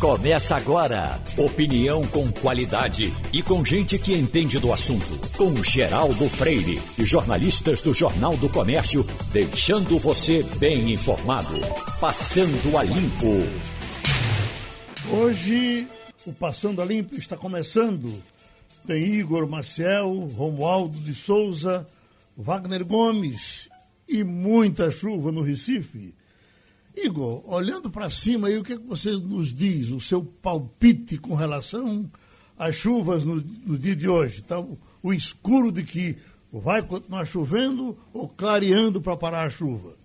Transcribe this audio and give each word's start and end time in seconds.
Começa 0.00 0.56
agora. 0.56 1.20
Opinião 1.36 2.02
com 2.06 2.32
qualidade 2.32 3.12
e 3.34 3.42
com 3.42 3.62
gente 3.62 3.98
que 3.98 4.14
entende 4.14 4.58
do 4.58 4.72
assunto. 4.72 5.18
Com 5.36 5.54
Geraldo 5.62 6.26
Freire 6.26 6.80
e 6.98 7.04
jornalistas 7.04 7.82
do 7.82 7.92
Jornal 7.92 8.34
do 8.38 8.48
Comércio, 8.48 9.04
deixando 9.30 9.98
você 9.98 10.42
bem 10.56 10.90
informado. 10.90 11.52
Passando 12.00 12.78
a 12.78 12.82
Limpo. 12.82 13.44
Hoje, 15.12 15.86
o 16.24 16.32
Passando 16.32 16.80
a 16.80 16.84
Limpo 16.86 17.16
está 17.16 17.36
começando. 17.36 18.22
Tem 18.86 19.04
Igor 19.04 19.46
Maciel, 19.46 20.30
Romualdo 20.34 20.98
de 20.98 21.14
Souza, 21.14 21.86
Wagner 22.34 22.86
Gomes 22.86 23.68
e 24.08 24.24
muita 24.24 24.90
chuva 24.90 25.30
no 25.30 25.42
Recife. 25.42 26.14
Igor, 26.96 27.42
olhando 27.52 27.90
para 27.90 28.10
cima 28.10 28.48
aí, 28.48 28.58
o 28.58 28.64
que, 28.64 28.72
é 28.72 28.76
que 28.76 28.86
você 28.86 29.10
nos 29.12 29.54
diz, 29.54 29.90
o 29.90 30.00
seu 30.00 30.24
palpite 30.24 31.18
com 31.18 31.34
relação 31.34 32.10
às 32.58 32.74
chuvas 32.74 33.24
no, 33.24 33.36
no 33.36 33.78
dia 33.78 33.94
de 33.94 34.08
hoje? 34.08 34.42
Tá? 34.42 34.58
O, 34.58 34.78
o 35.02 35.12
escuro 35.12 35.70
de 35.70 35.82
que 35.82 36.16
vai 36.52 36.82
continuar 36.82 37.24
chovendo 37.24 37.96
ou 38.12 38.28
clareando 38.28 39.00
para 39.00 39.16
parar 39.16 39.46
a 39.46 39.50
chuva? 39.50 39.96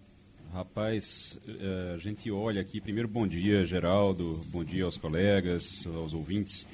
Rapaz, 0.53 1.37
é, 1.47 1.95
a 1.95 1.97
gente 1.97 2.31
olha 2.31 2.61
aqui, 2.61 2.79
primeiro 2.79 3.09
bom 3.09 3.27
dia, 3.27 3.65
Geraldo, 3.65 4.39
bom 4.47 4.63
dia 4.63 4.85
aos 4.85 4.95
colegas, 4.95 5.85
aos 5.87 6.13
ouvintes 6.13 6.65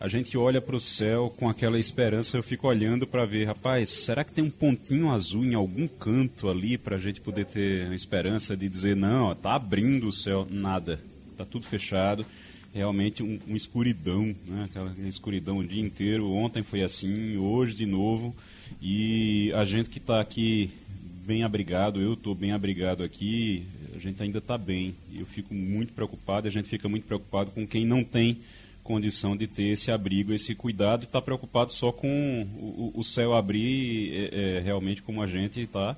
a 0.00 0.06
gente 0.06 0.38
olha 0.38 0.60
para 0.60 0.76
o 0.76 0.80
céu 0.80 1.34
com 1.36 1.48
aquela 1.48 1.78
esperança, 1.78 2.36
eu 2.36 2.42
fico 2.42 2.68
olhando 2.68 3.04
para 3.04 3.24
ver, 3.24 3.46
rapaz, 3.46 3.90
será 3.90 4.22
que 4.22 4.32
tem 4.32 4.44
um 4.44 4.50
pontinho 4.50 5.10
azul 5.10 5.44
em 5.44 5.54
algum 5.54 5.88
canto 5.88 6.48
ali 6.48 6.78
para 6.78 6.94
a 6.94 6.98
gente 6.98 7.20
poder 7.20 7.46
ter 7.46 7.88
a 7.88 7.94
esperança 7.94 8.56
de 8.56 8.68
dizer, 8.68 8.94
não, 8.94 9.32
está 9.32 9.54
abrindo 9.56 10.08
o 10.08 10.12
céu? 10.12 10.46
Nada, 10.48 11.00
está 11.32 11.44
tudo 11.44 11.66
fechado, 11.66 12.24
realmente 12.72 13.24
um, 13.24 13.40
um 13.48 13.56
escuridão, 13.56 14.36
né? 14.46 14.66
aquela 14.66 14.94
escuridão 15.08 15.58
o 15.58 15.66
dia 15.66 15.82
inteiro, 15.82 16.30
ontem 16.30 16.62
foi 16.62 16.82
assim, 16.82 17.36
hoje 17.36 17.74
de 17.74 17.86
novo, 17.86 18.36
e 18.80 19.52
a 19.54 19.64
gente 19.64 19.90
que 19.90 19.98
está 19.98 20.20
aqui 20.20 20.70
bem 21.26 21.42
abrigado, 21.42 22.00
eu 22.00 22.12
estou 22.12 22.36
bem 22.36 22.52
abrigado 22.52 23.02
aqui, 23.02 23.66
a 23.96 23.98
gente 23.98 24.22
ainda 24.22 24.38
está 24.38 24.56
bem, 24.56 24.94
eu 25.12 25.26
fico 25.26 25.52
muito 25.52 25.92
preocupado, 25.92 26.46
a 26.46 26.50
gente 26.50 26.68
fica 26.68 26.88
muito 26.88 27.04
preocupado 27.04 27.50
com 27.50 27.66
quem 27.66 27.84
não 27.84 28.04
tem 28.04 28.38
condição 28.88 29.36
de 29.36 29.46
ter 29.46 29.64
esse 29.64 29.90
abrigo, 29.90 30.32
esse 30.32 30.54
cuidado, 30.54 31.02
e 31.02 31.04
está 31.04 31.20
preocupado 31.20 31.70
só 31.70 31.92
com 31.92 32.48
o, 32.56 32.90
o 32.94 33.04
céu 33.04 33.34
abrir 33.34 34.10
é, 34.14 34.56
é, 34.56 34.60
realmente 34.60 35.02
como 35.02 35.22
a 35.22 35.26
gente 35.26 35.60
está. 35.60 35.94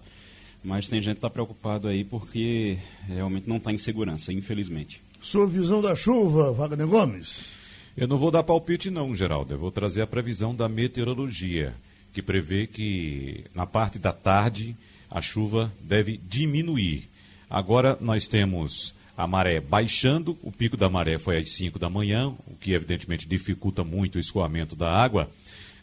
Mas 0.62 0.88
tem 0.88 1.00
gente 1.00 1.14
que 1.14 1.18
está 1.18 1.30
preocupado 1.30 1.86
aí 1.86 2.02
porque 2.02 2.76
realmente 3.06 3.48
não 3.48 3.58
está 3.58 3.72
em 3.72 3.78
segurança, 3.78 4.32
infelizmente. 4.32 5.00
Sua 5.20 5.46
visão 5.46 5.80
da 5.80 5.94
chuva, 5.94 6.52
Wagner 6.52 6.88
Gomes? 6.88 7.52
Eu 7.96 8.08
não 8.08 8.18
vou 8.18 8.32
dar 8.32 8.42
palpite 8.42 8.90
não, 8.90 9.14
Geraldo. 9.14 9.54
Eu 9.54 9.58
vou 9.58 9.70
trazer 9.70 10.02
a 10.02 10.06
previsão 10.06 10.52
da 10.52 10.68
meteorologia, 10.68 11.72
que 12.12 12.20
prevê 12.20 12.66
que 12.66 13.44
na 13.54 13.66
parte 13.66 14.00
da 14.00 14.12
tarde 14.12 14.76
a 15.08 15.22
chuva 15.22 15.72
deve 15.80 16.18
diminuir. 16.28 17.08
Agora 17.48 17.96
nós 18.00 18.26
temos 18.26 18.92
a 19.20 19.26
maré 19.26 19.60
baixando, 19.60 20.38
o 20.42 20.50
pico 20.50 20.76
da 20.76 20.88
maré 20.88 21.18
foi 21.18 21.36
às 21.36 21.50
5 21.52 21.78
da 21.78 21.90
manhã, 21.90 22.28
o 22.46 22.56
que 22.58 22.72
evidentemente 22.72 23.28
dificulta 23.28 23.84
muito 23.84 24.16
o 24.16 24.20
escoamento 24.20 24.74
da 24.74 24.90
água, 24.90 25.30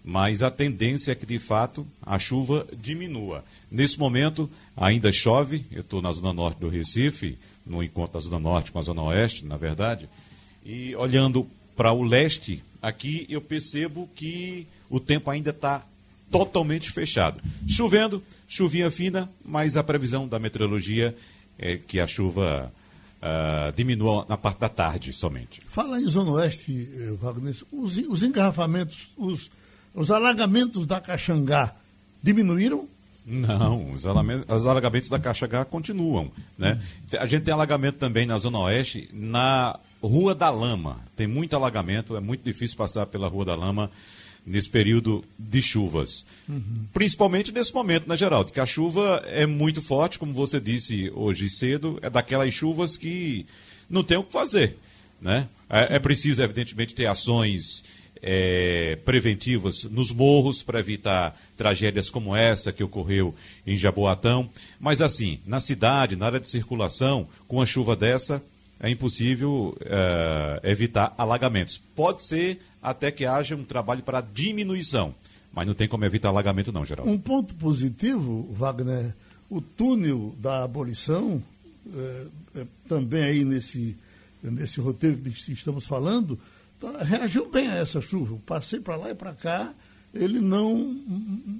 mas 0.03 0.41
a 0.41 0.49
tendência 0.49 1.11
é 1.11 1.15
que 1.15 1.25
de 1.25 1.37
fato 1.37 1.85
a 2.01 2.17
chuva 2.17 2.65
diminua. 2.81 3.45
Nesse 3.69 3.99
momento 3.99 4.49
ainda 4.75 5.11
chove, 5.11 5.65
eu 5.71 5.81
estou 5.81 6.01
na 6.01 6.11
zona 6.11 6.33
norte 6.33 6.59
do 6.59 6.67
Recife, 6.67 7.37
no 7.65 7.83
encontro 7.83 8.13
da 8.13 8.19
zona 8.19 8.39
norte 8.39 8.71
com 8.71 8.79
a 8.79 8.83
zona 8.83 9.03
oeste, 9.03 9.45
na 9.45 9.57
verdade, 9.57 10.09
e 10.65 10.95
olhando 10.95 11.47
para 11.75 11.93
o 11.93 12.01
leste, 12.01 12.63
aqui 12.81 13.27
eu 13.29 13.39
percebo 13.39 14.09
que 14.15 14.65
o 14.89 14.99
tempo 14.99 15.29
ainda 15.29 15.51
está 15.51 15.85
totalmente 16.31 16.91
fechado. 16.91 17.39
Chovendo, 17.67 18.23
chuvinha 18.47 18.89
fina, 18.89 19.29
mas 19.45 19.77
a 19.77 19.83
previsão 19.83 20.27
da 20.27 20.39
meteorologia 20.39 21.15
é 21.59 21.77
que 21.77 21.99
a 21.99 22.07
chuva 22.07 22.73
uh, 23.21 23.71
diminua 23.75 24.25
na 24.27 24.37
parte 24.37 24.59
da 24.59 24.69
tarde 24.69 25.13
somente. 25.13 25.61
Fala 25.67 25.99
em 25.99 26.07
Zona 26.07 26.31
Oeste, 26.31 26.89
eh, 26.93 27.13
Wagner, 27.21 27.55
os, 27.71 27.97
os 27.97 28.23
engarrafamentos, 28.23 29.09
os, 29.17 29.49
os 29.93 30.11
alagamentos 30.11 30.85
da 30.85 30.99
Caxangá 31.01 31.73
diminuíram? 32.21 32.87
Não, 33.25 33.91
os 33.91 34.05
alagamentos, 34.05 34.55
os 34.55 34.65
alagamentos 34.65 35.09
da 35.09 35.19
Caxangá 35.19 35.65
continuam. 35.65 36.31
Né? 36.57 36.79
A 37.19 37.25
gente 37.25 37.43
tem 37.43 37.53
alagamento 37.53 37.97
também 37.97 38.25
na 38.25 38.37
Zona 38.37 38.59
Oeste, 38.59 39.09
na 39.11 39.77
Rua 40.01 40.33
da 40.33 40.49
Lama. 40.49 41.01
Tem 41.15 41.27
muito 41.27 41.55
alagamento, 41.55 42.15
é 42.15 42.21
muito 42.21 42.43
difícil 42.43 42.77
passar 42.77 43.05
pela 43.07 43.27
Rua 43.27 43.43
da 43.43 43.55
Lama 43.55 43.91
nesse 44.47 44.69
período 44.69 45.23
de 45.37 45.61
chuvas. 45.61 46.25
Uhum. 46.47 46.85
Principalmente 46.93 47.51
nesse 47.51 47.73
momento, 47.73 48.07
né, 48.07 48.15
Geraldo? 48.15 48.51
Que 48.51 48.61
a 48.61 48.65
chuva 48.65 49.21
é 49.27 49.45
muito 49.45 49.81
forte, 49.81 50.17
como 50.17 50.33
você 50.33 50.57
disse 50.59 51.11
hoje 51.13 51.49
cedo, 51.49 51.99
é 52.01 52.09
daquelas 52.09 52.53
chuvas 52.53 52.95
que 52.95 53.45
não 53.89 54.03
tem 54.03 54.17
o 54.17 54.23
que 54.23 54.31
fazer. 54.31 54.77
Né? 55.21 55.49
É, 55.69 55.97
é 55.97 55.99
preciso, 55.99 56.41
evidentemente, 56.41 56.95
ter 56.95 57.07
ações 57.07 57.83
é, 58.21 58.97
preventivas 59.03 59.83
nos 59.83 60.11
morros 60.11 60.63
para 60.63 60.79
evitar 60.79 61.37
tragédias 61.57 62.09
como 62.09 62.33
essa 62.33 62.71
que 62.71 62.83
ocorreu 62.83 63.35
em 63.65 63.77
Jaboatão. 63.77 64.49
Mas, 64.79 65.01
assim, 65.01 65.41
na 65.45 65.59
cidade, 65.59 66.15
na 66.15 66.25
área 66.25 66.39
de 66.39 66.47
circulação, 66.47 67.27
com 67.49 67.61
a 67.61 67.65
chuva 67.65 67.97
dessa, 67.97 68.41
é 68.79 68.89
impossível 68.89 69.77
é, 69.81 70.71
evitar 70.71 71.13
alagamentos. 71.17 71.81
Pode 71.95 72.23
ser 72.23 72.59
até 72.89 73.11
que 73.11 73.25
haja 73.25 73.55
um 73.55 73.63
trabalho 73.63 74.01
para 74.01 74.21
diminuição. 74.21 75.13
Mas 75.53 75.67
não 75.67 75.73
tem 75.73 75.87
como 75.87 76.05
evitar 76.05 76.29
alagamento, 76.29 76.71
não, 76.71 76.85
Geraldo. 76.85 77.11
Um 77.11 77.17
ponto 77.17 77.55
positivo, 77.55 78.47
Wagner, 78.51 79.13
o 79.49 79.59
túnel 79.59 80.35
da 80.39 80.63
abolição, 80.63 81.41
é, 81.93 82.27
é, 82.55 82.67
também 82.87 83.23
aí 83.23 83.45
nesse, 83.45 83.95
nesse 84.41 84.79
roteiro 84.79 85.17
que 85.17 85.51
estamos 85.51 85.85
falando, 85.85 86.39
tá, 86.79 87.03
reagiu 87.03 87.49
bem 87.49 87.67
a 87.67 87.75
essa 87.75 88.01
chuva. 88.01 88.37
Passei 88.45 88.79
para 88.79 88.95
lá 88.95 89.11
e 89.11 89.15
para 89.15 89.33
cá, 89.33 89.73
ele 90.13 90.39
não, 90.39 90.95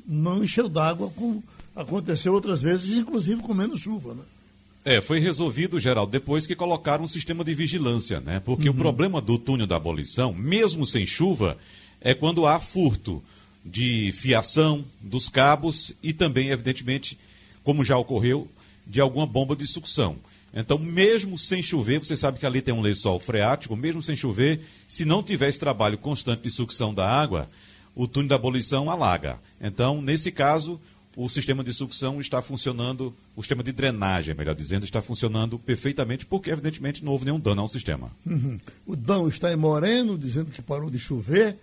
não 0.05 0.43
encheu 0.43 0.69
d'água 0.69 1.11
como 1.15 1.43
aconteceu 1.75 2.33
outras 2.33 2.61
vezes, 2.61 2.95
inclusive 2.95 3.41
com 3.41 3.53
menos 3.53 3.81
chuva. 3.81 4.13
Né? 4.13 4.23
É, 4.89 5.01
foi 5.01 5.19
resolvido, 5.19 5.81
Geraldo, 5.81 6.13
depois 6.13 6.47
que 6.47 6.55
colocaram 6.55 7.03
um 7.03 7.09
sistema 7.09 7.43
de 7.43 7.53
vigilância, 7.53 8.21
né? 8.21 8.39
Porque 8.39 8.69
uhum. 8.69 8.73
o 8.75 8.77
problema 8.77 9.19
do 9.19 9.37
túnel 9.37 9.67
da 9.67 9.75
abolição, 9.75 10.33
mesmo 10.33 10.85
sem 10.85 11.05
chuva, 11.05 11.57
é 11.99 12.13
quando 12.13 12.47
há 12.47 12.57
furto 12.57 13.21
de 13.65 14.13
fiação 14.13 14.85
dos 15.01 15.27
cabos 15.27 15.93
e 16.01 16.13
também, 16.13 16.51
evidentemente, 16.51 17.19
como 17.65 17.83
já 17.83 17.97
ocorreu, 17.97 18.47
de 18.85 19.01
alguma 19.01 19.27
bomba 19.27 19.57
de 19.57 19.67
sucção. 19.67 20.15
Então, 20.53 20.77
mesmo 20.77 21.37
sem 21.37 21.61
chover, 21.61 21.99
você 21.99 22.15
sabe 22.15 22.39
que 22.39 22.45
ali 22.45 22.61
tem 22.61 22.73
um 22.73 22.81
lençol 22.81 23.19
freático, 23.19 23.75
mesmo 23.75 24.01
sem 24.01 24.15
chover, 24.15 24.61
se 24.87 25.03
não 25.03 25.21
tiver 25.21 25.49
esse 25.49 25.59
trabalho 25.59 25.97
constante 25.97 26.43
de 26.43 26.49
sucção 26.49 26.93
da 26.93 27.05
água, 27.05 27.49
o 27.93 28.07
túnel 28.07 28.29
da 28.29 28.35
abolição 28.35 28.89
alaga. 28.89 29.37
Então, 29.59 30.01
nesse 30.01 30.31
caso, 30.31 30.79
o 31.17 31.27
sistema 31.27 31.63
de 31.63 31.73
sucção 31.73 32.21
está 32.21 32.43
funcionando, 32.43 33.11
o 33.35 33.41
sistema 33.41 33.63
de 33.63 33.71
drenagem, 33.71 34.35
melhor 34.35 34.53
dizendo, 34.53 34.85
está 34.85 35.01
funcionando 35.01 35.57
perfeitamente, 35.57 36.27
porque 36.27 36.51
evidentemente 36.51 37.03
não 37.03 37.11
houve 37.11 37.25
nenhum 37.25 37.39
dano 37.39 37.61
ao 37.63 37.67
sistema. 37.67 38.11
Uhum. 38.23 38.59
O 38.85 38.95
Dão 38.95 39.27
está 39.27 39.51
em 39.51 39.55
Moreno, 39.55 40.15
dizendo 40.15 40.51
que 40.51 40.61
parou 40.61 40.91
de 40.91 40.99
chover. 40.99 41.57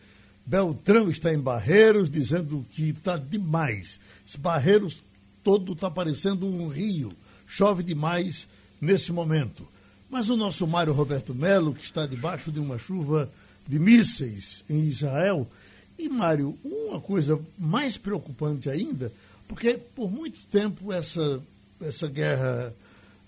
Beltrão 0.44 1.08
está 1.08 1.32
em 1.32 1.38
Barreiros, 1.38 2.10
dizendo 2.10 2.66
que 2.72 2.88
está 2.88 3.16
demais. 3.16 4.00
Esse 4.26 4.36
Barreiros 4.38 5.04
todo 5.44 5.74
está 5.74 5.88
parecendo 5.88 6.48
um 6.48 6.66
rio. 6.66 7.12
Chove 7.46 7.84
demais 7.84 8.48
nesse 8.80 9.12
momento. 9.12 9.68
Mas 10.10 10.28
o 10.28 10.36
nosso 10.36 10.66
Mário 10.66 10.92
Roberto 10.92 11.32
Melo, 11.32 11.72
que 11.72 11.84
está 11.84 12.06
debaixo 12.06 12.50
de 12.50 12.58
uma 12.58 12.76
chuva 12.76 13.30
de 13.68 13.78
mísseis 13.78 14.64
em 14.68 14.80
Israel. 14.80 15.48
E, 15.96 16.08
Mário, 16.08 16.58
uma 16.64 17.00
coisa 17.00 17.40
mais 17.56 17.96
preocupante 17.96 18.68
ainda 18.68 19.12
porque 19.48 19.78
por 19.94 20.10
muito 20.10 20.44
tempo 20.46 20.92
essa, 20.92 21.42
essa 21.80 22.08
guerra 22.08 22.74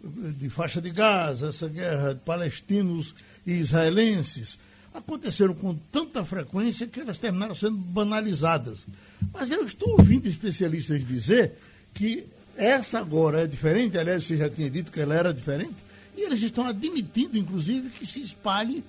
de 0.02 0.48
faixa 0.48 0.80
de 0.80 0.90
Gaza, 0.90 1.48
essa 1.48 1.68
guerra 1.68 2.14
de 2.14 2.20
palestinos 2.20 3.14
e 3.46 3.52
israelenses, 3.52 4.58
aconteceram 4.94 5.54
com 5.54 5.74
tanta 5.92 6.24
frequência 6.24 6.86
que 6.86 7.00
elas 7.00 7.18
terminaram 7.18 7.54
sendo 7.54 7.76
banalizadas. 7.76 8.86
Mas 9.32 9.50
eu 9.50 9.64
estou 9.64 9.90
ouvindo 9.92 10.26
especialistas 10.26 11.06
dizer 11.06 11.54
que 11.92 12.26
essa 12.56 12.98
agora 12.98 13.42
é 13.42 13.46
diferente, 13.46 13.98
aliás, 13.98 14.24
você 14.24 14.36
já 14.36 14.48
tinha 14.48 14.70
dito 14.70 14.90
que 14.90 15.00
ela 15.00 15.14
era 15.14 15.34
diferente, 15.34 15.74
e 16.16 16.22
eles 16.22 16.42
estão 16.42 16.66
admitindo, 16.66 17.36
inclusive, 17.36 17.90
que 17.90 18.06
se 18.06 18.22
espalhe 18.22 18.82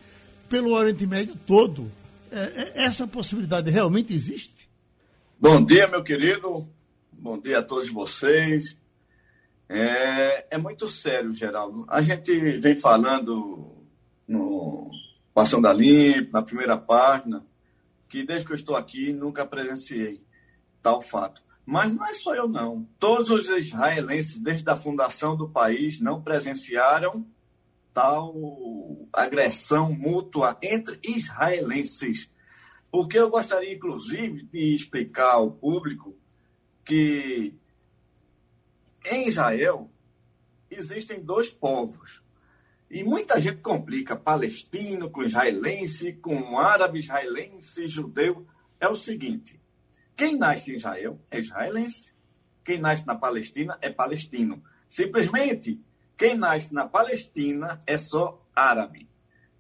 pelo 0.47 0.71
Oriente 0.71 1.05
Médio 1.05 1.35
todo. 1.45 1.91
É, 2.31 2.37
é, 2.37 2.71
essa 2.85 3.05
possibilidade 3.05 3.69
realmente 3.69 4.13
existe? 4.13 4.69
Bom 5.39 5.63
dia, 5.63 5.87
meu 5.87 6.03
querido. 6.03 6.67
Bom 7.19 7.39
dia 7.39 7.57
a 7.57 7.63
todos 7.63 7.89
vocês. 7.89 8.77
É, 9.67 10.55
é 10.55 10.57
muito 10.59 10.87
sério, 10.87 11.33
Geraldo. 11.33 11.83
A 11.89 11.99
gente 11.99 12.31
vem 12.59 12.77
falando 12.77 13.83
no 14.27 14.91
Passando 15.33 15.67
a 15.67 15.73
Limpo, 15.73 16.31
na 16.31 16.43
primeira 16.43 16.77
página, 16.77 17.43
que 18.07 18.23
desde 18.23 18.45
que 18.45 18.51
eu 18.51 18.55
estou 18.55 18.75
aqui 18.75 19.11
nunca 19.11 19.47
presenciei 19.47 20.23
tal 20.79 21.01
fato. 21.01 21.41
Mas 21.65 21.91
não 21.91 22.05
é 22.05 22.13
só 22.13 22.35
eu, 22.35 22.47
não. 22.47 22.87
Todos 22.99 23.31
os 23.31 23.49
israelenses, 23.49 24.37
desde 24.37 24.69
a 24.69 24.75
fundação 24.77 25.35
do 25.35 25.49
país, 25.49 25.99
não 25.99 26.21
presenciaram 26.21 27.25
tal 27.95 28.31
agressão 29.11 29.91
mútua 29.91 30.55
entre 30.61 30.99
israelenses. 31.03 32.31
Porque 32.91 33.17
eu 33.17 33.27
gostaria, 33.27 33.73
inclusive, 33.73 34.43
de 34.43 34.75
explicar 34.75 35.31
ao 35.31 35.49
público 35.49 36.15
que 36.87 37.53
em 39.05 39.27
Israel 39.27 39.91
existem 40.71 41.21
dois 41.21 41.49
povos. 41.49 42.23
E 42.89 43.03
muita 43.03 43.39
gente 43.41 43.57
complica 43.57 44.15
palestino 44.15 45.09
com 45.09 45.21
israelense, 45.21 46.13
com 46.13 46.57
árabe 46.57 46.99
israelense, 46.99 47.89
judeu. 47.89 48.47
É 48.79 48.87
o 48.87 48.95
seguinte: 48.95 49.61
quem 50.15 50.37
nasce 50.37 50.71
em 50.71 50.75
Israel 50.75 51.21
é 51.29 51.39
israelense, 51.39 52.13
quem 52.63 52.79
nasce 52.79 53.05
na 53.05 53.15
Palestina 53.15 53.77
é 53.81 53.89
palestino. 53.89 54.63
Simplesmente, 54.87 55.81
quem 56.15 56.35
nasce 56.37 56.73
na 56.73 56.87
Palestina 56.87 57.81
é 57.85 57.97
só 57.97 58.41
árabe. 58.55 59.09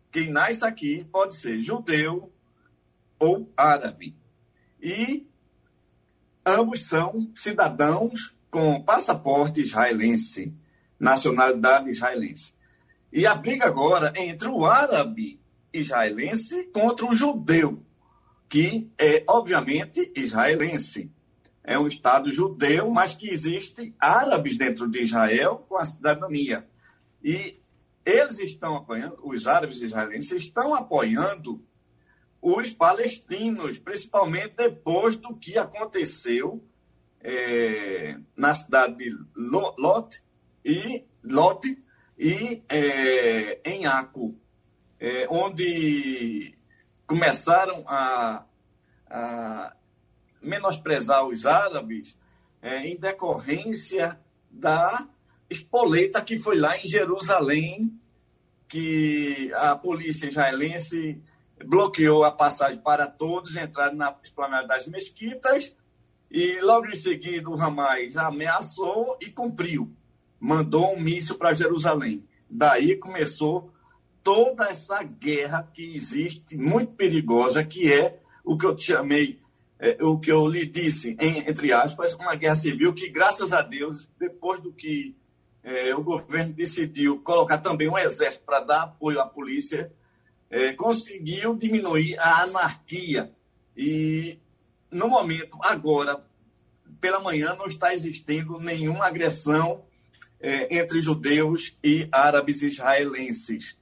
Quem 0.09 0.31
nasce 0.31 0.63
aqui 0.63 1.03
pode 1.11 1.35
ser 1.35 1.61
judeu 1.61 2.31
ou 3.19 3.51
árabe. 3.57 4.15
E 4.81 5.27
ambos 6.47 6.85
são 6.85 7.29
cidadãos 7.35 8.33
com 8.49 8.81
passaporte 8.81 9.61
israelense, 9.61 10.53
nacionalidade 10.97 11.89
israelense. 11.89 12.53
E 13.11 13.25
a 13.25 13.35
briga 13.35 13.65
agora 13.65 14.13
é 14.15 14.25
entre 14.25 14.47
o 14.47 14.65
árabe 14.65 15.39
israelense 15.73 16.63
contra 16.73 17.05
o 17.05 17.13
judeu, 17.13 17.83
que 18.47 18.89
é, 18.97 19.23
obviamente, 19.27 20.11
israelense. 20.15 21.11
É 21.63 21.77
um 21.77 21.87
Estado 21.87 22.31
judeu, 22.31 22.89
mas 22.89 23.13
que 23.13 23.29
existe 23.29 23.93
árabes 23.99 24.57
dentro 24.57 24.89
de 24.89 25.01
Israel 25.01 25.65
com 25.67 25.77
a 25.77 25.83
cidadania. 25.83 26.65
E 27.21 27.59
eles 28.05 28.39
estão 28.39 28.77
apoiando, 28.77 29.19
os 29.21 29.47
árabes 29.47 29.81
israelenses 29.81 30.31
estão 30.31 30.73
apoiando 30.73 31.61
os 32.41 32.73
palestinos, 32.73 33.77
principalmente 33.77 34.55
depois 34.55 35.15
do 35.15 35.35
que 35.35 35.57
aconteceu 35.57 36.63
é, 37.21 38.17
na 38.35 38.53
cidade 38.53 38.95
de 38.95 39.17
Lot 39.35 40.21
e, 40.63 41.03
Lot 41.23 41.77
e 42.17 42.63
é, 42.69 43.59
em 43.69 43.85
Aco, 43.85 44.35
é, 44.99 45.27
onde 45.29 46.55
começaram 47.05 47.83
a, 47.87 48.45
a, 49.09 49.73
menosprezar 50.41 51.25
os 51.25 51.45
árabes 51.45 52.17
é, 52.61 52.87
em 52.87 52.97
decorrência 52.97 54.19
da 54.49 55.07
espoleta 55.49 56.21
que 56.21 56.37
foi 56.37 56.57
lá 56.57 56.77
em 56.77 56.87
Jerusalém, 56.87 57.99
que 58.67 59.51
a 59.55 59.75
polícia 59.75 60.27
israelense 60.27 61.21
bloqueou 61.65 62.23
a 62.23 62.31
passagem 62.31 62.79
para 62.79 63.07
todos 63.07 63.55
entrarem 63.55 63.95
na 63.95 64.15
esplanada 64.23 64.67
das 64.67 64.87
mesquitas 64.87 65.75
e 66.29 66.59
logo 66.61 66.87
em 66.87 66.95
seguida 66.95 67.49
o 67.49 67.59
Hamas 67.59 68.17
ameaçou 68.17 69.17
e 69.21 69.27
cumpriu. 69.27 69.91
Mandou 70.39 70.93
um 70.93 70.99
míssil 70.99 71.35
para 71.35 71.53
Jerusalém. 71.53 72.23
Daí 72.49 72.95
começou 72.97 73.71
toda 74.23 74.69
essa 74.69 75.01
guerra 75.03 75.69
que 75.73 75.95
existe, 75.95 76.57
muito 76.57 76.93
perigosa, 76.93 77.63
que 77.63 77.91
é 77.91 78.19
o 78.43 78.57
que 78.57 78.65
eu 78.65 78.75
te 78.75 78.83
chamei, 78.83 79.39
é, 79.79 80.03
o 80.03 80.19
que 80.19 80.31
eu 80.31 80.47
lhe 80.47 80.65
disse, 80.65 81.15
em, 81.19 81.39
entre 81.49 81.71
aspas, 81.71 82.13
uma 82.13 82.35
guerra 82.35 82.55
civil 82.55 82.93
que, 82.93 83.09
graças 83.09 83.53
a 83.53 83.61
Deus, 83.61 84.09
depois 84.19 84.59
do 84.59 84.71
que 84.71 85.15
é, 85.63 85.95
o 85.95 86.03
governo 86.03 86.53
decidiu 86.53 87.19
colocar 87.21 87.57
também 87.57 87.89
um 87.89 87.97
exército 87.97 88.43
para 88.45 88.59
dar 88.59 88.83
apoio 88.83 89.19
à 89.19 89.25
polícia, 89.25 89.91
é, 90.49 90.73
conseguiu 90.73 91.55
diminuir 91.55 92.17
a 92.19 92.43
anarquia. 92.43 93.31
E 93.75 94.37
no 94.91 95.07
momento, 95.07 95.57
agora, 95.61 96.23
pela 96.99 97.19
manhã, 97.19 97.55
não 97.55 97.67
está 97.67 97.93
existindo 97.93 98.59
nenhuma 98.59 99.05
agressão 99.05 99.83
é, 100.39 100.77
entre 100.77 101.01
judeus 101.01 101.75
e 101.83 102.07
árabes 102.11 102.61
israelenses. 102.61 103.77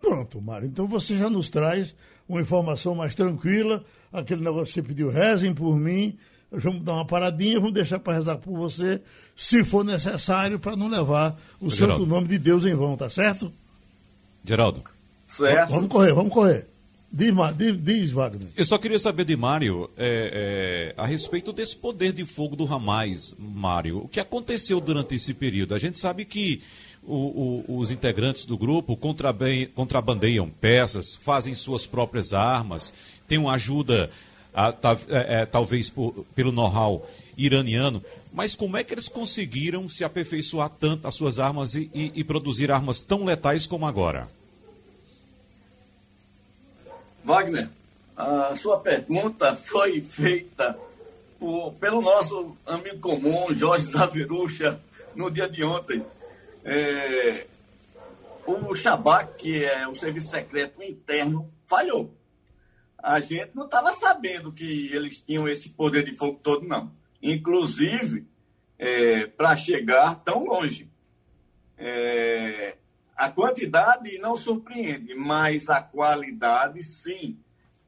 Pronto, 0.00 0.40
Mário. 0.40 0.66
Então 0.66 0.86
você 0.86 1.16
já 1.16 1.30
nos 1.30 1.48
traz 1.48 1.94
uma 2.28 2.40
informação 2.40 2.94
mais 2.94 3.14
tranquila. 3.14 3.84
Aquele 4.12 4.42
negócio 4.42 4.66
que 4.66 4.72
você 4.72 4.82
pediu, 4.82 5.10
rezem 5.10 5.54
por 5.54 5.78
mim. 5.78 6.18
Vamos 6.50 6.82
dar 6.82 6.94
uma 6.94 7.06
paradinha, 7.06 7.58
vamos 7.58 7.72
deixar 7.72 7.98
para 7.98 8.12
rezar 8.12 8.36
por 8.36 8.54
você, 8.54 9.00
se 9.34 9.64
for 9.64 9.82
necessário, 9.82 10.60
para 10.60 10.76
não 10.76 10.86
levar 10.86 11.40
o 11.58 11.70
Geraldo. 11.70 12.02
santo 12.02 12.06
nome 12.06 12.28
de 12.28 12.38
Deus 12.38 12.66
em 12.66 12.74
vão, 12.74 12.94
tá 12.94 13.08
certo? 13.08 13.50
Geraldo. 14.44 14.82
Certo. 15.26 15.70
Vamos 15.70 15.88
correr, 15.88 16.12
vamos 16.12 16.32
correr. 16.32 16.68
Diz, 17.14 17.34
diz, 17.56 17.84
diz, 17.84 18.10
Wagner. 18.10 18.48
Eu 18.56 18.64
só 18.64 18.78
queria 18.78 18.98
saber 18.98 19.26
de 19.26 19.36
Mário 19.36 19.90
é, 19.98 20.94
é, 20.96 21.00
a 21.00 21.04
respeito 21.04 21.52
desse 21.52 21.76
poder 21.76 22.10
de 22.12 22.24
fogo 22.24 22.56
do 22.56 22.64
Hamas, 22.64 23.34
Mário. 23.38 23.98
O 23.98 24.08
que 24.08 24.18
aconteceu 24.18 24.80
durante 24.80 25.14
esse 25.14 25.34
período? 25.34 25.74
A 25.74 25.78
gente 25.78 25.98
sabe 25.98 26.24
que 26.24 26.62
o, 27.02 27.64
o, 27.68 27.78
os 27.78 27.90
integrantes 27.90 28.46
do 28.46 28.56
grupo 28.56 28.96
contrabandeiam 28.96 30.48
peças, 30.48 31.14
fazem 31.14 31.54
suas 31.54 31.84
próprias 31.84 32.32
armas, 32.32 32.94
têm 33.28 33.36
uma 33.36 33.52
ajuda, 33.52 34.08
a, 34.54 34.74
é, 35.08 35.42
é, 35.42 35.46
talvez 35.46 35.90
por, 35.90 36.24
pelo 36.34 36.50
know-how 36.50 37.06
iraniano. 37.36 38.02
Mas 38.32 38.56
como 38.56 38.76
é 38.78 38.84
que 38.84 38.94
eles 38.94 39.08
conseguiram 39.08 39.88
se 39.88 40.04
aperfeiçoar 40.04 40.70
tanto 40.70 41.06
as 41.06 41.14
suas 41.14 41.38
armas 41.38 41.74
e, 41.74 41.90
e, 41.92 42.12
e 42.14 42.24
produzir 42.24 42.70
armas 42.70 43.02
tão 43.02 43.24
letais 43.24 43.66
como 43.66 43.86
agora? 43.86 44.28
Wagner, 47.22 47.68
a 48.16 48.56
sua 48.56 48.78
pergunta 48.78 49.54
foi 49.56 50.00
feita 50.00 50.78
por, 51.38 51.72
pelo 51.74 52.00
nosso 52.00 52.56
amigo 52.66 53.00
comum, 53.00 53.54
Jorge 53.54 53.86
Zaverucha, 53.86 54.80
no 55.14 55.30
dia 55.30 55.48
de 55.48 55.62
ontem. 55.62 56.04
É, 56.64 57.46
o 58.46 58.74
Shabak, 58.74 59.34
que 59.36 59.64
é 59.64 59.86
o 59.86 59.94
serviço 59.94 60.28
secreto 60.28 60.82
interno, 60.82 61.52
falhou. 61.66 62.14
A 62.96 63.20
gente 63.20 63.54
não 63.54 63.66
estava 63.66 63.92
sabendo 63.92 64.52
que 64.52 64.90
eles 64.92 65.20
tinham 65.20 65.48
esse 65.48 65.68
poder 65.68 66.04
de 66.04 66.16
fogo 66.16 66.40
todo, 66.42 66.66
não. 66.66 66.90
Inclusive, 67.22 68.26
é, 68.78 69.26
para 69.26 69.54
chegar 69.56 70.16
tão 70.16 70.44
longe. 70.44 70.90
É, 71.78 72.76
a 73.16 73.30
quantidade 73.30 74.18
não 74.18 74.36
surpreende, 74.36 75.14
mas 75.14 75.68
a 75.68 75.80
qualidade 75.80 76.82
sim. 76.82 77.38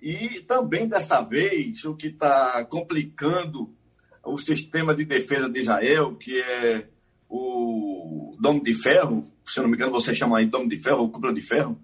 E 0.00 0.40
também 0.40 0.86
dessa 0.86 1.20
vez, 1.22 1.84
o 1.84 1.96
que 1.96 2.08
está 2.08 2.64
complicando 2.66 3.74
o 4.22 4.38
sistema 4.38 4.94
de 4.94 5.04
defesa 5.04 5.48
de 5.48 5.60
Israel, 5.60 6.14
que 6.16 6.40
é 6.40 6.88
o 7.28 8.36
Dome 8.38 8.62
de 8.62 8.74
Ferro, 8.74 9.24
se 9.46 9.60
não 9.60 9.68
me 9.68 9.76
engano 9.76 9.92
você 9.92 10.14
chama 10.14 10.38
aí 10.38 10.46
Dome 10.46 10.68
de 10.68 10.78
Ferro 10.78 11.00
ou 11.00 11.10
Cúpula 11.10 11.32
de 11.32 11.42
Ferro, 11.42 11.80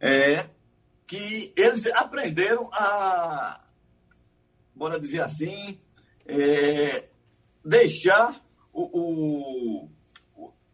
é 0.00 0.46
que 1.06 1.52
eles 1.56 1.86
aprenderam 1.88 2.68
a, 2.72 3.60
bora 4.74 4.98
dizer 4.98 5.22
assim, 5.22 5.78
é, 6.26 7.08
deixar 7.64 8.42
o, 8.72 9.00
o, 9.00 9.90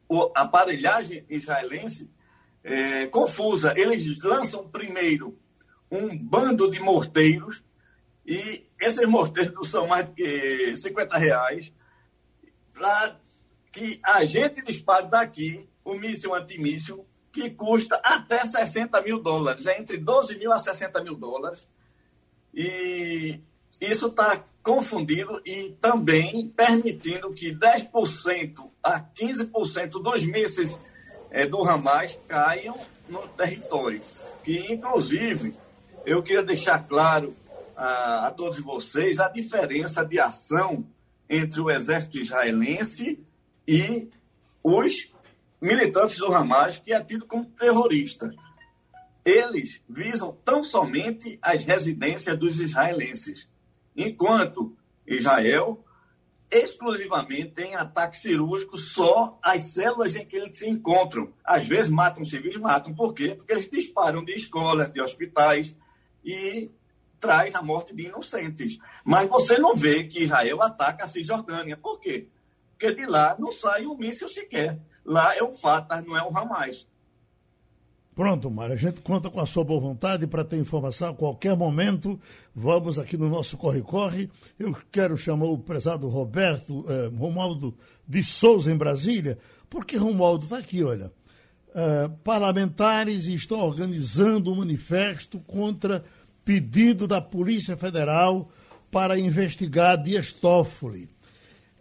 o, 0.09 0.33
a 0.35 0.43
aparelhagem 0.43 1.25
israelense 1.29 2.11
é, 2.63 3.07
confusa. 3.07 3.75
Eles 3.77 4.19
lançam 4.19 4.69
primeiro 4.69 5.39
um 5.91 6.17
bando 6.17 6.71
de 6.71 6.81
morteiros 6.81 7.63
e 8.25 8.67
esses 8.81 9.09
morteiros 9.09 9.71
são 9.71 9.89
mais 9.89 10.09
que 10.15 10.77
50 10.77 11.17
reais 11.19 11.73
para 12.73 13.19
que 13.73 14.01
a 14.03 14.25
gente 14.25 14.63
dispare 14.63 15.09
daqui 15.09 15.69
o 15.85 15.95
míssil 15.95 16.35
antimíssil 16.35 17.07
que 17.33 17.51
custa 17.51 17.97
até 18.03 18.39
60 18.39 19.01
mil 19.03 19.23
dólares, 19.23 19.67
é 19.67 19.79
entre 19.79 19.97
12 19.97 20.37
mil 20.37 20.53
a 20.53 20.59
60 20.59 21.03
mil 21.03 21.15
dólares. 21.15 21.69
E 22.53 23.41
isso 23.81 24.09
está 24.09 24.43
confundindo 24.63 25.41
e 25.45 25.75
também 25.81 26.49
permitindo 26.49 27.31
que 27.33 27.55
10% 27.55 28.71
a 28.83 29.01
15% 29.01 30.03
dos 30.03 30.25
mísseis 30.25 30.79
é, 31.31 31.47
do 31.47 31.63
Hamas 31.63 32.19
caiam 32.29 32.79
no 33.09 33.27
território. 33.29 34.01
Que, 34.45 34.73
inclusive, 34.73 35.55
eu 36.05 36.23
queria 36.23 36.43
deixar 36.43 36.79
claro 36.81 37.35
a, 37.77 38.29
a 38.29 38.31
todos 38.31 38.59
vocês 38.59 39.19
a 39.19 39.29
diferença 39.29 40.05
de 40.05 40.19
ação 40.19 40.85
entre 41.29 41.61
o 41.61 41.71
exército 41.71 42.19
israelense 42.19 43.19
e 43.67 44.09
os 44.63 45.11
militantes 45.61 46.19
do 46.19 46.33
Hamas, 46.33 46.79
que 46.79 46.93
é 46.93 47.01
tido 47.01 47.27
como 47.27 47.45
terrorista. 47.45 48.33
eles 49.25 49.83
visam 49.89 50.37
tão 50.45 50.65
somente 50.65 51.39
as 51.43 51.65
residências 51.65 52.39
dos 52.39 52.59
israelenses, 52.59 53.47
enquanto 54.03 54.77
Israel 55.07 55.85
exclusivamente 56.51 57.53
tem 57.53 57.77
ataques 57.77 58.23
cirúrgicos 58.23 58.93
só 58.93 59.39
às 59.43 59.73
células 59.73 60.17
em 60.17 60.27
que 60.27 60.37
eles 60.37 60.59
se 60.59 60.69
encontram. 60.69 61.33
Às 61.45 61.67
vezes 61.67 61.89
matam 61.89 62.25
civis, 62.25 62.57
matam. 62.57 62.93
Por 62.93 63.15
quê? 63.15 63.35
Porque 63.37 63.53
eles 63.53 63.71
disparam 63.71 64.25
de 64.25 64.33
escolas, 64.33 64.91
de 64.91 65.01
hospitais 65.01 65.77
e 66.25 66.71
traz 67.21 67.55
a 67.55 67.63
morte 67.63 67.95
de 67.95 68.07
inocentes. 68.07 68.79
Mas 69.05 69.29
você 69.29 69.59
não 69.59 69.77
vê 69.77 70.05
que 70.05 70.25
Israel 70.25 70.61
ataca 70.63 71.05
a 71.05 71.09
Cisjordânia. 71.09 71.77
Por 71.77 72.01
quê? 72.01 72.29
Porque 72.73 72.95
de 72.95 73.07
lá 73.07 73.37
não 73.39 73.53
sai 73.53 73.87
um 73.87 73.97
míssil 73.97 74.29
sequer. 74.29 74.81
Lá 75.05 75.37
é 75.37 75.43
o 75.43 75.53
Fatah, 75.53 76.03
não 76.03 76.17
é 76.17 76.23
o 76.23 76.37
Hamas. 76.37 76.89
Pronto, 78.21 78.51
Mário, 78.51 78.75
a 78.75 78.77
gente 78.77 79.01
conta 79.01 79.31
com 79.31 79.41
a 79.41 79.47
sua 79.47 79.65
boa 79.65 79.81
vontade 79.81 80.27
para 80.27 80.45
ter 80.45 80.59
informação 80.59 81.09
a 81.09 81.15
qualquer 81.15 81.57
momento. 81.57 82.21
Vamos 82.55 82.99
aqui 82.99 83.17
no 83.17 83.31
nosso 83.31 83.57
Corre-Corre. 83.57 84.29
Eu 84.59 84.77
quero 84.93 85.17
chamar 85.17 85.47
o 85.47 85.57
prezado 85.57 86.07
Roberto 86.07 86.85
eh, 86.87 87.11
Romualdo 87.17 87.75
de 88.07 88.23
Souza, 88.23 88.71
em 88.71 88.77
Brasília, 88.77 89.39
porque 89.71 89.97
Romualdo 89.97 90.45
está 90.45 90.59
aqui, 90.59 90.85
olha. 90.85 91.11
Eh, 91.75 92.11
parlamentares 92.23 93.27
estão 93.27 93.59
organizando 93.59 94.53
um 94.53 94.57
manifesto 94.57 95.41
contra 95.47 96.05
pedido 96.45 97.09
da 97.09 97.23
Polícia 97.23 97.75
Federal 97.75 98.51
para 98.91 99.19
investigar 99.19 99.97
Dias 99.97 100.31
Toffoli. 100.31 101.09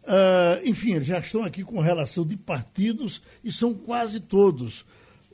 Uh, 0.04 0.66
enfim, 0.66 0.94
eles 0.94 1.08
já 1.08 1.20
estão 1.20 1.44
aqui 1.44 1.64
com 1.64 1.82
relação 1.82 2.26
de 2.26 2.38
partidos 2.38 3.22
e 3.44 3.52
são 3.52 3.74
quase 3.74 4.22
todos 4.22 4.86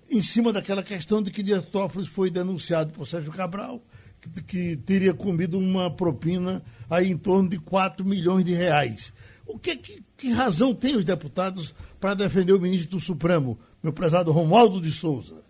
em 0.10 0.22
cima 0.22 0.54
daquela 0.54 0.84
questão 0.84 1.22
de 1.22 1.32
que 1.32 1.44
Dias 1.44 1.66
Toffoli 1.66 2.06
foi 2.06 2.30
denunciado 2.30 2.92
por 2.94 3.08
Sérgio 3.08 3.32
Cabral, 3.32 3.82
que, 4.22 4.44
que, 4.44 4.78
teria 4.78 5.14
comido 5.14 5.58
uma 5.58 5.90
propina 5.90 6.64
aí 6.90 7.12
em 7.12 7.18
torno 7.18 7.50
de 7.50 7.60
4 7.60 8.06
milhões 8.06 8.46
de 8.46 8.54
reais. 8.54 9.14
O 9.46 9.60
que, 9.60 9.76
que, 9.76 10.04
que 10.18 10.32
razão 10.32 10.74
tem 10.74 10.96
os 10.96 11.06
deputados 11.06 11.74
para 12.00 12.14
defender 12.14 12.54
o 12.54 12.60
ministro 12.60 12.98
do 12.98 13.00
Supremo, 13.00 13.58
meu 13.82 13.94
prezado 13.94 14.32
Romualdo 14.32 14.82
de 14.82 14.92
Souza? 14.92 15.44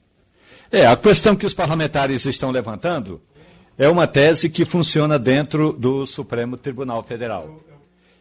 É, 0.71 0.85
a 0.85 0.97
questão 0.97 1.35
que 1.35 1.45
os 1.45 1.53
parlamentares 1.53 2.25
estão 2.25 2.51
levantando 2.51 3.21
é 3.77 3.88
uma 3.88 4.07
tese 4.07 4.50
que 4.50 4.65
funciona 4.65 5.19
dentro 5.19 5.74
do 5.74 6.05
Supremo 6.05 6.57
Tribunal 6.57 7.03
Federal. 7.03 7.62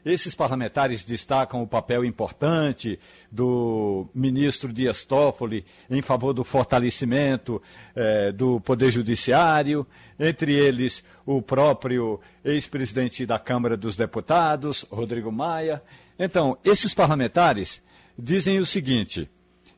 Esses 0.04 0.34
parlamentares 0.34 1.02
destacam 1.02 1.62
o 1.62 1.66
papel 1.66 2.04
importante 2.04 3.00
do 3.32 4.06
ministro 4.14 4.70
Dias 4.70 5.02
Toffoli 5.02 5.64
em 5.88 6.02
favor 6.02 6.34
do 6.34 6.44
fortalecimento 6.44 7.62
eh, 7.96 8.30
do 8.30 8.60
Poder 8.60 8.90
Judiciário, 8.90 9.86
entre 10.20 10.52
eles 10.52 11.02
o 11.24 11.40
próprio 11.40 12.20
ex-presidente 12.44 13.24
da 13.24 13.38
Câmara 13.38 13.78
dos 13.78 13.96
Deputados, 13.96 14.84
Rodrigo 14.90 15.32
Maia. 15.32 15.82
Então, 16.18 16.58
esses 16.62 16.92
parlamentares 16.92 17.80
dizem 18.18 18.58
o 18.58 18.66
seguinte, 18.66 19.28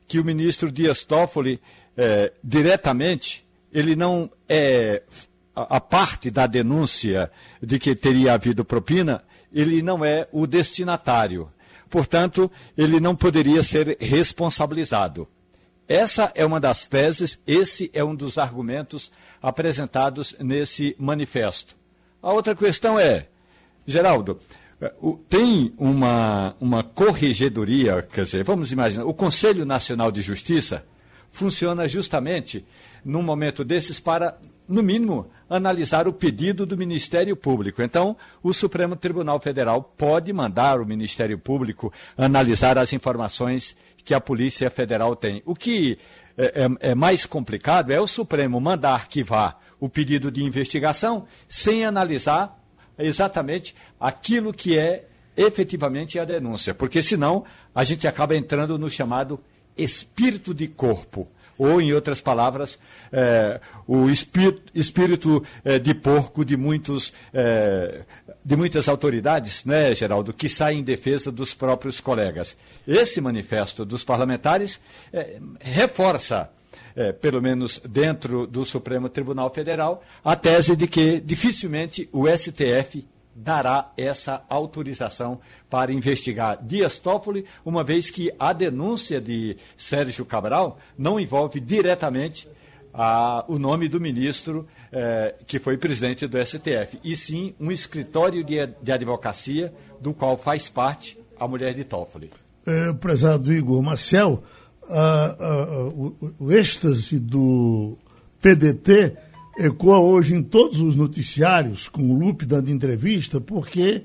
que 0.07 0.19
o 0.19 0.25
ministro 0.25 0.69
Dias 0.69 1.05
Toffoli, 1.05 1.59
eh, 1.95 2.33
diretamente, 2.43 3.45
ele 3.71 3.95
não 3.95 4.29
é 4.47 5.03
a, 5.55 5.77
a 5.77 5.81
parte 5.81 6.29
da 6.29 6.47
denúncia 6.47 7.31
de 7.61 7.79
que 7.79 7.95
teria 7.95 8.33
havido 8.33 8.63
propina, 8.63 9.23
ele 9.53 9.81
não 9.81 10.03
é 10.03 10.27
o 10.31 10.45
destinatário. 10.45 11.49
Portanto, 11.89 12.51
ele 12.77 12.99
não 12.99 13.15
poderia 13.15 13.63
ser 13.63 13.97
responsabilizado. 13.99 15.27
Essa 15.87 16.31
é 16.35 16.45
uma 16.45 16.59
das 16.59 16.85
teses, 16.85 17.39
esse 17.47 17.89
é 17.93 18.03
um 18.03 18.13
dos 18.13 18.37
argumentos 18.37 19.09
apresentados 19.41 20.35
nesse 20.39 20.95
manifesto. 20.99 21.75
A 22.21 22.33
outra 22.33 22.53
questão 22.53 22.99
é, 22.99 23.27
Geraldo, 23.85 24.37
tem 25.29 25.73
uma, 25.77 26.55
uma 26.59 26.83
corregedoria, 26.83 28.01
quer 28.01 28.25
dizer, 28.25 28.43
vamos 28.43 28.71
imaginar, 28.71 29.05
o 29.05 29.13
Conselho 29.13 29.65
Nacional 29.65 30.11
de 30.11 30.21
Justiça 30.21 30.83
funciona 31.31 31.87
justamente 31.87 32.65
num 33.03 33.23
momento 33.23 33.63
desses 33.63 33.99
para 33.99 34.37
no 34.67 34.83
mínimo, 34.83 35.27
analisar 35.49 36.07
o 36.07 36.13
pedido 36.13 36.65
do 36.65 36.77
Ministério 36.77 37.35
Público. 37.35 37.81
Então, 37.81 38.15
o 38.43 38.53
Supremo 38.53 38.95
Tribunal 38.95 39.39
Federal 39.39 39.81
pode 39.81 40.31
mandar 40.33 40.81
o 40.81 40.85
Ministério 40.85 41.37
Público 41.37 41.91
analisar 42.17 42.77
as 42.77 42.93
informações 42.93 43.75
que 44.03 44.13
a 44.13 44.21
Polícia 44.21 44.69
Federal 44.69 45.15
tem. 45.15 45.41
O 45.45 45.53
que 45.53 45.97
é, 46.37 46.65
é, 46.81 46.91
é 46.91 46.95
mais 46.95 47.25
complicado 47.25 47.91
é 47.91 47.99
o 47.99 48.07
Supremo 48.07 48.59
mandar 48.59 48.93
arquivar 48.93 49.59
o 49.79 49.89
pedido 49.89 50.31
de 50.31 50.43
investigação 50.43 51.25
sem 51.47 51.85
analisar 51.85 52.57
exatamente 52.97 53.75
aquilo 53.99 54.53
que 54.53 54.77
é 54.77 55.07
efetivamente 55.35 56.17
a 56.17 56.25
denúncia, 56.25 56.73
porque 56.73 57.01
senão 57.03 57.45
a 57.73 57.83
gente 57.83 58.07
acaba 58.07 58.35
entrando 58.35 58.77
no 58.79 58.89
chamado 58.89 59.39
espírito 59.77 60.51
de 60.51 60.67
corpo 60.67 61.27
ou, 61.57 61.81
em 61.81 61.93
outras 61.93 62.21
palavras, 62.21 62.77
é, 63.11 63.59
o 63.87 64.09
espírito, 64.09 64.61
espírito 64.73 65.43
é, 65.63 65.79
de 65.79 65.93
porco 65.93 66.45
de, 66.45 66.55
muitos, 66.55 67.13
é, 67.33 68.01
de 68.43 68.55
muitas 68.55 68.87
autoridades, 68.87 69.65
né, 69.65 69.93
Geraldo, 69.95 70.33
que 70.33 70.47
saem 70.47 70.79
em 70.79 70.83
defesa 70.83 71.31
dos 71.31 71.53
próprios 71.53 71.99
colegas. 71.99 72.55
Esse 72.87 73.19
manifesto 73.19 73.83
dos 73.83 74.03
parlamentares 74.03 74.79
reforça. 75.59 76.49
Pelo 77.21 77.39
menos 77.39 77.79
dentro 77.87 78.47
do 78.47 78.65
Supremo 78.65 79.07
Tribunal 79.07 79.53
Federal, 79.53 80.03
a 80.25 80.35
tese 80.35 80.75
de 80.75 80.87
que 80.87 81.19
dificilmente 81.19 82.09
o 82.11 82.25
STF 82.27 83.05
dará 83.37 83.91
essa 83.95 84.43
autorização 84.49 85.39
para 85.69 85.93
investigar 85.93 86.57
Dias 86.61 86.97
Toffoli, 86.97 87.45
uma 87.63 87.83
vez 87.83 88.09
que 88.09 88.33
a 88.39 88.51
denúncia 88.51 89.21
de 89.21 89.55
Sérgio 89.77 90.25
Cabral 90.25 90.79
não 90.97 91.19
envolve 91.19 91.59
diretamente 91.59 92.49
a, 92.91 93.45
o 93.47 93.59
nome 93.59 93.87
do 93.87 94.01
ministro 94.01 94.67
eh, 94.91 95.35
que 95.45 95.59
foi 95.59 95.77
presidente 95.77 96.25
do 96.25 96.43
STF, 96.43 96.99
e 97.03 97.15
sim 97.15 97.53
um 97.59 97.71
escritório 97.71 98.43
de, 98.43 98.55
de 98.81 98.91
advocacia 98.91 99.71
do 100.01 100.15
qual 100.15 100.35
faz 100.35 100.67
parte 100.67 101.15
a 101.39 101.47
mulher 101.47 101.75
de 101.75 101.83
Toffoli. 101.83 102.31
É, 102.65 102.91
prezado 102.93 103.53
Igor 103.53 103.81
Marcel, 103.83 104.43
o, 105.95 106.15
o 106.39 106.51
êxtase 106.51 107.19
do 107.19 107.97
PDT 108.41 109.26
ecoa 109.57 109.99
hoje 109.99 110.33
em 110.33 110.43
todos 110.43 110.79
os 110.79 110.95
noticiários, 110.95 111.89
com 111.89 112.09
o 112.11 112.17
Lupe 112.17 112.45
dando 112.45 112.69
entrevista, 112.69 113.41
porque 113.41 114.03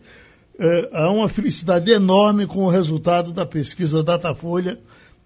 é, 0.58 0.90
há 0.92 1.10
uma 1.10 1.28
felicidade 1.28 1.90
enorme 1.90 2.46
com 2.46 2.64
o 2.64 2.68
resultado 2.68 3.32
da 3.32 3.44
pesquisa 3.44 4.02
Datafolha 4.02 4.78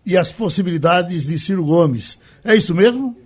e 0.05 0.17
as 0.17 0.33
possibilidades 0.33 1.27
de 1.27 1.39
Ciro 1.39 1.65
Gomes. 1.65 2.19
É 2.45 2.55
isso 2.55 2.75
mesmo? 2.75 3.17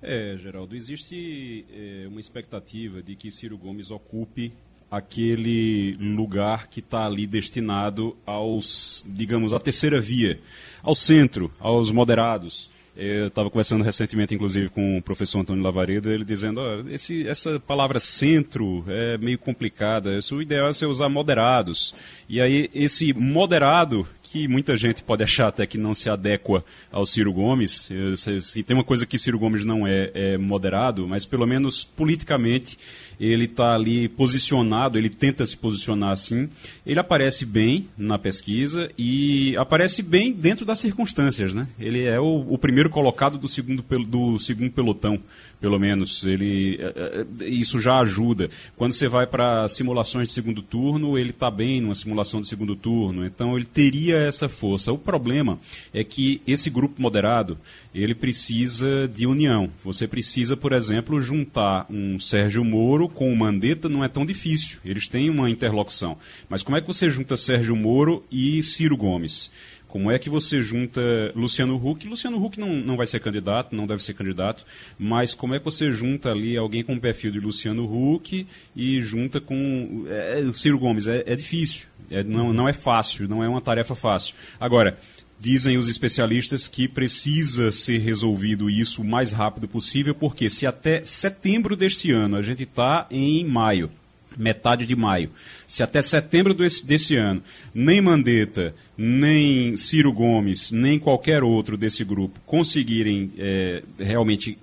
É, 0.00 0.36
Geraldo, 0.40 0.76
existe 0.76 1.64
é, 1.74 2.06
uma 2.08 2.20
expectativa 2.20 3.02
de 3.02 3.16
que 3.16 3.30
Ciro 3.30 3.58
Gomes 3.58 3.90
ocupe 3.90 4.52
aquele 4.90 5.94
lugar 5.94 6.68
que 6.68 6.80
está 6.80 7.04
ali 7.04 7.26
destinado 7.26 8.16
aos, 8.24 9.04
digamos, 9.06 9.52
à 9.52 9.58
terceira 9.58 10.00
via, 10.00 10.40
ao 10.82 10.94
centro, 10.94 11.52
aos 11.58 11.90
moderados. 11.90 12.70
Eu 13.00 13.28
estava 13.28 13.48
conversando 13.48 13.84
recentemente, 13.84 14.34
inclusive, 14.34 14.68
com 14.70 14.98
o 14.98 15.02
professor 15.02 15.38
Antônio 15.38 15.62
Lavareda, 15.62 16.12
ele 16.12 16.24
dizendo, 16.24 16.60
oh, 16.60 16.92
esse, 16.92 17.28
essa 17.28 17.60
palavra 17.60 18.00
centro 18.00 18.84
é 18.88 19.16
meio 19.18 19.38
complicada, 19.38 20.18
o 20.32 20.42
ideal 20.42 20.66
é 20.66 20.72
você 20.72 20.84
usar 20.84 21.08
moderados. 21.08 21.94
E 22.28 22.40
aí, 22.40 22.68
esse 22.74 23.12
moderado, 23.12 24.04
que 24.20 24.48
muita 24.48 24.76
gente 24.76 25.04
pode 25.04 25.22
achar 25.22 25.46
até 25.46 25.64
que 25.64 25.78
não 25.78 25.94
se 25.94 26.10
adequa 26.10 26.64
ao 26.90 27.06
Ciro 27.06 27.32
Gomes, 27.32 27.88
se, 28.16 28.40
se 28.40 28.62
tem 28.64 28.76
uma 28.76 28.82
coisa 28.82 29.06
que 29.06 29.16
Ciro 29.16 29.38
Gomes 29.38 29.64
não 29.64 29.86
é, 29.86 30.10
é 30.12 30.36
moderado, 30.36 31.06
mas 31.06 31.24
pelo 31.24 31.46
menos 31.46 31.84
politicamente 31.84 32.76
ele 33.18 33.44
está 33.44 33.74
ali 33.74 34.08
posicionado, 34.08 34.96
ele 34.96 35.10
tenta 35.10 35.44
se 35.44 35.56
posicionar 35.56 36.10
assim. 36.10 36.48
Ele 36.86 37.00
aparece 37.00 37.44
bem 37.44 37.88
na 37.96 38.18
pesquisa 38.18 38.90
e 38.96 39.56
aparece 39.56 40.02
bem 40.02 40.32
dentro 40.32 40.64
das 40.64 40.78
circunstâncias, 40.78 41.52
né? 41.52 41.66
Ele 41.78 42.04
é 42.04 42.20
o, 42.20 42.46
o 42.48 42.56
primeiro 42.56 42.88
colocado 42.88 43.36
do 43.36 43.48
segundo, 43.48 43.84
do 44.06 44.38
segundo 44.38 44.70
pelotão, 44.70 45.18
pelo 45.60 45.78
menos. 45.78 46.24
Ele, 46.24 46.78
é, 46.80 47.26
é, 47.40 47.48
isso 47.48 47.80
já 47.80 47.98
ajuda. 47.98 48.48
Quando 48.76 48.92
você 48.92 49.08
vai 49.08 49.26
para 49.26 49.68
simulações 49.68 50.28
de 50.28 50.34
segundo 50.34 50.62
turno, 50.62 51.18
ele 51.18 51.30
está 51.30 51.50
bem 51.50 51.80
numa 51.80 51.94
simulação 51.94 52.40
de 52.40 52.46
segundo 52.46 52.76
turno. 52.76 53.26
Então 53.26 53.56
ele 53.56 53.66
teria 53.66 54.16
essa 54.16 54.48
força. 54.48 54.92
O 54.92 54.98
problema 54.98 55.58
é 55.92 56.04
que 56.04 56.40
esse 56.46 56.70
grupo 56.70 57.02
moderado 57.02 57.58
ele 57.94 58.14
precisa 58.14 59.08
de 59.08 59.26
união. 59.26 59.70
Você 59.84 60.06
precisa, 60.06 60.56
por 60.56 60.72
exemplo, 60.72 61.20
juntar 61.20 61.86
um 61.90 62.18
Sérgio 62.18 62.64
Moro 62.64 63.07
com 63.08 63.32
o 63.32 63.36
Mandetta 63.36 63.88
não 63.88 64.04
é 64.04 64.08
tão 64.08 64.24
difícil. 64.24 64.78
Eles 64.84 65.08
têm 65.08 65.30
uma 65.30 65.50
interlocução. 65.50 66.16
Mas 66.48 66.62
como 66.62 66.76
é 66.76 66.80
que 66.80 66.86
você 66.86 67.10
junta 67.10 67.36
Sérgio 67.36 67.76
Moro 67.76 68.24
e 68.30 68.62
Ciro 68.62 68.96
Gomes? 68.96 69.50
Como 69.88 70.10
é 70.10 70.18
que 70.18 70.28
você 70.28 70.60
junta 70.60 71.00
Luciano 71.34 71.74
Huck? 71.76 72.06
Luciano 72.06 72.44
Huck 72.44 72.60
não, 72.60 72.68
não 72.68 72.96
vai 72.96 73.06
ser 73.06 73.20
candidato, 73.20 73.74
não 73.74 73.86
deve 73.86 74.04
ser 74.04 74.12
candidato, 74.12 74.64
mas 74.98 75.34
como 75.34 75.54
é 75.54 75.58
que 75.58 75.64
você 75.64 75.90
junta 75.90 76.30
ali 76.30 76.58
alguém 76.58 76.84
com 76.84 76.94
o 76.94 77.00
perfil 77.00 77.30
de 77.30 77.40
Luciano 77.40 77.84
Huck 77.84 78.46
e 78.76 79.00
junta 79.00 79.40
com 79.40 80.04
é, 80.06 80.44
Ciro 80.52 80.78
Gomes? 80.78 81.06
É, 81.06 81.24
é 81.26 81.34
difícil, 81.34 81.86
é, 82.10 82.22
não, 82.22 82.52
não 82.52 82.68
é 82.68 82.72
fácil, 82.74 83.26
não 83.26 83.42
é 83.42 83.48
uma 83.48 83.62
tarefa 83.62 83.94
fácil. 83.94 84.34
Agora, 84.60 84.98
dizem 85.40 85.78
os 85.78 85.88
especialistas 85.88 86.66
que 86.66 86.88
precisa 86.88 87.70
ser 87.70 87.98
resolvido 87.98 88.68
isso 88.68 89.02
o 89.02 89.04
mais 89.04 89.30
rápido 89.32 89.68
possível, 89.68 90.14
porque 90.14 90.50
se 90.50 90.66
até 90.66 91.04
setembro 91.04 91.76
deste 91.76 92.10
ano, 92.10 92.36
a 92.36 92.42
gente 92.42 92.64
está 92.64 93.06
em 93.10 93.44
maio, 93.44 93.90
metade 94.36 94.84
de 94.84 94.96
maio. 94.96 95.30
Se 95.66 95.82
até 95.82 96.02
setembro 96.02 96.54
desse, 96.54 96.84
desse 96.84 97.14
ano, 97.16 97.42
nem 97.74 98.00
Mandetta, 98.00 98.74
nem 98.96 99.76
Ciro 99.76 100.12
Gomes, 100.12 100.72
nem 100.72 100.98
qualquer 100.98 101.42
outro 101.42 101.76
desse 101.76 102.04
grupo 102.04 102.40
conseguirem 102.44 103.30
é, 103.38 103.82
realmente 103.98 104.58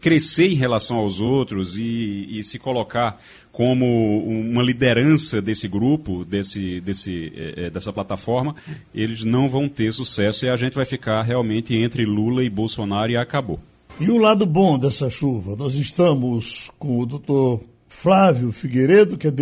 crescer 0.00 0.50
em 0.50 0.56
relação 0.56 0.98
aos 0.98 1.20
outros 1.20 1.76
e, 1.76 2.28
e, 2.30 2.44
se 2.44 2.58
colocar 2.58 3.20
como 3.54 4.18
uma 4.26 4.64
liderança 4.64 5.40
desse 5.40 5.68
grupo, 5.68 6.24
desse, 6.24 6.80
desse, 6.80 7.32
é, 7.36 7.70
dessa 7.70 7.92
plataforma, 7.92 8.56
eles 8.92 9.22
não 9.22 9.48
vão 9.48 9.68
ter 9.68 9.92
sucesso 9.92 10.44
e 10.44 10.48
a 10.48 10.56
gente 10.56 10.74
vai 10.74 10.84
ficar 10.84 11.22
realmente 11.22 11.72
entre 11.72 12.04
Lula 12.04 12.42
e 12.42 12.50
Bolsonaro 12.50 13.12
e 13.12 13.16
acabou. 13.16 13.60
E 14.00 14.10
o 14.10 14.18
lado 14.18 14.44
bom 14.44 14.76
dessa 14.76 15.08
chuva? 15.08 15.54
Nós 15.54 15.76
estamos 15.76 16.68
com 16.80 16.98
o 16.98 17.06
doutor 17.06 17.62
Flávio 17.86 18.50
Figueiredo, 18.50 19.16
que 19.16 19.28
é 19.28 19.32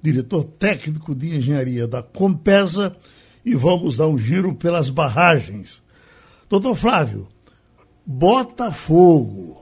diretor 0.00 0.44
técnico 0.44 1.12
de 1.12 1.36
engenharia 1.36 1.88
da 1.88 2.04
Compesa, 2.04 2.96
e 3.44 3.56
vamos 3.56 3.96
dar 3.96 4.06
um 4.06 4.16
giro 4.16 4.54
pelas 4.54 4.88
barragens. 4.90 5.82
Doutor 6.48 6.76
Flávio, 6.76 7.26
Botafogo. 8.06 9.59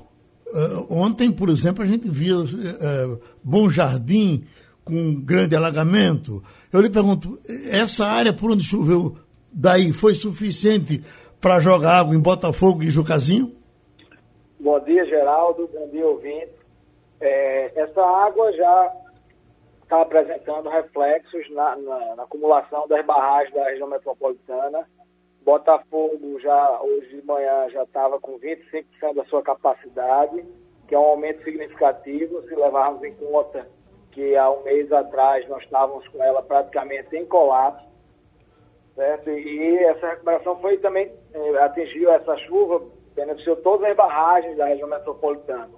Uh, 0.51 0.87
ontem, 0.89 1.31
por 1.31 1.49
exemplo, 1.49 1.83
a 1.83 1.87
gente 1.87 2.09
via 2.09 2.39
uh, 2.39 3.21
Bom 3.43 3.69
Jardim 3.69 4.45
com 4.85 5.15
grande 5.21 5.55
alagamento. 5.55 6.43
Eu 6.73 6.81
lhe 6.81 6.89
pergunto, 6.89 7.39
essa 7.71 8.07
área 8.07 8.33
por 8.33 8.51
onde 8.51 8.65
choveu 8.65 9.17
daí 9.53 9.93
foi 9.93 10.15
suficiente 10.15 11.05
para 11.41 11.61
jogar 11.61 11.99
água 11.99 12.15
em 12.15 12.21
Botafogo 12.21 12.83
e 12.83 12.91
Jucazinho? 12.91 13.55
Bom 14.59 14.81
dia, 14.81 15.05
Geraldo. 15.07 15.69
Bom 15.73 15.89
dia, 15.89 16.07
ouvinte. 16.07 16.53
É, 17.21 17.83
essa 17.83 18.01
água 18.01 18.53
já 18.53 18.93
está 19.83 20.03
apresentando 20.03 20.69
reflexos 20.69 21.51
na, 21.51 21.77
na, 21.77 22.17
na, 22.17 22.23
acumulação 22.25 22.87
das 22.89 23.05
barragens 23.05 23.55
da 23.55 23.65
região 23.65 23.89
metropolitana. 23.89 24.87
Botafogo 25.49 26.39
já 26.41 26.79
hoje 26.83 27.09
de 27.09 27.27
manhã 27.27 27.71
já 27.71 27.83
estava 27.83 28.21
com 28.21 28.39
25% 28.39 29.15
da 29.15 29.25
sua 29.25 29.43
capacidade, 29.43 30.45
que 30.87 30.95
é 30.95 30.99
um 30.99 31.05
aumento 31.05 31.43
significativo 31.43 32.43
se 32.43 32.55
levarmos 32.55 33.03
em 33.03 33.15
conta 33.15 33.67
que 34.13 34.37
há 34.37 34.51
um 34.51 34.63
mês 34.63 34.93
atrás 34.93 35.49
nós 35.49 35.63
estávamos 35.63 36.07
com 36.09 36.23
ela 36.23 36.43
praticamente 36.43 37.17
em 37.17 37.25
colapso, 37.25 37.83
certo? 38.95 39.31
E 39.31 39.79
essa 39.85 40.09
recuperação 40.09 40.61
foi 40.61 40.77
também 40.77 41.11
eh, 41.33 41.59
atingiu 41.63 42.11
essa 42.11 42.37
chuva 42.37 42.83
beneficiou 43.17 43.57
todas 43.57 43.89
as 43.89 43.97
barragens 43.97 44.55
da 44.59 44.67
região 44.67 44.87
metropolitana. 44.87 45.71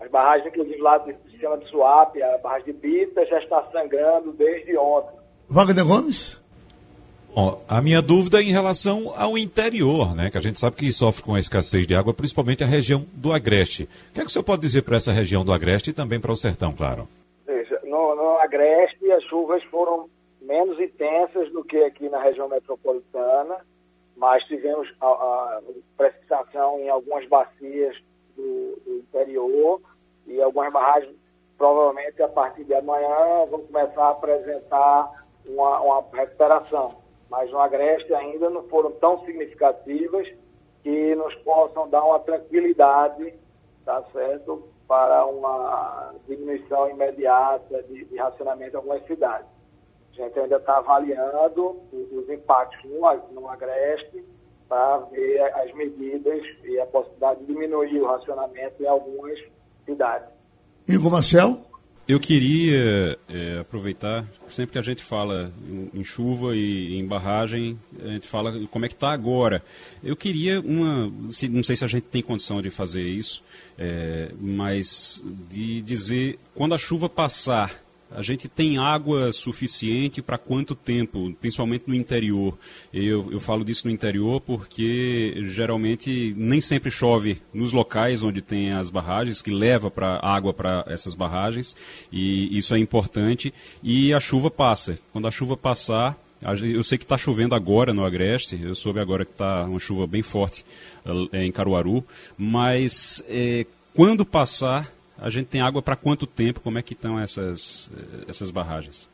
As 0.00 0.10
barragens, 0.10 0.48
inclusive 0.48 0.82
lá 0.82 0.98
do 0.98 1.14
sistema 1.30 1.56
de 1.58 1.70
Suape, 1.70 2.20
a 2.20 2.38
barragem 2.38 2.66
de 2.66 2.72
Bita, 2.72 3.24
já 3.26 3.38
está 3.38 3.62
sangrando 3.70 4.32
desde 4.32 4.76
ontem. 4.76 5.16
Wagner 5.48 5.86
Gomes? 5.86 6.41
A 7.66 7.80
minha 7.80 8.02
dúvida 8.02 8.40
é 8.40 8.42
em 8.42 8.52
relação 8.52 9.14
ao 9.16 9.38
interior, 9.38 10.14
né? 10.14 10.30
Que 10.30 10.36
a 10.36 10.40
gente 10.40 10.60
sabe 10.60 10.76
que 10.76 10.92
sofre 10.92 11.22
com 11.22 11.34
a 11.34 11.40
escassez 11.40 11.86
de 11.86 11.94
água, 11.94 12.12
principalmente 12.12 12.62
a 12.62 12.66
região 12.66 13.06
do 13.14 13.32
Agreste. 13.32 13.84
O 13.84 14.12
que 14.12 14.20
é 14.20 14.22
que 14.22 14.28
o 14.28 14.30
senhor 14.30 14.44
pode 14.44 14.60
dizer 14.60 14.82
para 14.82 14.98
essa 14.98 15.12
região 15.12 15.42
do 15.42 15.52
Agreste 15.52 15.90
e 15.90 15.94
também 15.94 16.20
para 16.20 16.30
o 16.30 16.36
Sertão, 16.36 16.74
claro? 16.74 17.08
Veja, 17.46 17.80
no, 17.84 18.14
no 18.14 18.36
Agreste 18.38 19.10
as 19.12 19.24
chuvas 19.24 19.64
foram 19.64 20.10
menos 20.42 20.78
intensas 20.78 21.50
do 21.52 21.64
que 21.64 21.78
aqui 21.78 22.08
na 22.10 22.22
região 22.22 22.48
metropolitana, 22.48 23.56
mas 24.14 24.44
tivemos 24.44 24.92
a, 25.00 25.06
a 25.06 25.60
precipitação 25.96 26.80
em 26.80 26.90
algumas 26.90 27.26
bacias 27.28 27.96
do, 28.36 28.78
do 28.84 28.98
interior 28.98 29.80
e 30.26 30.40
algumas 30.42 30.70
barragens, 30.70 31.16
provavelmente 31.56 32.20
a 32.22 32.28
partir 32.28 32.64
de 32.64 32.74
amanhã, 32.74 33.46
vão 33.50 33.60
começar 33.60 34.04
a 34.04 34.10
apresentar 34.10 35.10
uma, 35.46 35.80
uma 35.80 36.04
recuperação. 36.12 37.01
Mas 37.32 37.50
no 37.50 37.58
Agreste 37.58 38.12
ainda 38.12 38.50
não 38.50 38.62
foram 38.64 38.92
tão 38.92 39.24
significativas 39.24 40.28
que 40.82 41.14
nos 41.14 41.34
possam 41.36 41.88
dar 41.88 42.04
uma 42.04 42.18
tranquilidade, 42.20 43.32
tá 43.86 44.04
certo, 44.12 44.68
para 44.86 45.24
uma 45.24 46.12
diminuição 46.28 46.90
imediata 46.90 47.82
de, 47.84 48.04
de 48.04 48.16
racionamento 48.18 48.74
em 48.74 48.76
algumas 48.76 49.02
cidades. 49.06 49.46
A 50.12 50.14
gente 50.14 50.38
ainda 50.38 50.56
está 50.56 50.76
avaliando 50.76 51.80
os 51.90 52.28
impactos 52.28 52.84
no, 52.84 53.00
no 53.40 53.48
Agreste 53.48 54.22
para 54.68 54.98
ver 54.98 55.40
as 55.54 55.72
medidas 55.72 56.42
e 56.64 56.78
a 56.78 56.84
possibilidade 56.84 57.40
de 57.40 57.46
diminuir 57.46 57.98
o 57.98 58.08
racionamento 58.08 58.82
em 58.82 58.86
algumas 58.86 59.38
cidades. 59.86 60.28
Igor 60.86 61.10
Marcel? 61.10 61.56
Eu 62.06 62.18
queria 62.18 63.16
é, 63.28 63.58
aproveitar, 63.60 64.26
sempre 64.48 64.72
que 64.72 64.78
a 64.78 64.82
gente 64.82 65.04
fala 65.04 65.52
em, 65.68 66.00
em, 66.00 66.04
chuva 66.04 66.56
e 66.56 66.98
em 66.98 67.06
barragem, 67.06 67.78
a 68.02 68.08
gente 68.08 68.26
fala 68.26 68.66
como 68.66 68.84
é 68.84 68.88
que 68.88 68.94
está 68.94 69.12
agora. 69.12 69.62
Eu 70.02 70.16
queria 70.16 70.60
uma, 70.60 71.12
não 71.50 71.62
sei 71.62 71.76
se 71.76 71.84
a 71.84 71.88
gente 71.88 72.02
tem 72.04 72.20
condição 72.20 72.60
de 72.60 72.70
fazer 72.70 73.04
isso, 73.04 73.44
é, 73.78 74.32
mas 74.40 75.22
de 75.48 75.80
dizer, 75.82 76.40
quando 76.56 76.74
a 76.74 76.78
chuva 76.78 77.08
passar, 77.08 77.81
a 78.14 78.22
gente 78.22 78.48
tem 78.48 78.78
água 78.78 79.32
suficiente 79.32 80.20
para 80.20 80.38
quanto 80.38 80.74
tempo, 80.74 81.32
principalmente 81.40 81.84
no 81.86 81.94
interior? 81.94 82.56
Eu, 82.92 83.30
eu 83.32 83.40
falo 83.40 83.64
disso 83.64 83.86
no 83.86 83.92
interior 83.92 84.40
porque 84.40 85.42
geralmente 85.46 86.34
nem 86.36 86.60
sempre 86.60 86.90
chove 86.90 87.38
nos 87.52 87.72
locais 87.72 88.22
onde 88.22 88.42
tem 88.42 88.72
as 88.72 88.90
barragens, 88.90 89.42
que 89.42 89.50
leva 89.50 89.90
para 89.90 90.20
água 90.22 90.52
para 90.52 90.84
essas 90.88 91.14
barragens, 91.14 91.76
e 92.10 92.56
isso 92.56 92.74
é 92.74 92.78
importante. 92.78 93.52
E 93.82 94.12
a 94.12 94.20
chuva 94.20 94.50
passa. 94.50 94.98
Quando 95.12 95.26
a 95.26 95.30
chuva 95.30 95.56
passar, 95.56 96.18
eu 96.60 96.82
sei 96.82 96.98
que 96.98 97.04
está 97.04 97.16
chovendo 97.16 97.54
agora 97.54 97.94
no 97.94 98.04
Agreste, 98.04 98.60
eu 98.62 98.74
soube 98.74 98.98
agora 98.98 99.24
que 99.24 99.32
está 99.32 99.64
uma 99.64 99.78
chuva 99.78 100.06
bem 100.06 100.22
forte 100.22 100.64
é, 101.32 101.44
em 101.44 101.52
Caruaru, 101.52 102.04
mas 102.36 103.22
é, 103.28 103.64
quando 103.94 104.24
passar 104.24 104.92
a 105.22 105.30
gente 105.30 105.46
tem 105.46 105.60
água 105.60 105.80
para 105.80 105.94
quanto 105.94 106.26
tempo? 106.26 106.60
Como 106.60 106.78
é 106.78 106.82
que 106.82 106.94
estão 106.94 107.18
essas, 107.18 107.88
essas 108.28 108.50
barragens? 108.50 109.08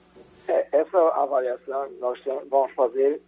É, 0.49 0.67
essa 0.73 0.99
avaliação 0.99 1.87
nós 2.01 2.19
vamos 2.51 2.73
fazer 2.73 3.21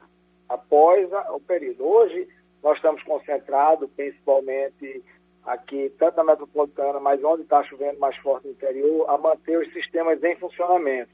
após 0.48 1.12
a, 1.12 1.34
o 1.34 1.40
período. 1.40 1.84
Hoje 1.84 2.26
nós 2.62 2.76
estamos 2.76 3.02
concentrados 3.02 3.88
principalmente 3.94 5.04
aqui, 5.44 5.92
tanto 5.98 6.16
na 6.16 6.24
metropolitana, 6.24 6.98
mas 7.00 7.22
onde 7.22 7.42
está 7.42 7.62
chovendo 7.64 7.98
mais 8.00 8.16
forte 8.16 8.46
no 8.46 8.52
interior, 8.52 9.08
a 9.10 9.18
manter 9.18 9.58
os 9.58 9.70
sistemas 9.74 10.22
em 10.24 10.36
funcionamento. 10.36 11.10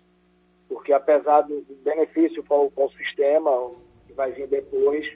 Porque 0.69 0.93
apesar 0.93 1.43
do 1.43 1.65
benefício 1.85 2.45
o, 2.49 2.71
para 2.71 2.85
o 2.85 2.91
sistema, 2.93 3.51
que 4.07 4.13
vai 4.13 4.31
vir 4.31 4.47
depois, 4.47 5.07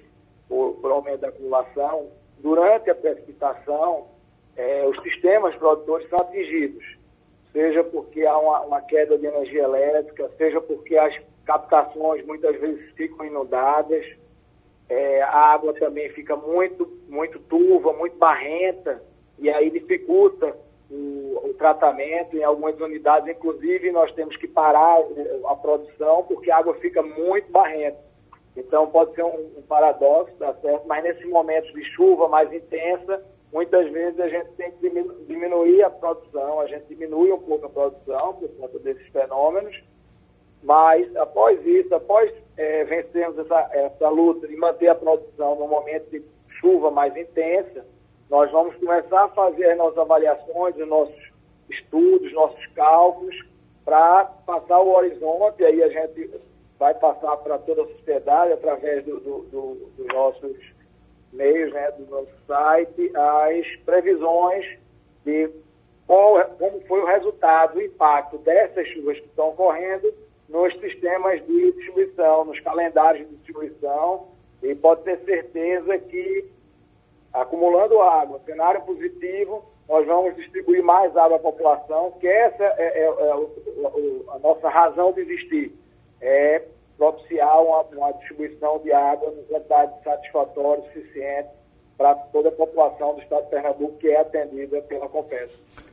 por, 0.48 0.74
por 0.80 0.90
aumento 0.90 1.20
da 1.20 1.28
acumulação, 1.28 2.08
durante 2.38 2.90
a 2.90 2.94
precipitação, 2.94 4.08
é, 4.60 4.86
os 4.86 5.02
sistemas 5.02 5.54
produtores 5.56 6.06
são 6.10 6.18
atingidos, 6.18 6.84
seja 7.50 7.82
porque 7.82 8.26
há 8.26 8.36
uma, 8.36 8.60
uma, 8.60 8.80
queda 8.82 9.16
de 9.16 9.24
energia 9.24 9.62
elétrica, 9.62 10.30
seja 10.36 10.60
porque 10.60 10.98
as 10.98 11.18
captações 11.46 12.24
muitas 12.26 12.60
vezes 12.60 12.92
ficam 12.92 13.24
inundadas, 13.24 14.04
é, 14.86 15.22
a 15.22 15.52
água 15.54 15.72
também 15.72 16.10
fica 16.10 16.36
muito, 16.36 16.86
muito 17.08 17.38
turva, 17.38 17.94
muito 17.94 18.18
barrenta, 18.18 19.02
e 19.38 19.48
aí 19.48 19.70
dificulta 19.70 20.54
o, 20.90 21.40
o, 21.42 21.54
tratamento 21.54 22.36
em 22.36 22.44
algumas 22.44 22.78
unidades, 22.78 23.34
inclusive 23.34 23.90
nós 23.90 24.12
temos 24.12 24.36
que 24.36 24.46
parar 24.46 24.98
a 25.46 25.56
produção 25.56 26.24
porque 26.24 26.50
a 26.50 26.58
água 26.58 26.74
fica 26.74 27.02
muito 27.02 27.50
barrenta. 27.50 27.98
Então 28.54 28.88
pode 28.88 29.14
ser 29.14 29.24
um, 29.24 29.52
um 29.56 29.62
paradoxo, 29.62 30.34
tá 30.36 30.52
certo? 30.54 30.86
Mas 30.86 31.02
nesses 31.02 31.26
momentos 31.30 31.72
de 31.72 31.82
chuva 31.94 32.28
mais 32.28 32.52
intensa, 32.52 33.24
muitas 33.52 33.90
vezes 33.90 34.18
a 34.20 34.28
gente 34.28 34.50
tem 34.52 34.70
que 34.72 34.88
diminuir 35.26 35.82
a 35.82 35.90
produção, 35.90 36.60
a 36.60 36.66
gente 36.66 36.86
diminui 36.86 37.32
um 37.32 37.40
pouco 37.40 37.66
a 37.66 37.70
produção 37.70 38.34
por 38.34 38.48
conta 38.50 38.78
desses 38.78 39.06
fenômenos, 39.08 39.82
mas 40.62 41.14
após 41.16 41.64
isso, 41.66 41.94
após 41.94 42.32
é, 42.56 42.84
vencermos 42.84 43.38
essa, 43.38 43.70
essa 43.72 44.08
luta 44.08 44.46
de 44.46 44.56
manter 44.56 44.88
a 44.88 44.94
produção 44.94 45.56
no 45.56 45.66
momento 45.66 46.10
de 46.10 46.22
chuva 46.60 46.90
mais 46.90 47.16
intensa, 47.16 47.84
nós 48.28 48.50
vamos 48.52 48.76
começar 48.76 49.24
a 49.24 49.28
fazer 49.28 49.70
as 49.70 49.78
nossas 49.78 49.98
avaliações, 49.98 50.76
os 50.76 50.88
nossos 50.88 51.30
estudos, 51.68 52.32
nossos 52.32 52.64
cálculos, 52.68 53.34
para 53.84 54.24
passar 54.46 54.80
o 54.80 54.94
horizonte, 54.94 55.64
aí 55.64 55.82
a 55.82 55.88
gente 55.88 56.30
vai 56.78 56.94
passar 56.94 57.36
para 57.38 57.58
toda 57.58 57.82
a 57.82 57.86
sociedade 57.88 58.52
através 58.52 59.04
do, 59.04 59.18
do, 59.20 59.38
do, 59.50 59.90
dos 59.96 60.06
nossos 60.06 60.56
meios, 61.32 61.72
né, 61.72 61.90
do 61.92 62.06
nosso 62.06 62.32
site, 62.46 63.12
as 63.14 63.76
previsões 63.84 64.78
de 65.24 65.50
qual, 66.06 66.44
como 66.58 66.80
foi 66.82 67.00
o 67.00 67.06
resultado, 67.06 67.78
o 67.78 67.82
impacto 67.82 68.38
dessas 68.38 68.86
chuvas 68.88 69.18
que 69.18 69.26
estão 69.26 69.50
ocorrendo 69.50 70.12
nos 70.48 70.72
sistemas 70.80 71.44
de 71.46 71.72
distribuição, 71.72 72.44
nos 72.44 72.58
calendários 72.60 73.28
de 73.28 73.36
distribuição, 73.36 74.26
e 74.62 74.74
pode 74.74 75.02
ter 75.02 75.18
certeza 75.20 75.96
que, 75.98 76.44
acumulando 77.32 78.02
água, 78.02 78.40
cenário 78.44 78.82
positivo, 78.82 79.64
nós 79.88 80.06
vamos 80.06 80.36
distribuir 80.36 80.82
mais 80.82 81.16
água 81.16 81.36
à 81.36 81.40
população, 81.40 82.12
que 82.20 82.26
essa 82.26 82.64
é, 82.64 82.76
é, 82.78 83.04
é 83.04 83.32
a 84.34 84.38
nossa 84.40 84.68
razão 84.68 85.12
de 85.12 85.20
existir, 85.20 85.72
é 86.20 86.62
propiciar 87.00 87.62
uma, 87.62 87.80
uma 87.96 88.12
distribuição 88.12 88.78
de 88.84 88.92
água 88.92 89.32
em 89.32 89.42
quantidade 89.44 90.04
satisfatória, 90.04 90.84
suficiente 90.92 91.48
para 91.96 92.14
toda 92.14 92.50
a 92.50 92.52
população 92.52 93.14
do 93.14 93.22
estado 93.22 93.44
de 93.44 93.50
Pernambuco 93.50 93.96
que 93.98 94.08
é 94.08 94.20
atendida 94.20 94.82
pela 94.82 95.08
Compesa. 95.08 95.50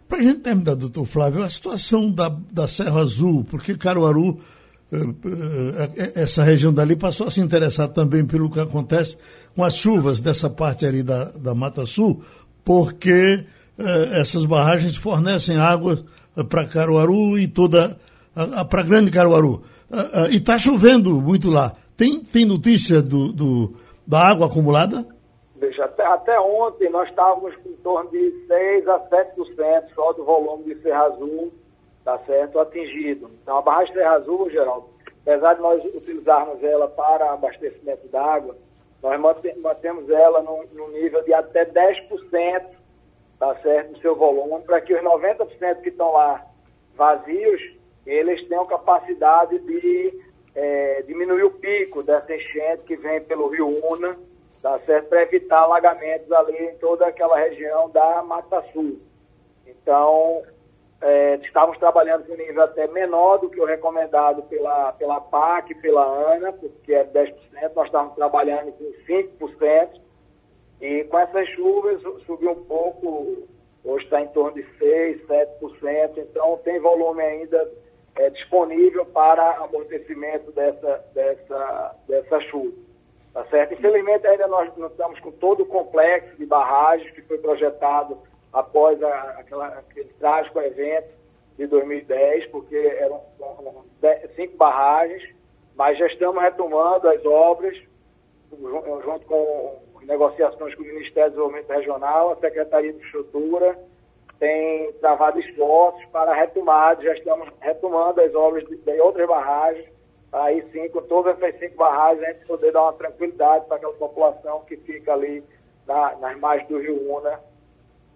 Para 0.10 0.18
a 0.20 0.22
gente 0.22 0.40
terminar, 0.42 0.76
doutor 0.76 1.06
Flávio, 1.06 1.44
a 1.44 1.50
situação 1.50 2.12
da, 2.12 2.30
da 2.52 2.68
Serra 2.68 3.00
Azul, 3.00 3.46
porque 3.50 3.78
Caruaru, 3.78 4.40
eh, 4.92 4.98
eh, 5.98 6.12
essa 6.24 6.44
região 6.44 6.74
dali, 6.74 6.98
passou 6.98 7.28
a 7.28 7.32
se 7.32 7.40
interessar 7.40 7.88
também 7.88 8.26
pelo 8.26 8.50
que 8.50 8.60
acontece 8.60 9.18
com 9.56 9.64
as 9.64 9.76
chuvas 9.76 10.20
dessa 10.20 10.50
parte 10.50 10.86
ali 10.86 11.04
da, 11.04 11.26
da 11.32 11.56
Mata 11.56 11.86
Sul, 11.86 12.22
porque 12.66 13.46
eh, 13.80 14.20
essas 14.20 14.44
barragens 14.44 14.98
fornecem 14.98 15.58
água 15.58 16.04
para 16.50 16.66
Caruaru 16.66 17.40
e 17.40 17.48
toda. 17.48 17.98
para 18.70 18.84
Grande 18.84 19.10
Caruaru. 19.10 19.64
E 20.32 20.38
está 20.38 20.58
chovendo 20.58 21.22
muito 21.22 21.50
lá. 21.50 21.74
Tem, 21.96 22.20
tem 22.20 22.46
notícia 22.46 23.02
do, 23.02 23.32
do, 23.32 23.74
da 24.06 24.20
água 24.20 24.48
acumulada? 24.48 25.06
Veja, 25.56 25.86
até, 25.86 26.06
até 26.06 26.40
ontem 26.40 26.90
nós 26.90 27.10
estávamos 27.10 27.54
em 27.66 27.74
torno 27.78 28.10
de 28.12 28.46
6 28.48 28.88
a 28.88 29.00
7% 29.00 29.84
só 29.96 30.14
do 30.14 30.24
volume 30.24 30.66
de 30.66 30.82
Serra 30.82 31.06
Azul, 31.06 31.52
tá 32.06 32.18
certo, 32.20 32.60
atingido. 32.60 33.30
Então 33.42 33.58
a 33.58 33.62
barragem 33.62 33.94
Serra 33.94 34.16
Azul, 34.16 34.50
Geraldo, 34.52 34.88
apesar 35.26 35.56
de 35.56 35.62
nós 35.62 35.84
utilizarmos 35.96 36.64
ela 36.64 36.88
para 36.88 37.34
abastecimento 37.34 38.08
d'água, 38.10 38.56
nós 39.02 39.20
mantemos 39.62 40.10
ela 40.10 40.42
no, 40.42 40.64
no, 40.74 40.92
nível 40.92 41.24
de 41.24 41.34
até 41.34 41.66
10%, 41.66 42.62
tá 43.40 43.56
certo, 43.56 43.94
do 43.94 44.00
seu 44.00 44.16
volume, 44.16 44.64
para 44.64 44.82
que 44.82 44.94
os 44.94 45.02
90% 45.02 45.82
que 45.82 45.90
estão 45.90 46.12
lá 46.14 46.46
vazios, 46.96 47.62
eles 48.10 48.48
tenham 48.48 48.66
capacidade 48.66 49.60
de 49.60 50.14
é, 50.56 51.04
diminuir 51.04 51.44
o 51.44 51.52
pico 51.52 52.02
dessa 52.02 52.34
enchente 52.34 52.84
que 52.84 52.96
vem 52.96 53.22
pelo 53.22 53.50
Rio 53.50 53.68
Una, 53.86 54.18
tá 54.62 54.80
certo? 54.80 55.10
Para 55.10 55.24
evitar 55.24 55.60
alagamentos 55.60 56.32
ali 56.32 56.58
em 56.58 56.76
toda 56.78 57.06
aquela 57.06 57.38
região 57.38 57.90
da 57.90 58.24
Mata 58.24 58.64
Sul. 58.74 59.00
Então, 59.68 60.42
é, 61.02 61.36
estávamos 61.44 61.78
trabalhando 61.78 62.26
com 62.26 62.36
nível 62.36 62.64
até 62.64 62.88
menor 62.88 63.38
do 63.38 63.50
que 63.50 63.60
o 63.60 63.66
recomendado 63.66 64.42
pela, 64.44 64.94
pela 64.94 65.22
PAC, 65.22 65.76
pela 65.76 66.04
ANA, 66.34 66.54
porque 66.54 66.94
é 66.94 67.04
10%, 67.04 67.36
nós 67.76 67.86
estávamos 67.86 68.16
trabalhando 68.16 68.72
com 68.72 68.92
5%, 69.06 69.90
e 70.82 71.04
com 71.04 71.20
essas 71.20 71.48
chuvas 71.50 72.02
subiu 72.26 72.52
um 72.52 72.64
pouco, 72.66 73.48
hoje 73.84 74.06
está 74.06 74.22
em 74.22 74.28
torno 74.30 74.54
de 74.56 74.64
6%, 74.80 75.28
7%, 75.28 76.18
então 76.18 76.58
tem 76.64 76.80
volume 76.80 77.22
ainda 77.22 77.68
é, 78.18 78.30
disponível 78.30 79.06
para 79.06 79.58
amortecimento 79.58 80.52
dessa, 80.52 81.06
dessa, 81.14 81.96
dessa 82.08 82.40
chuva. 82.42 82.76
Tá 83.34 83.46
certo? 83.46 83.74
Infelizmente, 83.76 84.26
ainda 84.26 84.48
nós 84.48 84.76
não 84.76 84.88
estamos 84.88 85.20
com 85.20 85.32
todo 85.32 85.62
o 85.62 85.66
complexo 85.66 86.36
de 86.38 86.46
barragens 86.46 87.12
que 87.12 87.22
foi 87.22 87.38
projetado 87.38 88.18
após 88.52 89.02
a, 89.04 89.22
aquela, 89.40 89.68
aquele 89.68 90.10
trágico 90.20 90.60
evento 90.60 91.16
de 91.58 91.68
2010, 91.68 92.48
porque 92.48 92.76
eram 92.76 93.22
cinco 94.36 94.58
barragens, 94.58 95.24
mas 95.76 95.98
já 95.98 96.08
estamos 96.08 96.42
retomando 96.42 97.08
as 97.10 97.24
obras, 97.26 97.78
junto 98.52 99.26
com 99.26 99.80
negociações 100.04 100.74
com 100.74 100.84
o 100.84 100.86
Ministério 100.86 101.32
do 101.32 101.36
Desenvolvimento 101.36 101.70
Regional, 101.70 102.32
a 102.32 102.36
Secretaria 102.38 102.94
de 102.94 103.04
Estrutura, 103.04 103.78
tem 104.40 104.92
travado 104.94 105.40
esforços 105.40 106.04
para 106.12 106.32
a 106.32 106.36
retomada, 106.36 107.02
já 107.02 107.14
estamos 107.14 107.50
retomando 107.60 108.22
as 108.22 108.34
obras 108.36 108.68
de, 108.68 108.76
de 108.76 109.02
outras 109.02 109.28
barragens, 109.28 109.86
aí 110.32 110.64
sim, 110.72 110.88
com 110.90 111.02
todas 111.04 111.42
essas 111.42 111.60
cinco 111.60 111.78
barragens, 111.78 112.24
a 112.24 112.34
gente 112.34 112.46
poder 112.46 112.72
dar 112.72 112.84
uma 112.84 112.94
tranquilidade 112.94 113.66
para 113.66 113.78
aquela 113.78 113.94
população 113.94 114.62
que 114.68 114.78
fica 114.78 115.14
ali 115.14 115.44
na, 115.88 116.16
nas 116.18 116.40
margens 116.40 116.68
do 116.70 116.80
Rio 116.80 117.18
Una, 117.18 117.40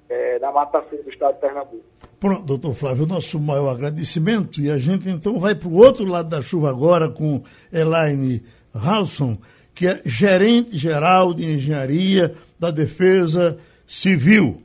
é, 0.09 0.39
na 0.39 0.51
Mata 0.51 0.83
Sul 0.89 1.01
do 1.03 1.09
estado 1.09 1.35
de 1.35 1.41
Pernambuco. 1.41 1.83
Pronto, 2.19 2.43
doutor 2.43 2.73
Flávio, 2.75 3.07
nosso 3.07 3.39
maior 3.39 3.69
agradecimento 3.69 4.61
e 4.61 4.69
a 4.69 4.77
gente 4.77 5.09
então 5.09 5.39
vai 5.39 5.55
para 5.55 5.69
o 5.69 5.75
outro 5.75 6.05
lado 6.05 6.29
da 6.29 6.41
chuva 6.41 6.69
agora 6.69 7.09
com 7.09 7.41
Elaine 7.73 8.45
Halson, 8.75 9.37
que 9.73 9.87
é 9.87 10.01
gerente 10.05 10.77
geral 10.77 11.33
de 11.33 11.45
engenharia 11.45 12.35
da 12.59 12.69
Defesa 12.69 13.57
Civil. 13.87 14.61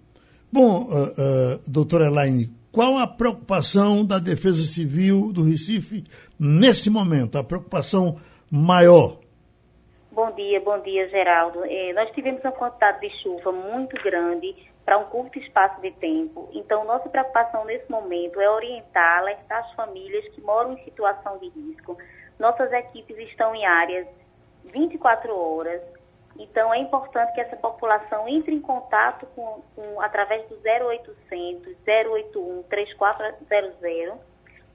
Bom, 0.56 0.84
uh, 0.84 0.88
uh, 0.88 1.70
doutora 1.70 2.06
Elaine, 2.06 2.46
qual 2.72 2.96
a 2.96 3.06
preocupação 3.06 4.02
da 4.02 4.18
Defesa 4.18 4.64
Civil 4.64 5.30
do 5.30 5.42
Recife 5.44 6.02
nesse 6.40 6.88
momento, 6.88 7.36
a 7.36 7.44
preocupação 7.44 8.18
maior? 8.50 9.18
Bom 10.10 10.30
dia, 10.30 10.58
bom 10.62 10.80
dia, 10.80 11.10
Geraldo. 11.10 11.62
É, 11.66 11.92
nós 11.92 12.10
tivemos 12.12 12.42
uma 12.42 12.52
quantidade 12.52 13.02
de 13.02 13.10
chuva 13.22 13.52
muito 13.52 14.02
grande 14.02 14.56
para 14.82 14.96
um 14.96 15.04
curto 15.04 15.38
espaço 15.38 15.78
de 15.82 15.90
tempo. 15.90 16.48
Então, 16.54 16.86
nossa 16.86 17.06
preocupação 17.10 17.66
nesse 17.66 17.90
momento 17.90 18.40
é 18.40 18.48
orientar, 18.48 19.18
alertar 19.18 19.58
as 19.58 19.72
famílias 19.74 20.26
que 20.28 20.40
moram 20.40 20.72
em 20.72 20.82
situação 20.84 21.36
de 21.36 21.50
risco. 21.50 21.98
Nossas 22.38 22.72
equipes 22.72 23.18
estão 23.28 23.54
em 23.54 23.66
áreas 23.66 24.06
24 24.72 25.38
horas, 25.38 25.82
então, 26.38 26.72
é 26.72 26.78
importante 26.78 27.32
que 27.32 27.40
essa 27.40 27.56
população 27.56 28.28
entre 28.28 28.54
em 28.54 28.60
contato 28.60 29.26
com, 29.34 29.62
com 29.74 30.00
através 30.00 30.48
do 30.48 30.56
0800 30.56 31.74
081 31.86 32.62
3400, 32.64 34.18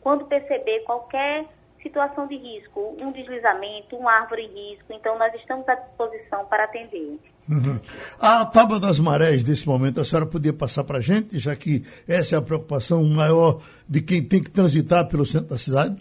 quando 0.01 0.25
perceber 0.25 0.81
qualquer 0.81 1.45
situação 1.81 2.27
de 2.27 2.35
risco, 2.35 2.95
um 2.99 3.11
deslizamento, 3.11 3.95
uma 3.95 4.11
árvore 4.11 4.43
em 4.43 4.71
risco. 4.71 4.93
Então, 4.93 5.17
nós 5.17 5.33
estamos 5.35 5.67
à 5.67 5.75
disposição 5.75 6.45
para 6.45 6.65
atender. 6.65 7.19
Uhum. 7.49 7.79
A 8.19 8.45
tábua 8.45 8.79
das 8.79 8.99
marés, 8.99 9.43
nesse 9.43 9.67
momento, 9.67 9.99
a 9.99 10.05
senhora 10.05 10.25
podia 10.25 10.53
passar 10.53 10.83
para 10.83 10.99
a 10.99 11.01
gente, 11.01 11.37
já 11.39 11.55
que 11.55 11.83
essa 12.07 12.35
é 12.35 12.39
a 12.39 12.41
preocupação 12.41 13.03
maior 13.03 13.61
de 13.89 14.01
quem 14.01 14.23
tem 14.23 14.41
que 14.41 14.51
transitar 14.51 15.07
pelo 15.07 15.25
centro 15.25 15.49
da 15.49 15.57
cidade? 15.57 15.95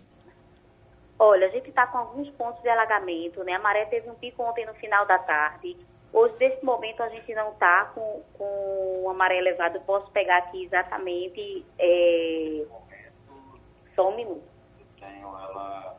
Olha, 1.22 1.48
a 1.48 1.50
gente 1.50 1.68
está 1.68 1.86
com 1.86 1.98
alguns 1.98 2.30
pontos 2.30 2.62
de 2.62 2.68
alagamento, 2.70 3.44
né? 3.44 3.52
A 3.52 3.58
maré 3.58 3.84
teve 3.84 4.08
um 4.08 4.14
pico 4.14 4.42
ontem 4.42 4.64
no 4.64 4.72
final 4.72 5.04
da 5.04 5.18
tarde. 5.18 5.76
Hoje, 6.14 6.34
nesse 6.40 6.64
momento, 6.64 7.02
a 7.02 7.10
gente 7.10 7.34
não 7.34 7.50
está 7.50 7.92
com, 7.94 8.22
com 8.38 9.06
a 9.10 9.12
maré 9.12 9.36
elevada. 9.36 9.76
Eu 9.76 9.82
posso 9.82 10.10
pegar 10.12 10.38
aqui 10.38 10.64
exatamente. 10.64 11.62
É... 11.78 12.64
Só 13.94 14.08
um 14.08 14.16
minuto. 14.16 14.42
Tenho 14.98 15.28
ela 15.28 15.94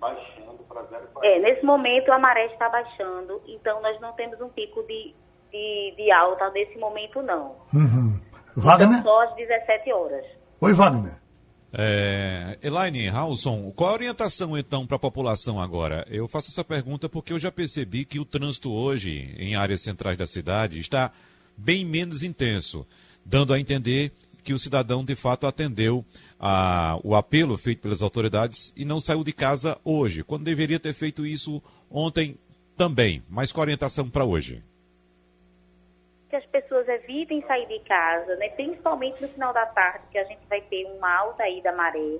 baixando 0.00 0.58
para 0.68 0.82
0,40. 0.82 1.08
É, 1.22 1.38
nesse 1.38 1.64
momento 1.64 2.10
a 2.10 2.18
maré 2.18 2.46
está 2.46 2.68
baixando, 2.68 3.40
então 3.46 3.80
nós 3.80 4.00
não 4.00 4.14
temos 4.14 4.40
um 4.40 4.48
pico 4.48 4.82
de, 4.82 5.14
de, 5.52 5.94
de 5.96 6.10
alta 6.10 6.50
nesse 6.50 6.76
momento, 6.76 7.22
não. 7.22 7.54
Uhum. 7.72 8.20
Wagner? 8.56 8.98
Então, 8.98 9.02
só 9.12 9.22
às 9.22 9.34
17 9.36 9.92
horas. 9.92 10.26
Oi, 10.60 10.72
Wagner. 10.72 11.14
É, 11.78 12.56
Elaine 12.62 13.06
Halson, 13.08 13.70
qual 13.76 13.90
a 13.90 13.92
orientação 13.92 14.56
então 14.56 14.86
para 14.86 14.96
a 14.96 15.00
população 15.00 15.60
agora? 15.60 16.06
Eu 16.08 16.26
faço 16.26 16.50
essa 16.50 16.64
pergunta 16.64 17.06
porque 17.06 17.34
eu 17.34 17.38
já 17.38 17.52
percebi 17.52 18.06
que 18.06 18.18
o 18.18 18.24
trânsito 18.24 18.72
hoje 18.72 19.34
em 19.36 19.56
áreas 19.56 19.82
centrais 19.82 20.16
da 20.16 20.26
cidade 20.26 20.80
está 20.80 21.12
bem 21.54 21.84
menos 21.84 22.22
intenso, 22.22 22.86
dando 23.22 23.52
a 23.52 23.60
entender 23.60 24.10
que 24.42 24.54
o 24.54 24.58
cidadão 24.58 25.04
de 25.04 25.14
fato 25.14 25.46
atendeu 25.46 26.02
a, 26.40 26.98
o 27.04 27.14
apelo 27.14 27.58
feito 27.58 27.82
pelas 27.82 28.00
autoridades 28.00 28.72
e 28.74 28.82
não 28.82 28.98
saiu 28.98 29.22
de 29.22 29.34
casa 29.34 29.76
hoje, 29.84 30.24
quando 30.24 30.44
deveria 30.44 30.80
ter 30.80 30.94
feito 30.94 31.26
isso 31.26 31.62
ontem 31.90 32.38
também. 32.74 33.22
Mas 33.28 33.52
com 33.52 33.60
a 33.60 33.64
orientação 33.64 34.08
para 34.08 34.24
hoje? 34.24 34.62
que 36.28 36.36
as 36.36 36.46
pessoas 36.46 36.75
evitem 36.88 37.42
sair 37.46 37.66
de 37.66 37.80
casa, 37.80 38.36
né? 38.36 38.48
principalmente 38.50 39.20
no 39.22 39.28
final 39.28 39.52
da 39.52 39.66
tarde, 39.66 40.04
que 40.10 40.18
a 40.18 40.24
gente 40.24 40.40
vai 40.48 40.60
ter 40.60 40.84
uma 40.96 41.12
alta 41.14 41.42
aí 41.42 41.60
da 41.62 41.72
maré. 41.72 42.18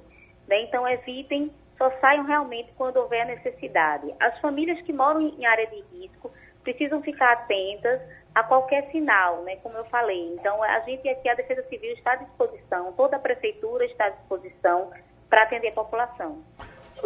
Né? 0.49 0.63
Então, 0.63 0.87
evitem, 0.87 1.51
só 1.77 1.91
saiam 2.01 2.25
realmente 2.25 2.73
quando 2.77 2.97
houver 2.99 3.27
necessidade. 3.27 4.13
As 4.21 4.39
famílias 4.41 4.81
que 4.83 4.93
moram 4.93 5.21
em 5.21 5.45
área 5.47 5.67
de 5.67 5.83
risco 5.93 6.31
precisam 6.63 7.03
ficar 7.03 7.33
atentas 7.33 8.01
a 8.35 8.43
qualquer 8.43 8.91
sinal, 8.91 9.43
né? 9.43 9.57
como 9.57 9.77
eu 9.77 9.85
falei. 9.87 10.35
Então, 10.35 10.63
a 10.63 10.81
gente 10.81 11.09
aqui, 11.09 11.29
a 11.29 11.35
Defesa 11.35 11.63
Civil 11.69 11.93
está 11.95 12.13
à 12.13 12.17
disposição, 12.17 12.93
toda 12.93 13.17
a 13.17 13.21
Prefeitura 13.21 13.85
está 13.87 14.07
à 14.07 14.11
disposição 14.11 14.91
para 15.29 15.43
atender 15.43 15.69
a 15.69 15.73
população. 15.73 16.43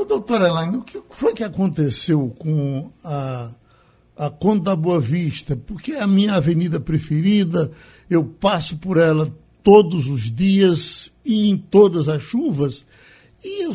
Doutora 0.07 0.47
Elaine, 0.47 0.79
o 0.79 0.83
que 0.83 1.03
foi 1.11 1.35
que 1.35 1.45
aconteceu 1.45 2.33
com 2.39 2.91
a, 3.05 3.51
a 4.21 4.29
Conta 4.29 4.77
Boa 4.77 5.01
Vista? 5.01 5.57
Porque 5.57 5.93
é 5.93 6.03
a 6.03 6.07
minha 6.07 6.35
avenida 6.35 6.79
preferida, 6.79 7.71
eu 8.09 8.23
passo 8.23 8.77
por 8.77 8.99
ela 8.99 9.35
todos 9.63 10.09
os 10.09 10.31
dias 10.31 11.11
e 11.25 11.49
em 11.49 11.57
todas 11.57 12.07
as 12.07 12.23
chuvas. 12.23 12.85
E 13.43 13.65
eu, 13.65 13.73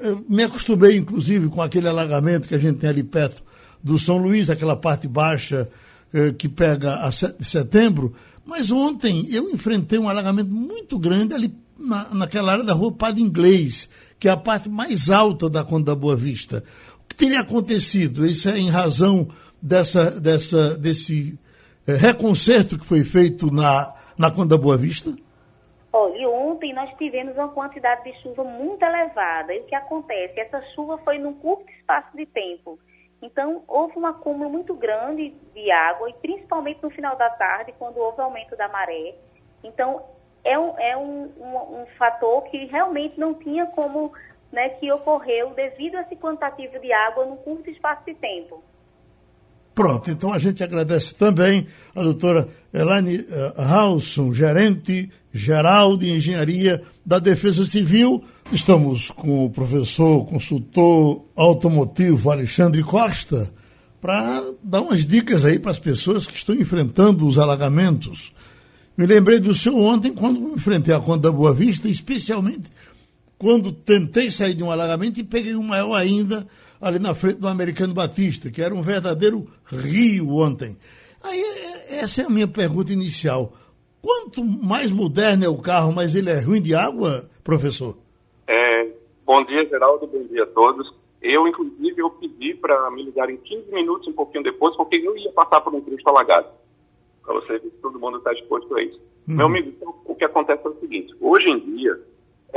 eu 0.00 0.24
me 0.28 0.44
acostumei, 0.44 0.96
inclusive, 0.96 1.48
com 1.48 1.60
aquele 1.60 1.88
alagamento 1.88 2.46
que 2.46 2.54
a 2.54 2.58
gente 2.58 2.78
tem 2.78 2.88
ali 2.88 3.02
perto 3.02 3.42
do 3.82 3.98
São 3.98 4.18
Luís, 4.18 4.48
aquela 4.48 4.76
parte 4.76 5.08
baixa 5.08 5.68
eh, 6.12 6.32
que 6.32 6.48
pega 6.48 7.00
a 7.00 7.10
7 7.10 7.40
de 7.40 7.44
setembro. 7.44 8.14
Mas 8.46 8.70
ontem 8.70 9.26
eu 9.30 9.50
enfrentei 9.50 9.98
um 9.98 10.08
alagamento 10.08 10.50
muito 10.50 10.96
grande 10.96 11.34
ali 11.34 11.52
na, 11.76 12.14
naquela 12.14 12.52
área 12.52 12.64
da 12.64 12.72
rua 12.72 12.92
Padre 12.92 13.20
Inglês, 13.20 13.88
que 14.20 14.28
é 14.28 14.30
a 14.30 14.36
parte 14.36 14.68
mais 14.68 15.10
alta 15.10 15.50
da 15.50 15.64
Conta 15.64 15.86
da 15.86 15.94
Boa 15.96 16.14
Vista. 16.14 16.62
O 17.04 17.08
que 17.08 17.16
teria 17.16 17.40
acontecido? 17.40 18.24
Isso 18.24 18.48
é 18.48 18.58
em 18.58 18.70
razão 18.70 19.28
dessa, 19.60 20.10
dessa, 20.10 20.76
desse 20.78 21.38
é, 21.86 21.92
reconcerto 21.92 22.78
que 22.78 22.86
foi 22.86 23.04
feito 23.04 23.52
na, 23.52 23.94
na 24.16 24.30
Conta 24.30 24.56
da 24.56 24.58
Boa 24.58 24.76
Vista? 24.76 25.14
Olha, 25.92 26.28
ontem 26.28 26.74
nós 26.74 26.90
tivemos 26.98 27.34
uma 27.34 27.48
quantidade 27.48 28.04
de 28.04 28.12
chuva 28.22 28.44
muito 28.44 28.82
elevada. 28.82 29.54
E 29.54 29.60
o 29.60 29.64
que 29.64 29.74
acontece? 29.74 30.38
Essa 30.38 30.60
chuva 30.74 30.98
foi 30.98 31.18
num 31.18 31.32
curto 31.32 31.70
espaço 31.70 32.16
de 32.16 32.26
tempo. 32.26 32.78
Então, 33.20 33.64
houve 33.66 33.98
um 33.98 34.06
acúmulo 34.06 34.50
muito 34.50 34.74
grande 34.74 35.30
de 35.52 35.70
água, 35.70 36.08
e 36.08 36.12
principalmente 36.14 36.80
no 36.82 36.90
final 36.90 37.16
da 37.16 37.30
tarde, 37.30 37.74
quando 37.78 37.98
houve 37.98 38.20
aumento 38.20 38.56
da 38.56 38.68
maré. 38.68 39.14
Então, 39.64 40.02
é 40.44 40.58
um, 40.58 40.78
é 40.78 40.96
um, 40.96 41.32
um, 41.38 41.80
um 41.80 41.86
fator 41.98 42.44
que 42.44 42.66
realmente 42.66 43.18
não 43.18 43.34
tinha 43.34 43.66
como, 43.66 44.12
né, 44.52 44.68
que 44.70 44.90
ocorreu 44.92 45.50
devido 45.50 45.96
a 45.96 46.02
esse 46.02 46.14
quantitativo 46.16 46.78
de 46.78 46.92
água 46.92 47.24
num 47.24 47.36
curto 47.36 47.68
espaço 47.68 48.04
de 48.06 48.14
tempo. 48.14 48.62
Pronto, 49.78 50.10
então 50.10 50.32
a 50.32 50.40
gente 50.40 50.60
agradece 50.64 51.14
também 51.14 51.68
a 51.94 52.02
doutora 52.02 52.48
Elaine 52.74 53.18
uh, 53.20 54.34
gerente 54.34 55.08
geral 55.32 55.96
de 55.96 56.10
engenharia 56.10 56.82
da 57.06 57.20
Defesa 57.20 57.64
Civil. 57.64 58.24
Estamos 58.50 59.08
com 59.12 59.44
o 59.46 59.50
professor 59.50 60.26
consultor 60.26 61.24
automotivo 61.36 62.28
Alexandre 62.28 62.82
Costa 62.82 63.54
para 64.00 64.50
dar 64.64 64.80
umas 64.80 65.06
dicas 65.06 65.44
aí 65.44 65.60
para 65.60 65.70
as 65.70 65.78
pessoas 65.78 66.26
que 66.26 66.34
estão 66.34 66.56
enfrentando 66.56 67.24
os 67.24 67.38
alagamentos. 67.38 68.32
Me 68.96 69.06
lembrei 69.06 69.38
do 69.38 69.54
senhor 69.54 69.78
ontem, 69.78 70.12
quando 70.12 70.54
enfrentei 70.56 70.92
a 70.92 70.98
Conta 70.98 71.30
da 71.30 71.32
Boa 71.32 71.54
Vista, 71.54 71.88
especialmente 71.88 72.64
quando 73.38 73.70
tentei 73.70 74.28
sair 74.28 74.54
de 74.54 74.64
um 74.64 74.72
alagamento 74.72 75.20
e 75.20 75.22
peguei 75.22 75.54
um 75.54 75.62
maior 75.62 75.94
ainda 75.94 76.44
ali 76.80 76.98
na 76.98 77.14
frente 77.14 77.38
do 77.38 77.48
Americano 77.48 77.94
Batista, 77.94 78.50
que 78.50 78.62
era 78.62 78.74
um 78.74 78.82
verdadeiro 78.82 79.46
rio 79.66 80.36
ontem. 80.36 80.76
Aí, 81.22 81.40
é, 81.40 82.00
essa 82.00 82.22
é 82.22 82.24
a 82.26 82.30
minha 82.30 82.48
pergunta 82.48 82.92
inicial. 82.92 83.52
Quanto 84.00 84.44
mais 84.44 84.90
moderno 84.90 85.44
é 85.44 85.48
o 85.48 85.58
carro, 85.58 85.92
mais 85.92 86.14
ele 86.14 86.30
é 86.30 86.40
ruim 86.40 86.62
de 86.62 86.74
água, 86.74 87.28
professor? 87.42 87.96
É, 88.46 88.88
bom 89.26 89.44
dia, 89.44 89.68
Geraldo, 89.68 90.06
bom 90.06 90.22
dia 90.24 90.44
a 90.44 90.46
todos. 90.46 90.92
Eu, 91.20 91.48
inclusive, 91.48 92.00
eu 92.00 92.10
pedi 92.10 92.54
para 92.54 92.90
me 92.92 93.02
ligar 93.02 93.28
em 93.28 93.36
15 93.36 93.72
minutos, 93.72 94.06
um 94.06 94.12
pouquinho 94.12 94.44
depois, 94.44 94.76
porque 94.76 94.96
eu 94.96 95.16
ia 95.16 95.32
passar 95.32 95.60
por 95.60 95.74
um 95.74 95.80
trecho 95.80 96.08
alagado 96.08 96.48
para 97.28 97.34
você 97.34 97.58
ver 97.58 97.70
se 97.70 97.76
todo 97.82 97.98
mundo 97.98 98.18
está 98.18 98.32
disposto 98.32 98.74
a 98.74 98.82
isso. 98.82 98.98
Uhum. 99.28 99.36
Meu 99.36 99.46
amigo, 99.46 99.68
então, 99.68 99.94
o 100.06 100.14
que 100.14 100.24
acontece 100.24 100.66
é 100.66 100.70
o 100.70 100.80
seguinte: 100.80 101.14
hoje 101.20 101.48
em 101.50 101.58
dia, 101.76 102.00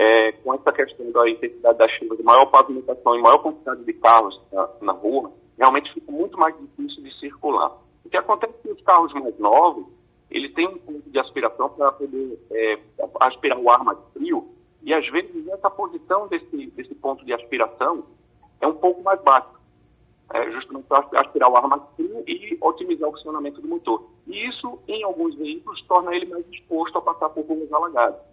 é, 0.01 0.31
com 0.31 0.51
essa 0.55 0.71
questão 0.71 1.11
da 1.11 1.29
intensidade 1.29 1.77
da 1.77 1.87
chuva, 1.87 2.17
de 2.17 2.23
maior 2.23 2.47
pavimentação 2.47 3.15
e 3.15 3.21
maior 3.21 3.37
quantidade 3.37 3.83
de 3.83 3.93
carros 3.93 4.41
na, 4.51 4.67
na, 4.81 4.91
rua, 4.93 5.31
realmente 5.59 5.93
fica 5.93 6.11
muito 6.11 6.35
mais 6.39 6.55
difícil 6.59 7.03
de 7.03 7.19
circular. 7.19 7.77
O 8.03 8.09
que 8.09 8.17
acontece 8.17 8.51
é 8.51 8.61
que 8.63 8.71
os 8.71 8.81
carros 8.81 9.13
mais 9.13 9.37
novos, 9.37 9.85
eles 10.31 10.51
têm 10.55 10.67
um 10.67 10.79
ponto 10.79 11.07
de 11.07 11.19
aspiração 11.19 11.69
para 11.69 11.91
poder 11.91 12.39
é, 12.49 12.79
aspirar 13.19 13.59
o 13.59 13.69
ar 13.69 13.83
mais 13.83 13.99
frio, 14.11 14.47
e 14.81 14.91
às 14.91 15.07
vezes 15.11 15.47
essa 15.49 15.69
posição 15.69 16.27
desse, 16.27 16.65
desse 16.71 16.95
ponto 16.95 17.23
de 17.23 17.33
aspiração 17.33 18.03
é 18.59 18.65
um 18.65 18.73
pouco 18.73 19.03
mais 19.03 19.21
baixa 19.21 19.61
é, 20.33 20.49
justamente 20.49 20.85
para 20.87 21.05
aspirar 21.21 21.47
o 21.47 21.57
ar 21.57 21.67
mais 21.67 21.83
frio 21.95 22.23
e 22.25 22.57
otimizar 22.59 23.07
o 23.07 23.11
funcionamento 23.11 23.61
do 23.61 23.67
motor. 23.67 24.09
E 24.25 24.47
isso, 24.49 24.79
em 24.87 25.03
alguns 25.03 25.35
veículos, 25.35 25.79
torna 25.83 26.15
ele 26.15 26.25
mais 26.25 26.49
disposto 26.49 26.97
a 26.97 27.01
passar 27.01 27.29
por 27.29 27.45
ruas 27.45 27.71
alagadas. 27.71 28.30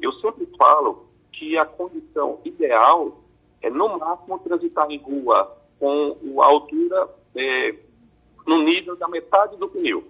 Eu 0.00 0.12
sempre 0.14 0.46
falo 0.58 1.06
que 1.32 1.56
a 1.58 1.64
condição 1.64 2.40
ideal 2.44 3.20
é, 3.64 3.70
no 3.70 3.98
máximo, 3.98 4.38
transitar 4.40 4.90
em 4.90 4.98
rua 4.98 5.56
com 5.78 6.42
a 6.42 6.46
altura 6.46 7.08
é, 7.34 7.74
no 8.46 8.62
nível 8.62 8.94
da 8.96 9.08
metade 9.08 9.56
do 9.56 9.68
pneu. 9.68 10.04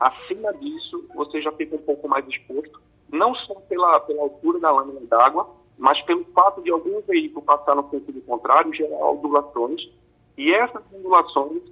Acima 0.00 0.52
disso, 0.54 1.08
você 1.14 1.40
já 1.40 1.52
fica 1.52 1.76
um 1.76 1.82
pouco 1.82 2.08
mais 2.08 2.26
exposto, 2.26 2.80
não 3.10 3.34
só 3.34 3.54
pela, 3.68 4.00
pela 4.00 4.22
altura 4.22 4.58
da 4.58 4.70
lâmina 4.70 5.00
d'água, 5.06 5.48
mas 5.78 6.00
pelo 6.02 6.24
fato 6.26 6.60
de 6.62 6.70
algum 6.70 7.00
veículo 7.02 7.44
passar 7.44 7.76
no 7.76 7.88
sentido 7.88 8.20
contrário, 8.22 8.74
gerar 8.74 8.96
ondulações 8.96 9.88
e 10.36 10.52
essas 10.52 10.82
ondulações 10.92 11.62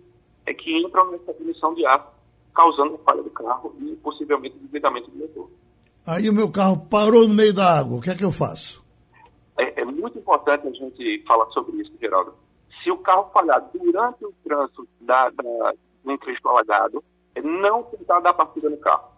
é 0.46 0.54
que 0.54 0.78
entram 0.78 1.10
nessa 1.10 1.32
emissão 1.32 1.74
de 1.74 1.84
ar, 1.84 2.14
causando 2.54 2.98
falha 2.98 3.22
do 3.22 3.30
carro 3.30 3.74
e 3.80 3.96
possivelmente 3.96 4.56
desligamento 4.58 5.10
do 5.10 5.18
motor. 5.18 5.50
Aí 6.06 6.28
o 6.28 6.34
meu 6.34 6.50
carro 6.50 6.86
parou 6.90 7.26
no 7.26 7.34
meio 7.34 7.54
da 7.54 7.78
água, 7.78 7.96
o 7.96 8.00
que 8.00 8.10
é 8.10 8.14
que 8.14 8.24
eu 8.24 8.30
faço? 8.30 8.84
É, 9.58 9.80
é 9.80 9.84
muito 9.86 10.18
importante 10.18 10.66
a 10.68 10.70
gente 10.70 11.24
falar 11.26 11.46
sobre 11.46 11.80
isso, 11.80 11.92
Geraldo. 11.98 12.34
Se 12.82 12.90
o 12.90 12.98
carro 12.98 13.30
falhar 13.32 13.66
durante 13.72 14.22
o 14.22 14.34
trânsito 14.44 14.86
da, 15.00 15.30
da, 15.30 15.72
do 16.04 16.18
trecho 16.18 16.46
alagado, 16.46 17.02
é 17.34 17.40
não 17.40 17.84
tentar 17.84 18.20
dar 18.20 18.34
partida 18.34 18.68
no 18.68 18.76
carro. 18.76 19.14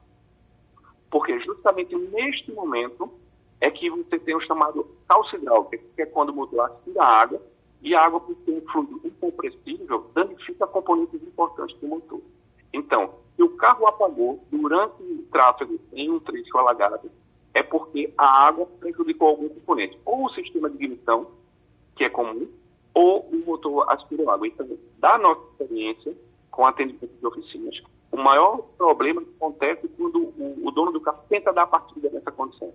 Porque 1.11 1.40
justamente 1.40 1.96
neste 1.96 2.53
momento 2.53 3.11
é 3.61 3.68
que 3.68 3.90
você 3.90 4.18
tem 4.20 4.37
o 4.37 4.40
chamado 4.42 4.87
calço 5.09 5.35
hidráulico, 5.35 5.85
que 5.96 6.03
é 6.03 6.07
quando 6.07 6.31
o 6.31 6.35
motor 6.35 6.61
aspira 6.61 7.03
a 7.03 7.20
água 7.22 7.42
e 7.83 7.96
a 7.96 8.01
água, 8.01 8.20
por 8.20 8.37
ter 8.37 8.53
um 8.53 8.61
fluido 8.70 9.01
incompressível, 9.05 10.11
danifica 10.14 10.66
componentes 10.68 11.20
importantes 11.22 11.77
do 11.81 11.88
motor. 11.88 12.20
Então, 12.73 13.15
se 13.35 13.43
o 13.43 13.57
carro 13.57 13.87
apagou 13.87 14.45
durante 14.51 15.03
o 15.03 15.23
tráfego 15.31 15.79
em 15.93 16.11
um 16.11 16.21
trecho 16.21 16.57
alagado, 16.57 17.11
é 17.55 17.63
porque 17.63 18.13
a 18.17 18.47
água 18.47 18.67
prejudicou 18.79 19.29
algum 19.29 19.49
componente, 19.49 19.99
ou 20.05 20.27
o 20.27 20.31
sistema 20.31 20.69
de 20.69 20.77
ignição, 20.77 21.31
que 21.95 22.05
é 22.05 22.11
comum, 22.11 22.49
ou 22.93 23.21
o 23.21 23.45
motor 23.47 23.91
aspirou 23.91 24.31
água. 24.31 24.47
Então, 24.47 24.67
da 24.99 25.19
nossa 25.19 25.43
experiência 25.53 26.15
com 26.51 26.67
atendimento 26.67 27.09
de 27.19 27.27
oficinas, 27.27 27.83
o 28.11 28.17
maior 28.17 28.59
problema 28.79 29.23
acontece 29.23 29.89
quando 29.89 30.19
o, 30.19 30.67
o 30.67 30.71
dono 30.71 30.93
do 30.93 31.01
carro 31.01 31.23
tenta 31.29 31.53
dar 31.53 31.63
a 31.63 31.67
partida 31.67 32.09
nessa 32.11 32.33
condição. 32.33 32.73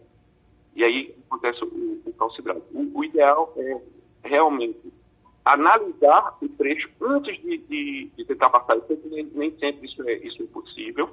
E 0.76 0.84
aí 0.84 1.16
acontece 1.28 1.64
o, 1.64 2.02
o 2.06 2.14
calcibrado. 2.14 2.64
O, 2.74 3.00
o 3.00 3.04
ideal 3.04 3.52
é 3.58 3.82
realmente 4.24 4.94
analisar 5.46 6.38
o 6.42 6.50
trecho 6.50 6.90
antes 7.02 7.40
de, 7.42 7.58
de, 7.58 8.12
de 8.16 8.26
tentar 8.26 8.50
passar. 8.50 8.78
Nem, 9.06 9.26
nem, 9.34 9.58
sempre 9.58 9.88
isso 9.88 10.02
é, 10.08 10.14
isso 10.18 10.44
é 10.44 10.46
possível. 10.48 11.10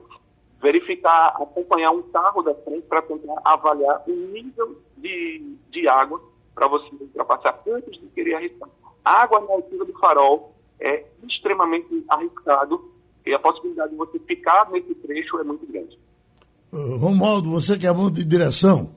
Verificar, 0.61 1.29
acompanhar 1.29 1.93
um 1.93 2.03
carro 2.03 2.43
da 2.43 2.55
frente 2.55 2.87
para 2.88 3.03
tentar 3.03 3.41
avaliar 3.45 4.03
o 4.09 4.12
nível 4.12 4.81
de, 4.97 5.57
de 5.71 5.88
água 5.88 6.21
para 6.55 6.67
você 6.67 6.88
ultrapassar 7.01 7.61
antes 7.69 8.01
de 8.01 8.07
querer 8.09 8.35
arriscar. 8.35 8.69
Água 9.05 9.41
na 9.41 9.53
altura 9.53 9.85
do 9.85 9.93
farol 9.99 10.55
é 10.81 11.05
extremamente 11.27 12.05
arriscado 12.09 12.93
e 13.25 13.33
a 13.33 13.38
possibilidade 13.38 13.91
de 13.91 13.97
você 13.97 14.19
ficar 14.21 14.69
nesse 14.71 14.95
trecho 14.97 15.38
é 15.38 15.45
muito 15.45 15.67
grande. 15.67 15.99
Romualdo, 16.73 17.51
você 17.51 17.79
que 17.79 17.87
é 17.87 17.93
bom 17.93 18.11
de 18.11 18.25
direção, 18.25 18.91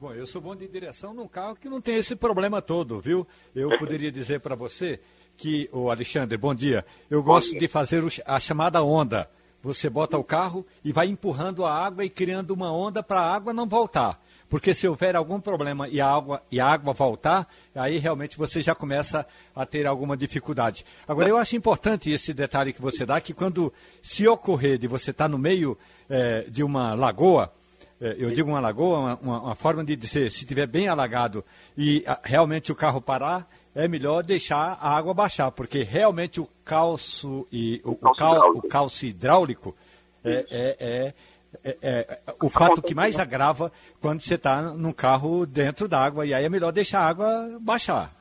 Bom, 0.00 0.14
eu 0.14 0.26
sou 0.26 0.40
bom 0.40 0.56
de 0.56 0.66
direção 0.66 1.12
num 1.12 1.28
carro 1.28 1.54
que 1.54 1.68
não 1.68 1.78
tem 1.78 1.96
esse 1.96 2.16
problema 2.16 2.62
todo, 2.62 3.02
viu? 3.02 3.26
Eu 3.54 3.76
poderia 3.76 4.10
dizer 4.10 4.40
para 4.40 4.54
você 4.54 4.98
que, 5.36 5.68
o 5.70 5.90
Alexandre, 5.90 6.38
bom 6.38 6.54
dia, 6.54 6.86
eu 7.10 7.22
gosto 7.22 7.58
de 7.58 7.68
fazer 7.68 8.02
a 8.24 8.40
chamada 8.40 8.82
onda. 8.82 9.30
Você 9.62 9.90
bota 9.90 10.16
o 10.16 10.24
carro 10.24 10.66
e 10.82 10.90
vai 10.90 11.08
empurrando 11.08 11.66
a 11.66 11.74
água 11.74 12.02
e 12.02 12.08
criando 12.08 12.52
uma 12.52 12.72
onda 12.72 13.02
para 13.02 13.20
a 13.20 13.30
água 13.30 13.52
não 13.52 13.68
voltar. 13.68 14.18
Porque 14.48 14.72
se 14.72 14.88
houver 14.88 15.14
algum 15.14 15.38
problema 15.38 15.86
e 15.86 16.00
a, 16.00 16.08
água, 16.08 16.42
e 16.50 16.58
a 16.58 16.66
água 16.66 16.94
voltar, 16.94 17.46
aí 17.74 17.98
realmente 17.98 18.38
você 18.38 18.62
já 18.62 18.74
começa 18.74 19.26
a 19.54 19.66
ter 19.66 19.86
alguma 19.86 20.16
dificuldade. 20.16 20.82
Agora, 21.06 21.28
eu 21.28 21.36
acho 21.36 21.56
importante 21.56 22.10
esse 22.10 22.32
detalhe 22.32 22.72
que 22.72 22.80
você 22.80 23.04
dá, 23.04 23.20
que 23.20 23.34
quando 23.34 23.70
se 24.02 24.26
ocorrer 24.26 24.78
de 24.78 24.88
você 24.88 25.10
estar 25.10 25.24
tá 25.24 25.28
no 25.28 25.36
meio 25.36 25.76
é, 26.08 26.46
de 26.48 26.64
uma 26.64 26.94
lagoa, 26.94 27.52
eu 28.00 28.30
digo 28.30 28.48
uma 28.48 28.60
lagoa, 28.60 29.18
uma, 29.20 29.40
uma, 29.40 29.54
forma 29.54 29.84
de 29.84 29.94
dizer, 29.94 30.30
se 30.30 30.46
tiver 30.46 30.66
bem 30.66 30.88
alagado 30.88 31.44
e 31.76 32.02
realmente 32.22 32.72
o 32.72 32.74
carro 32.74 33.00
parar, 33.00 33.48
é 33.74 33.86
melhor 33.86 34.22
deixar 34.22 34.78
a 34.80 34.96
água 34.96 35.12
baixar, 35.12 35.50
porque 35.50 35.82
realmente 35.82 36.40
o 36.40 36.48
calço 36.64 37.46
e 37.52 37.80
o, 37.84 37.90
o, 37.90 38.14
cal, 38.14 38.56
o 38.56 38.62
calço 38.62 39.04
hidráulico 39.04 39.76
é, 40.24 40.46
é, 40.50 40.76
é, 40.80 41.14
é, 41.62 41.76
é 41.82 42.34
o 42.42 42.48
fato 42.48 42.80
que 42.80 42.94
mais 42.94 43.18
agrava 43.18 43.70
quando 44.00 44.20
você 44.20 44.34
está 44.34 44.62
num 44.62 44.92
carro 44.92 45.44
dentro 45.44 45.86
d'água, 45.86 46.24
e 46.24 46.32
aí 46.32 46.44
é 46.44 46.48
melhor 46.48 46.72
deixar 46.72 47.00
a 47.00 47.08
água 47.08 47.58
baixar. 47.60 48.12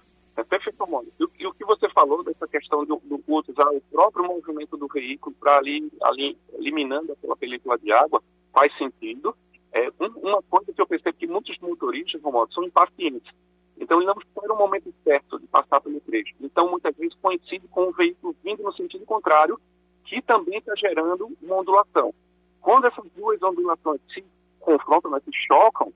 falou 1.99 2.23
dessa 2.23 2.47
questão 2.47 2.85
do, 2.85 3.01
do 3.03 3.19
usar 3.27 3.69
o 3.69 3.81
próprio 3.91 4.25
movimento 4.25 4.77
do 4.77 4.87
veículo 4.87 5.35
para 5.39 5.57
ali, 5.57 5.91
ali 6.01 6.37
eliminando 6.53 7.11
aquela 7.11 7.35
película 7.35 7.77
de 7.77 7.91
água, 7.91 8.21
faz 8.53 8.75
sentido. 8.77 9.35
É, 9.71 9.89
um, 9.99 10.29
uma 10.29 10.41
coisa 10.43 10.73
que 10.73 10.81
eu 10.81 10.87
percebo 10.87 11.17
que 11.17 11.27
muitos 11.27 11.57
motoristas, 11.59 12.21
Romualdo, 12.21 12.53
são 12.53 12.63
impacientes. 12.63 13.31
Então, 13.79 13.97
ele 13.97 14.07
não 14.07 14.17
espera 14.17 14.53
o 14.53 14.57
momento 14.57 14.93
certo 15.03 15.39
de 15.39 15.47
passar 15.47 15.79
pelo 15.81 15.99
trecho. 16.01 16.33
Então, 16.41 16.69
muitas 16.69 16.95
vezes 16.97 17.15
coincide 17.21 17.67
com 17.69 17.87
o 17.87 17.91
veículo 17.93 18.35
vindo 18.43 18.63
no 18.63 18.73
sentido 18.73 19.05
contrário, 19.05 19.59
que 20.05 20.21
também 20.21 20.57
está 20.57 20.73
gerando 20.75 21.29
uma 21.41 21.55
ondulação. 21.55 22.13
Quando 22.61 22.87
essas 22.87 23.05
duas 23.15 23.41
ondulações 23.41 24.01
se 24.13 24.23
confrontam, 24.59 25.11
né, 25.11 25.19
se 25.23 25.31
chocam, 25.47 25.93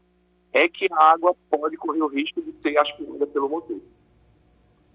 é 0.54 0.68
que 0.70 0.88
a 0.92 1.14
água 1.14 1.36
pode 1.50 1.76
correr 1.78 2.02
o 2.02 2.08
risco 2.08 2.42
de 2.42 2.54
ser 2.62 2.78
aspirada 2.78 3.28
pelo 3.28 3.50
motor. 3.50 3.78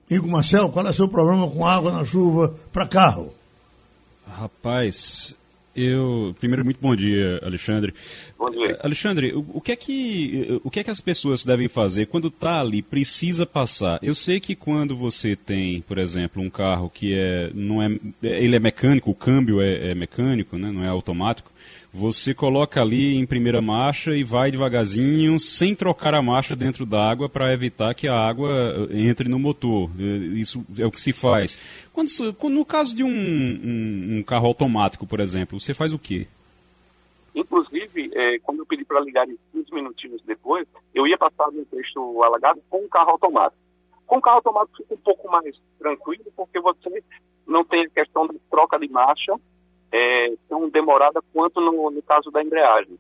Igor 0.09 0.31
Marcel, 0.31 0.71
qual 0.71 0.87
é 0.87 0.91
o 0.91 0.95
seu 0.95 1.09
problema 1.09 1.51
com 1.51 1.67
água 1.67 1.93
na 1.93 2.05
chuva 2.05 2.55
para 2.73 2.89
carro? 2.89 3.33
Rapaz, 4.27 5.37
eu 5.81 6.35
primeiro 6.39 6.65
muito 6.65 6.81
bom 6.81 6.95
dia, 6.95 7.41
Alexandre. 7.43 7.95
Bom 8.39 8.51
dia. 8.51 8.79
Alexandre, 8.83 9.33
o, 9.33 9.45
o, 9.55 9.61
que 9.61 9.73
é 9.73 9.77
que 9.77 10.61
o 10.65 10.71
que 10.71 10.81
é 10.81 10.85
que 10.85 10.91
as 10.91 11.01
pessoas 11.01 11.45
devem 11.45 11.69
fazer 11.69 12.07
quando 12.07 12.29
está 12.29 12.61
ali 12.61 12.83
precisa 12.83 13.47
passar? 13.47 13.99
Eu 14.03 14.15
sei 14.15 14.41
que 14.41 14.55
quando 14.55 14.97
você 14.97 15.37
tem, 15.37 15.81
por 15.83 15.99
exemplo, 15.99 16.43
um 16.43 16.51
carro 16.51 16.91
que 16.91 17.15
é 17.15 17.51
não 17.55 17.83
é 17.83 17.89
ele 18.23 18.57
é 18.57 18.61
mecânico, 18.61 19.11
o 19.11 19.15
câmbio 19.15 19.61
é, 19.61 19.91
é 19.91 19.95
mecânico, 19.95 20.57
né, 20.57 20.71
não 20.71 20.85
é 20.85 20.89
automático 20.89 21.53
você 21.93 22.35
coloca 22.35 22.81
ali 22.81 23.17
em 23.17 23.27
primeira 23.27 23.63
marcha 23.63 24.15
e 24.15 24.23
vai 24.23 24.51
devagarzinho, 24.51 25.39
sem 25.39 25.75
trocar 25.75 26.15
a 26.15 26.23
marcha 26.23 26.55
dentro 26.55 26.85
da 26.85 27.11
água 27.11 27.29
para 27.29 27.53
evitar 27.53 27.95
que 27.95 28.07
a 28.07 28.15
água 28.15 28.51
eh, 28.91 29.01
entre 29.09 29.29
no 29.29 29.39
motor. 29.39 29.91
Eh, 29.99 30.39
isso 30.39 30.65
é 30.79 30.85
o 30.85 30.91
que 30.91 31.01
se 31.01 31.13
faz. 31.13 31.59
Quando, 31.93 32.09
no 32.51 32.65
caso 32.65 32.95
de 32.95 33.03
um, 33.03 33.09
um, 33.09 34.19
um 34.19 34.23
carro 34.23 34.47
automático, 34.47 35.07
por 35.07 35.21
exemplo, 35.21 35.59
você 35.59 35.73
faz 35.73 35.93
o 35.93 35.99
quê? 35.99 36.27
Inclusive, 37.35 38.11
é, 38.15 38.39
quando 38.41 38.59
eu 38.59 38.67
pedi 38.67 38.85
para 38.85 39.01
ligar 39.01 39.29
em 39.29 39.39
15 39.53 39.73
minutinhos 39.73 40.23
depois, 40.27 40.67
eu 40.95 41.07
ia 41.07 41.17
passar 41.17 41.51
no 41.53 41.65
trecho 41.67 42.23
alagado 42.23 42.61
com 42.69 42.85
um 42.85 42.89
carro 42.89 43.11
automático. 43.11 43.63
Com 44.07 44.19
o 44.19 44.21
carro 44.21 44.37
automático 44.37 44.77
fica 44.79 44.95
um 44.95 44.99
pouco 44.99 45.31
mais 45.31 45.57
tranquilo, 45.79 46.25
porque 46.37 46.59
você 46.61 47.03
não 47.47 47.65
tem 47.65 47.87
a 47.87 47.91
questão 47.91 48.27
da 48.27 48.35
troca 48.51 48.79
de 48.79 48.89
marcha, 48.89 49.35
é, 49.93 50.35
tão 50.49 50.69
demorada 50.69 51.21
quanto 51.33 51.61
no, 51.61 51.91
no, 51.91 52.03
caso 52.03 52.31
da 52.31 52.43
embreagem. 52.43 52.99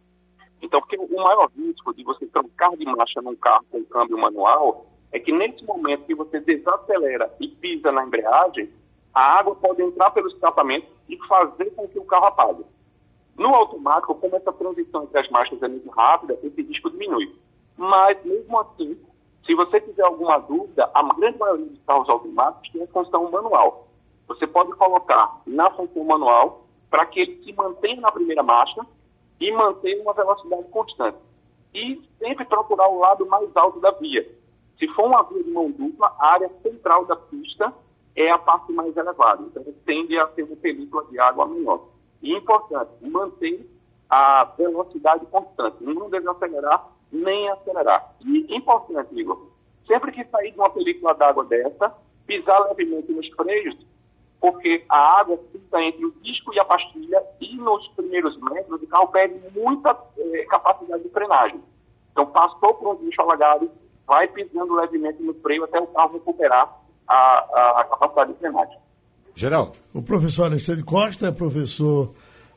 Então, 0.60 0.80
porque 0.80 0.96
o 0.96 1.22
maior 1.22 1.50
risco 1.56 1.94
de 1.94 2.02
você 2.02 2.26
trocar 2.26 2.76
de 2.76 2.84
marcha 2.84 3.20
num 3.22 3.36
carro 3.36 3.64
com 3.70 3.84
câmbio 3.84 4.18
manual 4.18 4.86
é 5.12 5.18
que 5.18 5.32
nesse 5.32 5.64
momento 5.64 6.04
que 6.04 6.14
você 6.14 6.40
desacelera 6.40 7.32
e 7.40 7.48
pisa 7.48 7.92
na 7.92 8.04
embreagem, 8.04 8.68
a 9.14 9.38
água 9.38 9.54
pode 9.54 9.82
entrar 9.82 10.10
pelo 10.10 10.28
escapamento 10.28 10.86
e 11.08 11.16
fazer 11.26 11.70
com 11.74 11.88
que 11.88 11.98
o 11.98 12.04
carro 12.04 12.26
apague. 12.26 12.64
No 13.36 13.54
automático, 13.54 14.14
como 14.16 14.36
essa 14.36 14.52
transição 14.52 15.04
entre 15.04 15.20
as 15.20 15.30
marchas 15.30 15.62
é 15.62 15.68
muito 15.68 15.88
rápida, 15.90 16.38
esse 16.42 16.60
risco 16.62 16.90
diminui. 16.90 17.32
Mas, 17.76 18.22
mesmo 18.24 18.58
assim, 18.58 18.98
se 19.46 19.54
você 19.54 19.80
tiver 19.80 20.02
alguma 20.02 20.38
dúvida, 20.38 20.90
a 20.92 21.02
grande 21.14 21.38
maioria 21.38 21.66
dos 21.66 21.82
carros 21.84 22.08
automáticos 22.08 22.70
tem 22.70 22.82
a 22.82 22.86
função 22.88 23.30
manual. 23.30 23.88
Você 24.26 24.46
pode 24.46 24.72
colocar 24.72 25.40
na 25.46 25.70
função 25.70 26.04
manual 26.04 26.67
para 26.90 27.06
que 27.06 27.20
ele 27.20 27.42
se 27.44 27.52
mantenha 27.52 28.00
na 28.00 28.12
primeira 28.12 28.42
marcha 28.42 28.84
e 29.40 29.52
mantenha 29.52 30.02
uma 30.02 30.12
velocidade 30.12 30.64
constante. 30.70 31.18
E 31.74 32.02
sempre 32.18 32.44
procurar 32.44 32.88
o 32.88 32.98
lado 32.98 33.26
mais 33.26 33.54
alto 33.56 33.78
da 33.80 33.90
via. 33.92 34.26
Se 34.78 34.88
for 34.88 35.06
uma 35.06 35.22
via 35.24 35.42
de 35.42 35.50
mão 35.50 35.70
dupla, 35.70 36.14
a 36.18 36.32
área 36.32 36.50
central 36.62 37.04
da 37.04 37.16
pista 37.16 37.72
é 38.16 38.30
a 38.30 38.38
parte 38.38 38.72
mais 38.72 38.96
elevada. 38.96 39.42
Então, 39.42 39.64
tende 39.84 40.18
a 40.18 40.26
ter 40.28 40.44
uma 40.44 40.56
película 40.56 41.04
de 41.04 41.18
água 41.20 41.46
menor. 41.46 41.88
E 42.22 42.32
importante, 42.34 42.90
manter 43.02 43.68
a 44.08 44.44
velocidade 44.56 45.26
constante. 45.26 45.84
Não 45.84 46.08
desacelerar 46.08 46.88
nem 47.12 47.48
acelerar. 47.50 48.14
E 48.24 48.54
importante, 48.54 49.18
Igor, 49.18 49.48
sempre 49.86 50.12
que 50.12 50.24
sair 50.24 50.52
de 50.52 50.58
uma 50.58 50.70
película 50.70 51.14
d'água 51.14 51.44
dessa, 51.44 51.94
pisar 52.26 52.60
levemente 52.68 53.12
nos 53.12 53.28
freios 53.30 53.76
porque 54.40 54.84
a 54.88 55.20
água 55.20 55.38
fica 55.52 55.82
entre 55.82 56.04
o 56.04 56.12
disco 56.22 56.54
e 56.54 56.60
a 56.60 56.64
pastilha 56.64 57.22
e 57.40 57.56
nos 57.56 57.86
primeiros 57.88 58.40
metros 58.40 58.82
o 58.82 58.86
carro 58.86 59.08
perde 59.08 59.40
muita 59.54 59.96
eh, 60.18 60.44
capacidade 60.48 61.02
de 61.02 61.08
frenagem. 61.08 61.60
Então, 62.12 62.26
passou 62.26 62.74
por 62.74 62.94
um 62.94 63.04
disco 63.04 63.22
alagado, 63.22 63.70
vai 64.06 64.28
pisando 64.28 64.74
levemente 64.74 65.22
no 65.22 65.34
freio 65.34 65.64
até 65.64 65.80
o 65.80 65.86
carro 65.88 66.14
recuperar 66.14 66.72
a, 67.08 67.14
a, 67.14 67.80
a 67.80 67.84
capacidade 67.84 68.32
de 68.32 68.38
frenagem. 68.38 68.78
Geraldo. 69.34 69.72
O 69.94 70.02
professor 70.02 70.46
Alexandre 70.46 70.82
Costa 70.82 71.28
é 71.28 71.32
professor 71.32 72.12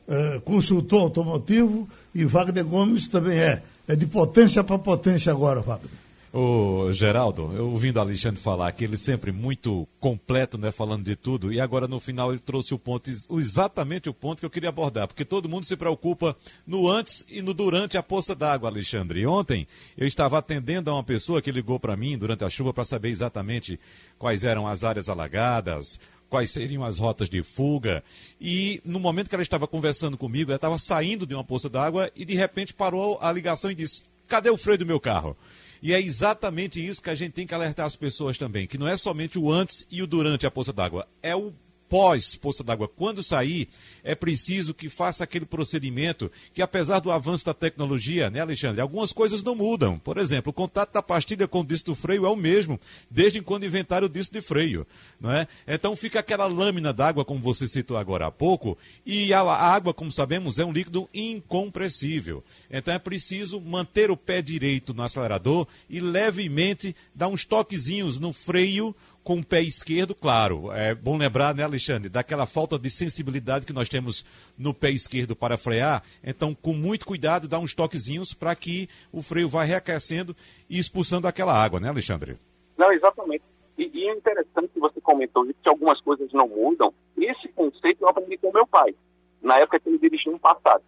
eh, 0.08 0.40
consultor 0.44 1.02
automotivo 1.02 1.88
e 2.14 2.24
Wagner 2.24 2.64
Gomes 2.64 3.08
também 3.08 3.38
é. 3.38 3.62
É 3.88 3.96
de 3.96 4.06
potência 4.06 4.62
para 4.62 4.78
potência 4.78 5.32
agora, 5.32 5.60
Wagner. 5.60 6.01
Ô, 6.34 6.90
Geraldo, 6.92 7.52
eu 7.54 7.68
ouvindo 7.68 8.00
Alexandre 8.00 8.40
falar 8.40 8.72
que 8.72 8.84
ele 8.84 8.96
sempre 8.96 9.30
muito 9.30 9.86
completo, 10.00 10.56
né, 10.56 10.72
falando 10.72 11.04
de 11.04 11.14
tudo, 11.14 11.52
e 11.52 11.60
agora 11.60 11.86
no 11.86 12.00
final 12.00 12.30
ele 12.30 12.40
trouxe 12.40 12.72
o 12.72 12.78
ponto, 12.78 13.10
exatamente 13.10 14.08
o 14.08 14.14
ponto 14.14 14.40
que 14.40 14.46
eu 14.46 14.50
queria 14.50 14.70
abordar, 14.70 15.06
porque 15.06 15.26
todo 15.26 15.46
mundo 15.46 15.66
se 15.66 15.76
preocupa 15.76 16.34
no 16.66 16.88
antes 16.88 17.22
e 17.28 17.42
no 17.42 17.52
durante 17.52 17.98
a 17.98 18.02
poça 18.02 18.34
d'água, 18.34 18.70
Alexandre. 18.70 19.20
E 19.20 19.26
ontem 19.26 19.68
eu 19.94 20.06
estava 20.06 20.38
atendendo 20.38 20.88
a 20.88 20.94
uma 20.94 21.04
pessoa 21.04 21.42
que 21.42 21.52
ligou 21.52 21.78
para 21.78 21.98
mim 21.98 22.16
durante 22.16 22.44
a 22.44 22.48
chuva 22.48 22.72
para 22.72 22.86
saber 22.86 23.10
exatamente 23.10 23.78
quais 24.18 24.42
eram 24.42 24.66
as 24.66 24.84
áreas 24.84 25.10
alagadas, 25.10 26.00
quais 26.30 26.50
seriam 26.50 26.82
as 26.82 26.98
rotas 26.98 27.28
de 27.28 27.42
fuga. 27.42 28.02
E 28.40 28.80
no 28.86 28.98
momento 28.98 29.28
que 29.28 29.34
ela 29.34 29.42
estava 29.42 29.68
conversando 29.68 30.16
comigo, 30.16 30.50
ela 30.50 30.56
estava 30.56 30.78
saindo 30.78 31.26
de 31.26 31.34
uma 31.34 31.44
poça 31.44 31.68
d'água 31.68 32.10
e 32.16 32.24
de 32.24 32.34
repente 32.34 32.72
parou 32.72 33.18
a 33.20 33.30
ligação 33.30 33.70
e 33.70 33.74
disse: 33.74 34.02
Cadê 34.26 34.48
o 34.48 34.56
freio 34.56 34.78
do 34.78 34.86
meu 34.86 34.98
carro? 34.98 35.36
E 35.82 35.92
é 35.92 36.00
exatamente 36.00 36.84
isso 36.84 37.02
que 37.02 37.10
a 37.10 37.14
gente 37.14 37.32
tem 37.32 37.46
que 37.46 37.54
alertar 37.54 37.84
as 37.84 37.96
pessoas 37.96 38.38
também, 38.38 38.68
que 38.68 38.78
não 38.78 38.86
é 38.86 38.96
somente 38.96 39.36
o 39.36 39.50
antes 39.50 39.84
e 39.90 40.00
o 40.00 40.06
durante 40.06 40.46
a 40.46 40.50
poça 40.50 40.72
d'água, 40.72 41.08
é 41.20 41.34
o 41.34 41.52
pós 41.92 42.36
poça 42.36 42.64
d'água. 42.64 42.88
Quando 42.88 43.22
sair, 43.22 43.68
é 44.02 44.14
preciso 44.14 44.72
que 44.72 44.88
faça 44.88 45.24
aquele 45.24 45.44
procedimento 45.44 46.32
que, 46.54 46.62
apesar 46.62 47.00
do 47.00 47.12
avanço 47.12 47.44
da 47.44 47.52
tecnologia, 47.52 48.30
né, 48.30 48.40
Alexandre, 48.40 48.80
algumas 48.80 49.12
coisas 49.12 49.42
não 49.42 49.54
mudam. 49.54 49.98
Por 49.98 50.16
exemplo, 50.16 50.48
o 50.48 50.54
contato 50.54 50.90
da 50.94 51.02
pastilha 51.02 51.46
com 51.46 51.60
o 51.60 51.64
disco 51.64 51.90
do 51.90 51.94
freio 51.94 52.24
é 52.24 52.30
o 52.30 52.34
mesmo, 52.34 52.80
desde 53.10 53.42
quando 53.42 53.66
inventaram 53.66 54.06
o 54.06 54.10
disco 54.10 54.32
de 54.32 54.40
freio. 54.40 54.86
Não 55.20 55.30
é? 55.30 55.46
Então 55.68 55.94
fica 55.94 56.20
aquela 56.20 56.46
lâmina 56.46 56.94
d'água, 56.94 57.26
como 57.26 57.40
você 57.40 57.68
citou 57.68 57.98
agora 57.98 58.28
há 58.28 58.30
pouco, 58.30 58.78
e 59.04 59.34
a 59.34 59.42
água, 59.42 59.92
como 59.92 60.10
sabemos, 60.10 60.58
é 60.58 60.64
um 60.64 60.72
líquido 60.72 61.10
incompressível. 61.12 62.42
Então 62.70 62.94
é 62.94 62.98
preciso 62.98 63.60
manter 63.60 64.10
o 64.10 64.16
pé 64.16 64.40
direito 64.40 64.94
no 64.94 65.02
acelerador 65.02 65.66
e 65.90 66.00
levemente 66.00 66.96
dar 67.14 67.28
uns 67.28 67.44
toquezinhos 67.44 68.18
no 68.18 68.32
freio 68.32 68.96
com 69.24 69.38
o 69.38 69.44
pé 69.44 69.60
esquerdo, 69.60 70.14
claro. 70.14 70.72
É 70.72 70.94
bom 70.94 71.16
lembrar, 71.16 71.54
né, 71.54 71.62
Alexandre, 71.62 72.08
daquela 72.08 72.46
falta 72.46 72.78
de 72.78 72.90
sensibilidade 72.90 73.66
que 73.66 73.72
nós 73.72 73.88
temos 73.88 74.24
no 74.58 74.74
pé 74.74 74.90
esquerdo 74.90 75.36
para 75.36 75.56
frear. 75.56 76.02
Então, 76.22 76.54
com 76.54 76.72
muito 76.72 77.06
cuidado, 77.06 77.48
dá 77.48 77.58
uns 77.58 77.74
toquezinhos 77.74 78.34
para 78.34 78.54
que 78.54 78.88
o 79.12 79.22
freio 79.22 79.48
vá 79.48 79.62
reaquecendo 79.62 80.36
e 80.68 80.78
expulsando 80.78 81.28
aquela 81.28 81.54
água, 81.54 81.78
né, 81.78 81.88
Alexandre? 81.88 82.36
Não, 82.76 82.92
exatamente. 82.92 83.44
E, 83.78 83.90
e 83.92 84.08
é 84.08 84.14
interessante 84.14 84.68
que 84.74 84.80
você 84.80 85.00
comentou 85.00 85.46
que 85.46 85.68
algumas 85.68 86.00
coisas 86.00 86.32
não 86.32 86.48
mudam. 86.48 86.92
Esse 87.16 87.48
conceito 87.48 88.02
eu 88.02 88.08
aprendi 88.08 88.36
com 88.38 88.52
meu 88.52 88.66
pai, 88.66 88.94
na 89.40 89.58
época 89.58 89.80
que 89.80 89.88
ele 89.88 89.98
dirigiu 89.98 90.32
um 90.32 90.38
passado. 90.38 90.82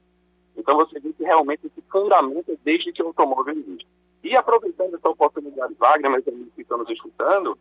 Então, 0.57 0.77
você 0.77 0.99
vê 1.01 1.12
que 1.12 1.25
realmente 1.25 1.66
esse 1.66 1.83
fundamento 1.90 2.51
é 2.51 2.57
desde 2.64 2.92
que 2.92 3.03
o 3.03 3.09
automóvel 3.09 3.55
existe. 3.55 3.87
E 4.23 4.35
aproveitando 4.35 4.94
essa 4.94 5.09
oportunidade, 5.09 5.75
Wagner, 5.75 6.11
mas 6.11 6.27
amigos 6.27 6.55
que 6.55 6.62
estão 6.62 6.79
nos 6.79 6.88
escutando, 6.88 7.59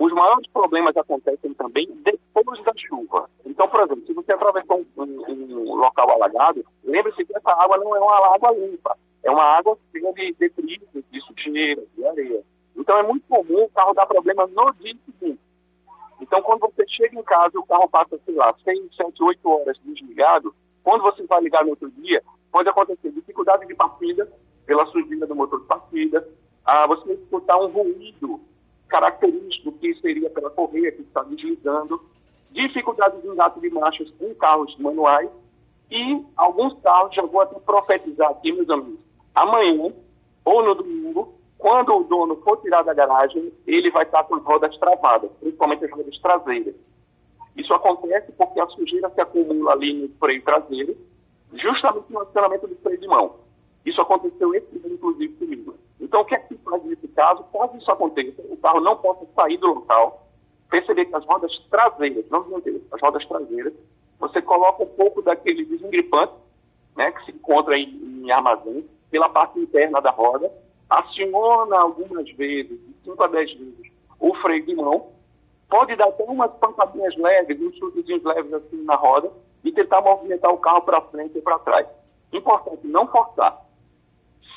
os 0.00 0.12
maiores 0.14 0.46
problemas 0.50 0.96
acontecem 0.96 1.52
também 1.52 1.86
depois 2.02 2.64
da 2.64 2.72
chuva. 2.74 3.28
Então, 3.44 3.68
por 3.68 3.82
exemplo, 3.82 4.06
se 4.06 4.14
você 4.14 4.32
atravessou 4.32 4.80
um, 4.96 5.02
um, 5.02 5.70
um 5.70 5.74
local 5.74 6.10
alagado, 6.10 6.64
lembre-se 6.82 7.22
que 7.22 7.36
essa 7.36 7.52
água 7.52 7.76
não 7.76 7.94
é 7.94 8.00
uma 8.00 8.34
água 8.34 8.50
limpa. 8.52 8.96
É 9.22 9.30
uma 9.30 9.44
água 9.44 9.76
cheia 9.92 10.10
de 10.14 10.32
detritos, 10.38 11.04
de 11.12 11.20
sujeira, 11.20 11.82
de 11.94 12.06
areia. 12.06 12.42
Então, 12.74 12.96
é 12.96 13.02
muito 13.02 13.28
comum 13.28 13.64
o 13.64 13.68
carro 13.68 13.92
dar 13.92 14.06
problema 14.06 14.46
no 14.46 14.72
dia 14.80 14.96
seguinte. 15.04 15.38
Então, 16.18 16.40
quando 16.40 16.60
você 16.60 16.88
chega 16.88 17.20
em 17.20 17.22
casa 17.22 17.58
o 17.58 17.66
carro 17.66 17.86
passa, 17.86 18.18
sei 18.24 18.34
lá, 18.34 18.54
6, 18.64 18.96
7, 18.96 19.22
8 19.22 19.50
horas 19.50 19.78
desligado, 19.84 20.54
quando 20.82 21.02
você 21.02 21.22
vai 21.24 21.42
ligar 21.42 21.62
no 21.62 21.72
outro 21.72 21.90
dia, 21.90 22.22
pode 22.50 22.70
acontecer 22.70 23.10
dificuldade 23.10 23.66
de 23.66 23.74
partida 23.74 24.26
pela 24.64 24.86
sujeira 24.86 25.26
do 25.26 25.36
motor 25.36 25.60
de 25.60 25.66
partida, 25.66 26.26
ah, 26.64 26.86
você 26.86 27.12
escutar 27.12 27.58
um 27.58 27.66
ruído 27.66 28.40
característico 28.90 29.72
que 29.72 29.94
seria 29.94 30.28
pela 30.28 30.50
correia 30.50 30.92
que 30.92 31.02
está 31.02 31.22
deslizando, 31.22 32.02
dificuldade 32.50 33.22
de 33.22 33.28
engate 33.28 33.60
de 33.60 33.70
marchas 33.70 34.12
em 34.20 34.34
carros 34.34 34.76
manuais 34.78 35.30
e 35.90 36.24
alguns 36.36 36.78
carros, 36.82 37.14
já 37.14 37.22
vou 37.22 37.40
até 37.40 37.58
profetizar 37.60 38.30
aqui, 38.30 38.52
meus 38.52 38.68
amigos, 38.68 39.00
amanhã 39.34 39.92
ou 40.44 40.64
no 40.64 40.74
domingo, 40.74 41.34
Quando 41.60 41.94
o 41.94 42.04
dono 42.04 42.36
for 42.36 42.56
tirar 42.62 42.82
da 42.82 42.94
garagem, 42.94 43.52
ele 43.66 43.90
vai 43.90 44.04
estar 44.04 44.24
com 44.24 44.36
as 44.36 44.42
rodas 44.42 44.74
travadas, 44.78 45.30
principalmente 45.40 45.84
as 45.84 45.90
rodas 45.90 46.18
traseiras. 46.18 46.74
Isso 47.54 47.74
acontece 47.74 48.32
porque 48.32 48.58
a 48.58 48.66
sujeira 48.68 49.10
se 49.10 49.20
acumula 49.20 49.72
ali 49.72 49.92
no 49.92 50.08
freio 50.18 50.42
traseiro, 50.42 50.96
justamente 51.52 52.06
no 52.08 52.20
acionamento 52.20 52.66
do 52.66 52.74
freio 52.76 52.98
de 52.98 53.06
mão. 53.06 53.36
Isso 53.84 54.00
aconteceu 54.00 54.54
esse 54.54 54.74
inclusive, 54.86 55.34
comigo. 55.34 55.74
Então, 56.00 56.22
o 56.22 56.24
que 56.24 56.34
é 56.34 56.38
que 56.38 56.54
se 56.54 56.60
faz 56.62 56.82
nesse 56.84 57.08
caso? 57.08 57.44
Caso 57.52 57.76
isso 57.76 57.90
aconteça, 57.90 58.42
o 58.48 58.56
carro 58.56 58.80
não 58.80 58.96
possa 58.96 59.26
sair 59.34 59.58
do 59.58 59.66
local, 59.66 60.26
perceber 60.70 61.04
que 61.04 61.14
as 61.14 61.24
rodas 61.24 61.56
traseiras, 61.70 62.24
não 62.30 62.42
dianteiras, 62.44 62.82
as 62.92 63.00
rodas 63.00 63.26
traseiras, 63.26 63.74
você 64.18 64.40
coloca 64.40 64.82
um 64.82 64.86
pouco 64.86 65.22
daquele 65.22 65.64
desengripante, 65.64 66.32
né, 66.96 67.10
que 67.12 67.24
se 67.24 67.32
encontra 67.32 67.76
em, 67.76 68.22
em 68.24 68.30
armazém, 68.30 68.88
pela 69.10 69.28
parte 69.28 69.58
interna 69.58 70.00
da 70.00 70.10
roda, 70.10 70.50
aciona 70.88 71.78
algumas 71.78 72.30
vezes, 72.32 72.78
de 72.80 72.94
5 73.04 73.22
a 73.22 73.26
10 73.28 73.52
vezes, 73.54 73.92
o 74.18 74.34
freio 74.36 74.64
de 74.64 74.74
mão, 74.74 75.08
pode 75.68 75.94
dar 75.96 76.08
até 76.08 76.24
umas 76.24 76.52
pancadinhas 76.56 77.16
leves, 77.16 77.60
uns 77.60 77.76
chutezinhos 77.76 78.22
leves 78.24 78.52
assim 78.52 78.82
na 78.84 78.96
roda, 78.96 79.30
e 79.62 79.72
tentar 79.72 80.00
movimentar 80.00 80.52
o 80.52 80.58
carro 80.58 80.82
para 80.82 81.00
frente 81.02 81.36
e 81.36 81.42
para 81.42 81.58
trás. 81.60 81.86
Importante 82.32 82.86
não 82.86 83.06
forçar. 83.06 83.60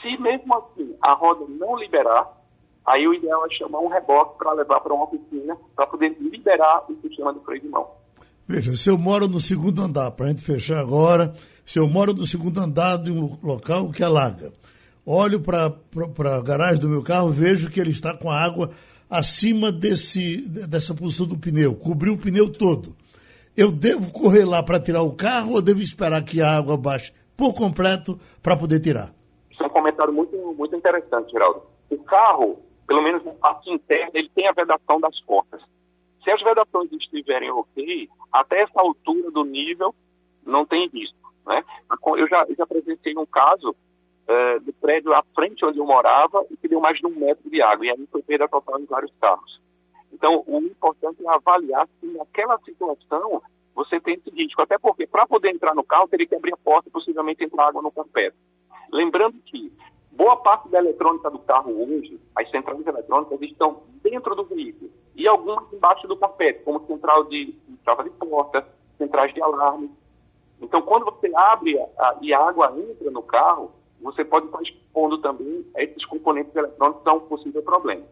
Se 0.04 0.18
mesmo 0.22 0.56
assim 0.56 0.96
a 1.02 1.14
roda 1.14 1.46
não 1.50 1.76
liberar, 1.78 2.30
aí 2.86 3.08
o 3.08 3.14
ideal 3.14 3.46
é 3.46 3.50
chamar 3.56 3.80
um 3.80 3.88
reboque 3.88 4.38
para 4.38 4.52
levar 4.52 4.82
para 4.82 4.94
uma 4.94 5.06
oficina 5.06 5.58
para 5.76 5.88
poder 5.88 6.16
liberar 6.20 6.86
o 6.90 6.96
sistema 7.02 7.34
de 7.34 7.40
freio 7.40 7.62
de 7.62 7.70
mão. 7.70 7.90
Veja, 8.46 8.76
se 8.76 8.90
eu 8.90 8.98
moro 8.98 9.28
no 9.28 9.40
segundo 9.40 9.82
andar, 9.82 10.12
para 10.12 10.26
a 10.26 10.30
gente 10.30 10.44
fechar 10.44 10.78
agora, 10.78 11.34
se 11.66 11.80
eu 11.80 11.88
moro 11.88 12.14
no 12.14 12.28
segundo 12.28 12.60
andar 12.60 12.98
de 12.98 13.10
um 13.10 13.38
local 13.42 13.90
que 13.90 14.04
alaga, 14.04 14.52
olho 15.06 15.40
para 15.40 15.74
a 16.38 16.42
garagem 16.42 16.82
do 16.82 16.90
meu 16.90 17.02
carro, 17.02 17.32
vejo 17.32 17.70
que 17.70 17.80
ele 17.80 17.92
está 17.92 18.14
com 18.14 18.30
a 18.30 18.38
água 18.38 18.72
acima 19.10 19.72
desse, 19.72 20.42
dessa 20.50 20.94
posição 20.94 21.26
do 21.26 21.38
pneu, 21.38 21.74
cobriu 21.76 22.14
o 22.14 22.18
pneu 22.18 22.52
todo. 22.52 22.94
Eu 23.56 23.72
devo 23.72 24.12
correr 24.12 24.44
lá 24.44 24.62
para 24.62 24.80
tirar 24.80 25.04
o 25.04 25.14
carro 25.14 25.54
ou 25.54 25.62
devo 25.62 25.82
esperar 25.82 26.22
que 26.24 26.42
a 26.42 26.58
água 26.58 26.76
baixe 26.76 27.14
por 27.38 27.54
completo 27.54 28.20
para 28.42 28.58
poder 28.58 28.80
tirar? 28.80 29.14
Isso 29.52 29.64
é 29.64 29.68
um 29.68 29.70
comentário 29.70 30.12
muito, 30.64 30.76
interessante, 30.76 31.32
Geraldo. 31.32 31.64
O 31.90 32.04
carro, 32.04 32.62
pelo 32.88 33.02
menos 33.02 33.24
na 33.24 33.34
parte 33.34 33.70
interna, 33.70 34.12
ele 34.14 34.30
tem 34.30 34.48
a 34.48 34.54
vedação 34.54 35.00
das 35.00 35.20
portas. 35.22 35.62
Se 36.24 36.32
as 36.32 36.42
vedações 36.42 36.92
estiverem 36.94 37.52
ok, 37.52 38.10
até 38.32 38.62
essa 38.62 38.80
altura 38.80 39.30
do 39.32 39.44
nível 39.44 39.94
não 40.46 40.66
tem 40.66 40.88
risco. 40.88 41.34
Né? 41.46 41.64
Eu, 42.18 42.28
já, 42.28 42.46
já 42.58 42.66
presenciei 42.66 43.18
um 43.18 43.26
caso 43.26 43.76
é, 44.28 44.60
do 44.60 44.72
prédio 44.74 45.14
à 45.14 45.22
frente 45.36 45.66
onde 45.66 45.80
eu 45.80 45.86
morava 45.86 46.46
e 46.50 46.56
que 46.56 46.68
deu 46.68 46.80
mais 46.80 46.98
de 46.98 47.06
um 47.06 47.10
metro 47.10 47.50
de 47.50 47.62
água, 47.62 47.86
e 47.86 47.90
aí 47.90 48.08
foi 48.10 48.24
perda 48.24 48.48
total 48.48 48.80
em 48.80 48.86
vários 48.86 49.12
carros. 49.20 49.62
Então, 50.14 50.44
o 50.48 50.60
importante 50.60 51.26
é 51.26 51.30
avaliar 51.30 51.88
se 52.00 52.06
naquela 52.08 52.58
situação 52.60 53.42
você 53.76 54.00
tem 54.00 54.14
esse 54.14 54.30
risco. 54.30 54.62
Até 54.62 54.78
porque, 54.78 55.08
para 55.08 55.28
poder 55.28 55.50
entrar 55.50 55.76
no 55.76 55.84
carro, 55.84 56.08
teria 56.08 56.28
que 56.28 56.36
abrir 56.36 56.54
a 56.54 56.58
porta 56.58 56.88
e 56.88 56.92
possivelmente 56.92 57.44
entrar 57.44 57.68
água 57.68 57.82
no 57.82 57.92
carpete. 57.92 58.38
Lembrando 58.92 59.38
que 59.46 59.74
boa 60.16 60.38
parte 60.38 60.70
da 60.70 60.80
eletrônica 60.80 61.30
do 61.30 61.40
carro 61.40 61.72
hoje, 61.72 62.20
as 62.36 62.50
centrais 62.50 62.86
eletrônicas, 62.86 63.42
estão 63.42 63.84
dentro 64.04 64.36
do 64.36 64.44
veículo 64.46 64.92
e 65.16 65.28
algumas 65.28 65.72
embaixo 65.72 66.08
do 66.08 66.18
carpete, 66.18 66.64
como 66.64 66.86
central 66.88 67.26
de 67.26 67.56
trava 67.84 68.04
de 68.04 68.10
porta, 68.12 68.66
centrais 68.98 69.34
de 69.34 69.42
alarme. 69.42 69.92
Então, 70.62 70.82
quando 70.82 71.06
você 71.06 71.32
abre 71.36 71.78
a, 71.80 72.18
e 72.22 72.34
a 72.34 72.40
água 72.40 72.74
entra 72.78 73.12
no 73.12 73.22
carro, 73.22 73.72
você 74.02 74.24
pode 74.24 74.48
estar 74.48 74.62
expondo 74.62 75.18
também 75.20 75.66
esses 75.78 76.06
componentes 76.06 76.56
eletrônicos 76.56 77.06
a 77.06 77.14
um 77.14 77.20
possível 77.22 77.62
problema. 77.64 78.04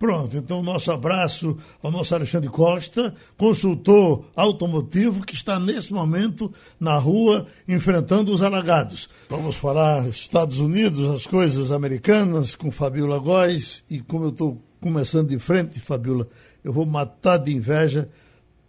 Pronto, 0.00 0.34
então 0.34 0.62
nosso 0.62 0.90
abraço 0.90 1.58
ao 1.82 1.90
nosso 1.90 2.14
Alexandre 2.14 2.48
Costa, 2.48 3.14
consultor 3.36 4.24
automotivo 4.34 5.22
que 5.22 5.34
está 5.34 5.60
nesse 5.60 5.92
momento 5.92 6.50
na 6.80 6.96
rua 6.96 7.46
enfrentando 7.68 8.32
os 8.32 8.40
alagados. 8.40 9.10
Vamos 9.28 9.56
falar 9.56 10.08
Estados 10.08 10.58
Unidos, 10.58 11.06
as 11.10 11.26
coisas 11.26 11.70
americanas 11.70 12.54
com 12.54 12.70
Fabiola 12.70 13.18
Góes 13.18 13.84
e 13.90 14.00
como 14.00 14.24
eu 14.24 14.30
estou 14.30 14.58
começando 14.80 15.28
de 15.28 15.38
frente, 15.38 15.78
Fabiola, 15.78 16.26
eu 16.64 16.72
vou 16.72 16.86
matar 16.86 17.36
de 17.36 17.54
inveja 17.54 18.08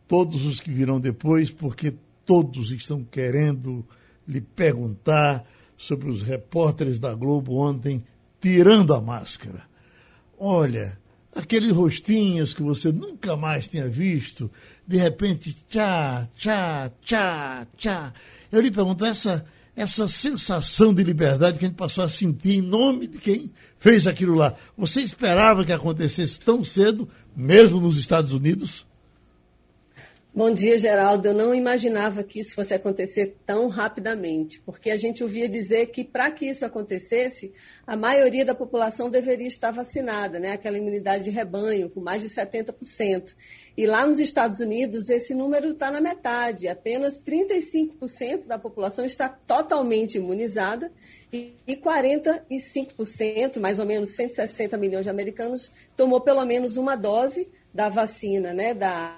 todos 0.09 0.45
os 0.45 0.59
que 0.59 0.69
virão 0.69 0.99
depois, 0.99 1.49
porque 1.49 1.93
todos 2.25 2.71
estão 2.71 3.05
querendo 3.05 3.85
lhe 4.27 4.41
perguntar 4.41 5.43
sobre 5.77 6.09
os 6.09 6.23
repórteres 6.23 6.99
da 6.99 7.13
Globo 7.13 7.55
ontem 7.55 8.03
tirando 8.41 8.93
a 8.93 8.99
máscara. 8.99 9.61
Olha, 10.37 10.99
aqueles 11.35 11.71
rostinhos 11.71 12.53
que 12.53 12.61
você 12.61 12.91
nunca 12.91 13.35
mais 13.35 13.67
tinha 13.67 13.87
visto, 13.87 14.51
de 14.87 14.97
repente, 14.97 15.55
tchá, 15.69 16.27
tchá, 16.35 16.91
tchá, 17.01 17.67
tchá. 17.77 18.13
Eu 18.51 18.61
lhe 18.61 18.69
pergunto, 18.69 19.05
essa, 19.05 19.43
essa 19.75 20.07
sensação 20.07 20.93
de 20.93 21.03
liberdade 21.03 21.57
que 21.57 21.65
a 21.65 21.67
gente 21.67 21.77
passou 21.77 22.03
a 22.03 22.09
sentir 22.09 22.57
em 22.57 22.61
nome 22.61 23.07
de 23.07 23.17
quem 23.17 23.51
fez 23.79 24.05
aquilo 24.07 24.35
lá, 24.35 24.55
você 24.77 25.01
esperava 25.01 25.63
que 25.63 25.71
acontecesse 25.71 26.39
tão 26.39 26.63
cedo, 26.63 27.07
mesmo 27.35 27.79
nos 27.79 27.97
Estados 27.97 28.33
Unidos? 28.33 28.85
Bom 30.33 30.49
dia, 30.49 30.77
Geraldo. 30.77 31.27
Eu 31.27 31.33
não 31.33 31.53
imaginava 31.53 32.23
que 32.23 32.39
isso 32.39 32.55
fosse 32.55 32.73
acontecer 32.73 33.35
tão 33.45 33.67
rapidamente, 33.67 34.61
porque 34.61 34.89
a 34.89 34.95
gente 34.95 35.21
ouvia 35.21 35.49
dizer 35.49 35.87
que 35.87 36.05
para 36.05 36.31
que 36.31 36.45
isso 36.45 36.65
acontecesse, 36.65 37.51
a 37.85 37.97
maioria 37.97 38.45
da 38.45 38.55
população 38.55 39.09
deveria 39.09 39.49
estar 39.49 39.71
vacinada, 39.71 40.39
né? 40.39 40.53
aquela 40.53 40.77
imunidade 40.77 41.25
de 41.25 41.29
rebanho, 41.31 41.89
com 41.89 41.99
mais 41.99 42.21
de 42.21 42.29
70%. 42.29 43.35
E 43.75 43.85
lá 43.85 44.07
nos 44.07 44.21
Estados 44.21 44.61
Unidos, 44.61 45.09
esse 45.09 45.35
número 45.35 45.71
está 45.71 45.91
na 45.91 45.99
metade, 45.99 46.69
apenas 46.69 47.21
35% 47.21 48.47
da 48.47 48.57
população 48.57 49.03
está 49.03 49.27
totalmente 49.27 50.15
imunizada 50.15 50.89
e 51.33 51.57
45%, 51.67 53.59
mais 53.59 53.79
ou 53.79 53.85
menos 53.85 54.11
160 54.11 54.77
milhões 54.77 55.03
de 55.03 55.09
americanos, 55.09 55.69
tomou 55.97 56.21
pelo 56.21 56.45
menos 56.45 56.77
uma 56.77 56.95
dose 56.95 57.49
da 57.73 57.89
vacina, 57.89 58.53
né? 58.53 58.73
da 58.73 59.13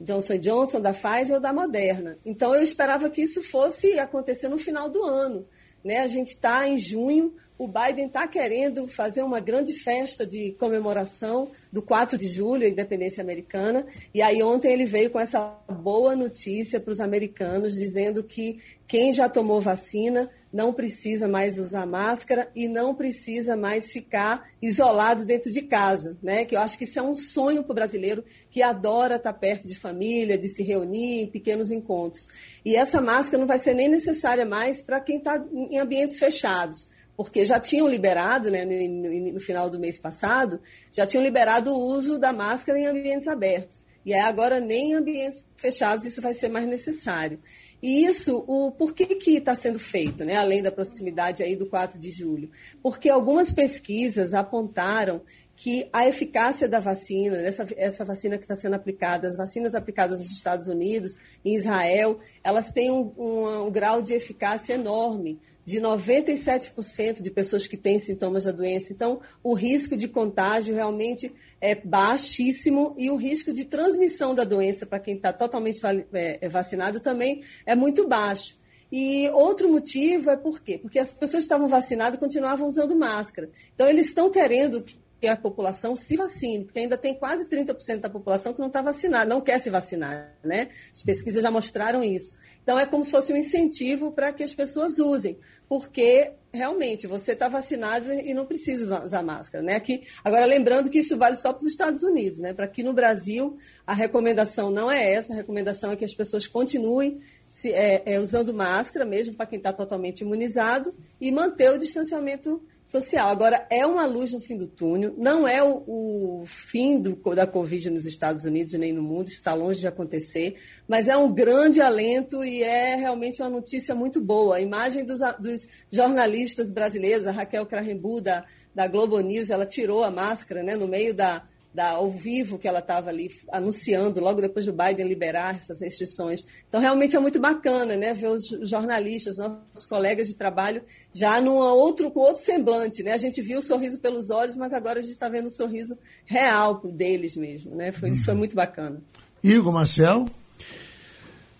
Johnson 0.00 0.38
Johnson, 0.38 0.80
da 0.80 0.92
Pfizer 0.92 1.36
ou 1.36 1.40
da 1.40 1.52
Moderna. 1.52 2.18
Então 2.24 2.54
eu 2.54 2.62
esperava 2.62 3.10
que 3.10 3.22
isso 3.22 3.42
fosse 3.42 3.98
acontecer 3.98 4.48
no 4.48 4.58
final 4.58 4.88
do 4.88 5.02
ano. 5.02 5.46
Né? 5.84 5.98
A 5.98 6.06
gente 6.06 6.28
está 6.28 6.66
em 6.68 6.78
junho, 6.78 7.34
o 7.58 7.66
Biden 7.66 8.06
está 8.06 8.28
querendo 8.28 8.86
fazer 8.86 9.24
uma 9.24 9.40
grande 9.40 9.72
festa 9.72 10.24
de 10.24 10.52
comemoração 10.52 11.50
do 11.72 11.82
4 11.82 12.16
de 12.16 12.28
julho, 12.28 12.64
a 12.64 12.68
independência 12.68 13.20
americana. 13.20 13.84
E 14.14 14.22
aí 14.22 14.40
ontem 14.44 14.72
ele 14.72 14.84
veio 14.84 15.10
com 15.10 15.18
essa 15.18 15.58
boa 15.68 16.14
notícia 16.14 16.78
para 16.78 16.92
os 16.92 17.00
americanos, 17.00 17.74
dizendo 17.74 18.22
que 18.22 18.60
quem 18.86 19.12
já 19.12 19.28
tomou 19.28 19.60
vacina 19.60 20.30
não 20.52 20.72
precisa 20.72 21.26
mais 21.26 21.58
usar 21.58 21.84
máscara 21.84 22.48
e 22.54 22.68
não 22.68 22.94
precisa 22.94 23.56
mais 23.56 23.92
ficar 23.92 24.48
isolado 24.62 25.24
dentro 25.26 25.50
de 25.50 25.60
casa, 25.60 26.16
né? 26.22 26.44
Que 26.44 26.54
eu 26.54 26.60
acho 26.60 26.78
que 26.78 26.84
isso 26.84 26.98
é 26.98 27.02
um 27.02 27.16
sonho 27.16 27.64
para 27.64 27.72
o 27.72 27.74
brasileiro 27.74 28.24
que 28.50 28.62
adora 28.62 29.16
estar 29.16 29.32
perto 29.32 29.66
de 29.66 29.74
família, 29.74 30.38
de 30.38 30.48
se 30.48 30.62
reunir 30.62 31.22
em 31.22 31.26
pequenos 31.26 31.72
encontros. 31.72 32.28
E 32.64 32.76
essa 32.76 33.00
máscara 33.00 33.38
não 33.38 33.48
vai 33.48 33.58
ser 33.58 33.74
nem 33.74 33.88
necessária 33.88 34.46
mais 34.46 34.80
para 34.80 35.00
quem 35.00 35.18
está 35.18 35.44
em 35.52 35.78
ambientes 35.78 36.18
fechados 36.18 36.86
porque 37.18 37.44
já 37.44 37.58
tinham 37.58 37.88
liberado, 37.88 38.48
né, 38.48 38.64
no, 38.64 39.32
no, 39.32 39.40
final 39.40 39.68
do 39.68 39.76
mês 39.76 39.98
passado, 39.98 40.60
já 40.92 41.04
tinham 41.04 41.20
liberado 41.20 41.72
o 41.72 41.76
uso 41.76 42.16
da 42.16 42.32
máscara 42.32 42.78
em 42.78 42.86
ambientes 42.86 43.26
abertos. 43.26 43.82
E 44.06 44.14
aí 44.14 44.20
agora 44.20 44.60
nem 44.60 44.92
em 44.92 44.94
ambientes 44.94 45.44
fechados 45.56 46.04
isso 46.04 46.22
vai 46.22 46.32
ser 46.32 46.48
mais 46.48 46.68
necessário. 46.68 47.40
E 47.82 48.04
isso, 48.04 48.44
o 48.46 48.70
por 48.70 48.94
que 48.94 49.18
está 49.32 49.52
sendo 49.56 49.80
feito, 49.80 50.24
né, 50.24 50.36
além 50.36 50.62
da 50.62 50.70
proximidade 50.70 51.42
aí 51.42 51.56
do 51.56 51.66
4 51.66 51.98
de 51.98 52.12
julho? 52.12 52.52
Porque 52.80 53.08
algumas 53.08 53.50
pesquisas 53.50 54.32
apontaram 54.32 55.20
que 55.56 55.88
a 55.92 56.06
eficácia 56.06 56.68
da 56.68 56.78
vacina, 56.78 57.36
essa, 57.38 57.66
essa 57.76 58.04
vacina 58.04 58.38
que 58.38 58.44
está 58.44 58.54
sendo 58.54 58.74
aplicada, 58.74 59.26
as 59.26 59.36
vacinas 59.36 59.74
aplicadas 59.74 60.20
nos 60.20 60.30
Estados 60.30 60.68
Unidos, 60.68 61.18
em 61.44 61.56
Israel, 61.56 62.20
elas 62.44 62.70
têm 62.70 62.92
um, 62.92 63.12
um, 63.18 63.66
um 63.66 63.70
grau 63.72 64.00
de 64.00 64.14
eficácia 64.14 64.74
enorme 64.74 65.40
de 65.68 65.78
97% 65.82 67.20
de 67.20 67.30
pessoas 67.30 67.66
que 67.66 67.76
têm 67.76 68.00
sintomas 68.00 68.44
da 68.44 68.50
doença. 68.50 68.90
Então, 68.90 69.20
o 69.42 69.52
risco 69.52 69.98
de 69.98 70.08
contágio 70.08 70.74
realmente 70.74 71.30
é 71.60 71.74
baixíssimo 71.74 72.94
e 72.96 73.10
o 73.10 73.16
risco 73.16 73.52
de 73.52 73.66
transmissão 73.66 74.34
da 74.34 74.44
doença 74.44 74.86
para 74.86 74.98
quem 74.98 75.16
está 75.16 75.30
totalmente 75.30 75.78
é, 76.14 76.38
é 76.40 76.48
vacinado 76.48 77.00
também 77.00 77.42
é 77.66 77.74
muito 77.74 78.08
baixo. 78.08 78.56
E 78.90 79.28
outro 79.34 79.70
motivo 79.70 80.30
é 80.30 80.38
por 80.38 80.62
quê? 80.62 80.78
Porque 80.78 80.98
as 80.98 81.12
pessoas 81.12 81.42
que 81.42 81.48
estavam 81.48 81.68
vacinadas 81.68 82.18
continuavam 82.18 82.66
usando 82.66 82.96
máscara. 82.96 83.50
Então, 83.74 83.86
eles 83.86 84.06
estão 84.06 84.30
querendo 84.30 84.82
a 85.26 85.36
população 85.36 85.96
se 85.96 86.16
vacine, 86.16 86.64
porque 86.64 86.78
ainda 86.78 86.96
tem 86.96 87.14
quase 87.14 87.46
30% 87.46 88.00
da 88.00 88.10
população 88.10 88.52
que 88.52 88.60
não 88.60 88.68
está 88.68 88.80
vacinada, 88.80 89.28
não 89.28 89.40
quer 89.40 89.58
se 89.58 89.68
vacinar, 89.68 90.36
né? 90.44 90.68
As 90.92 91.02
pesquisas 91.02 91.42
já 91.42 91.50
mostraram 91.50 92.04
isso. 92.04 92.36
Então, 92.62 92.78
é 92.78 92.86
como 92.86 93.04
se 93.04 93.10
fosse 93.10 93.32
um 93.32 93.36
incentivo 93.36 94.12
para 94.12 94.32
que 94.32 94.44
as 94.44 94.54
pessoas 94.54 94.98
usem, 94.98 95.36
porque 95.68 96.32
realmente 96.52 97.06
você 97.06 97.32
está 97.32 97.48
vacinado 97.48 98.12
e 98.12 98.32
não 98.32 98.46
precisa 98.46 99.04
usar 99.04 99.22
máscara, 99.22 99.64
né? 99.64 99.74
Aqui, 99.74 100.02
agora, 100.22 100.44
lembrando 100.46 100.88
que 100.88 101.00
isso 101.00 101.16
vale 101.16 101.36
só 101.36 101.52
para 101.52 101.62
os 101.62 101.66
Estados 101.66 102.02
Unidos, 102.02 102.40
né? 102.40 102.52
Para 102.52 102.66
aqui 102.66 102.82
no 102.82 102.92
Brasil, 102.92 103.56
a 103.86 103.94
recomendação 103.94 104.70
não 104.70 104.90
é 104.90 105.12
essa, 105.12 105.32
a 105.32 105.36
recomendação 105.36 105.90
é 105.90 105.96
que 105.96 106.04
as 106.04 106.14
pessoas 106.14 106.46
continuem 106.46 107.18
se, 107.48 107.72
é, 107.72 108.02
é, 108.04 108.20
usando 108.20 108.52
máscara, 108.52 109.04
mesmo 109.04 109.34
para 109.34 109.46
quem 109.46 109.58
está 109.58 109.72
totalmente 109.72 110.20
imunizado, 110.20 110.94
e 111.20 111.30
manter 111.32 111.70
o 111.72 111.78
distanciamento 111.78 112.62
social. 112.88 113.28
Agora, 113.28 113.66
é 113.70 113.84
uma 113.84 114.06
luz 114.06 114.32
no 114.32 114.40
fim 114.40 114.56
do 114.56 114.66
túnel, 114.66 115.14
não 115.18 115.46
é 115.46 115.62
o, 115.62 115.84
o 115.86 116.44
fim 116.46 116.98
do, 116.98 117.16
da 117.34 117.46
Covid 117.46 117.90
nos 117.90 118.06
Estados 118.06 118.44
Unidos 118.44 118.72
nem 118.74 118.92
no 118.92 119.02
mundo, 119.02 119.28
está 119.28 119.52
longe 119.52 119.80
de 119.80 119.86
acontecer, 119.86 120.56
mas 120.88 121.06
é 121.06 121.16
um 121.16 121.32
grande 121.32 121.82
alento 121.82 122.42
e 122.42 122.62
é 122.62 122.96
realmente 122.96 123.42
uma 123.42 123.50
notícia 123.50 123.94
muito 123.94 124.20
boa. 124.20 124.56
A 124.56 124.60
imagem 124.60 125.04
dos, 125.04 125.20
dos 125.38 125.68
jornalistas 125.90 126.70
brasileiros, 126.70 127.26
a 127.26 127.32
Raquel 127.32 127.66
Krahenbu, 127.66 128.22
da, 128.22 128.44
da 128.74 128.86
Globo 128.86 129.20
News, 129.20 129.50
ela 129.50 129.66
tirou 129.66 130.02
a 130.02 130.10
máscara 130.10 130.62
né, 130.62 130.74
no 130.74 130.88
meio 130.88 131.12
da, 131.12 131.42
da, 131.78 131.90
ao 131.90 132.10
vivo 132.10 132.58
que 132.58 132.66
ela 132.66 132.80
estava 132.80 133.08
ali 133.08 133.30
anunciando, 133.52 134.20
logo 134.20 134.40
depois 134.40 134.66
do 134.66 134.72
Biden 134.72 135.06
liberar 135.06 135.54
essas 135.54 135.80
restrições. 135.80 136.44
Então, 136.68 136.80
realmente 136.80 137.14
é 137.14 137.20
muito 137.20 137.38
bacana 137.38 137.96
né, 137.96 138.12
ver 138.12 138.26
os 138.26 138.48
jornalistas, 138.62 139.38
nossos 139.38 139.86
colegas 139.88 140.26
de 140.26 140.34
trabalho, 140.34 140.82
já 141.14 141.40
num 141.40 141.54
outro, 141.54 142.10
com 142.10 142.18
outro 142.18 142.42
semblante. 142.42 143.04
Né? 143.04 143.12
A 143.12 143.16
gente 143.16 143.40
viu 143.40 143.60
o 143.60 143.62
sorriso 143.62 144.00
pelos 144.00 144.28
olhos, 144.28 144.56
mas 144.56 144.72
agora 144.72 144.98
a 144.98 145.02
gente 145.02 145.12
está 145.12 145.28
vendo 145.28 145.46
o 145.46 145.50
sorriso 145.50 145.96
real 146.26 146.82
deles 146.82 147.36
mesmo. 147.36 147.76
Né? 147.76 147.92
Foi, 147.92 148.10
Isso 148.10 148.24
foi 148.24 148.34
muito 148.34 148.56
bacana. 148.56 149.00
Igor 149.40 149.72
Marcel. 149.72 150.26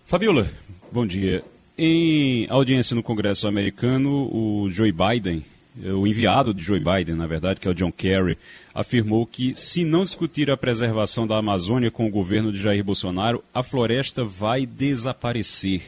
Fabiola, 0.05 0.51
bom 0.91 1.07
dia. 1.07 1.45
Em 1.77 2.45
audiência 2.49 2.93
no 2.93 3.01
Congresso 3.01 3.47
americano, 3.47 4.29
o 4.35 4.69
Joe 4.69 4.91
Biden 4.91 5.45
o 5.83 6.05
enviado 6.05 6.53
de 6.53 6.63
Joe 6.63 6.79
Biden, 6.79 7.15
na 7.15 7.27
verdade, 7.27 7.59
que 7.59 7.67
é 7.67 7.71
o 7.71 7.73
John 7.73 7.91
Kerry, 7.91 8.37
afirmou 8.73 9.25
que 9.25 9.55
se 9.55 9.85
não 9.85 10.03
discutir 10.03 10.49
a 10.51 10.57
preservação 10.57 11.25
da 11.25 11.37
Amazônia 11.37 11.89
com 11.89 12.05
o 12.05 12.11
governo 12.11 12.51
de 12.51 12.59
Jair 12.59 12.83
Bolsonaro, 12.83 13.43
a 13.53 13.63
floresta 13.63 14.23
vai 14.23 14.65
desaparecer. 14.65 15.81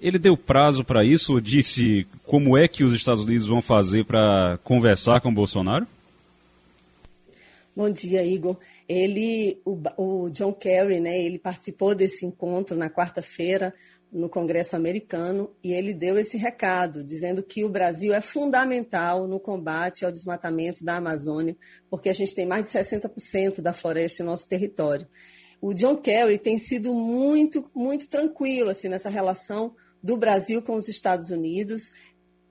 Ele 0.00 0.18
deu 0.18 0.36
prazo 0.36 0.84
para 0.84 1.04
isso 1.04 1.40
disse 1.40 2.06
como 2.24 2.56
é 2.56 2.68
que 2.68 2.84
os 2.84 2.92
Estados 2.92 3.24
Unidos 3.24 3.46
vão 3.46 3.62
fazer 3.62 4.04
para 4.04 4.58
conversar 4.62 5.20
com 5.20 5.32
Bolsonaro? 5.32 5.86
Bom 7.76 7.90
dia, 7.90 8.24
Igor. 8.24 8.56
Ele, 8.88 9.58
o, 9.64 9.76
o 9.96 10.30
John 10.30 10.52
Kerry, 10.52 11.00
né, 11.00 11.18
ele 11.18 11.40
participou 11.40 11.92
desse 11.92 12.24
encontro 12.24 12.76
na 12.76 12.88
quarta-feira 12.88 13.74
no 14.14 14.28
Congresso 14.28 14.76
americano 14.76 15.50
e 15.62 15.72
ele 15.72 15.92
deu 15.92 16.16
esse 16.16 16.38
recado, 16.38 17.02
dizendo 17.02 17.42
que 17.42 17.64
o 17.64 17.68
Brasil 17.68 18.14
é 18.14 18.20
fundamental 18.20 19.26
no 19.26 19.40
combate 19.40 20.04
ao 20.04 20.12
desmatamento 20.12 20.84
da 20.84 20.96
Amazônia, 20.96 21.56
porque 21.90 22.08
a 22.08 22.12
gente 22.12 22.32
tem 22.32 22.46
mais 22.46 22.62
de 22.62 22.70
60% 22.70 23.60
da 23.60 23.72
floresta 23.72 24.22
em 24.22 24.26
nosso 24.26 24.48
território. 24.48 25.08
O 25.60 25.74
John 25.74 25.96
Kerry 25.96 26.38
tem 26.38 26.58
sido 26.58 26.94
muito, 26.94 27.68
muito 27.74 28.08
tranquilo 28.08 28.70
assim 28.70 28.88
nessa 28.88 29.10
relação 29.10 29.74
do 30.00 30.16
Brasil 30.16 30.62
com 30.62 30.76
os 30.76 30.88
Estados 30.88 31.30
Unidos. 31.30 31.92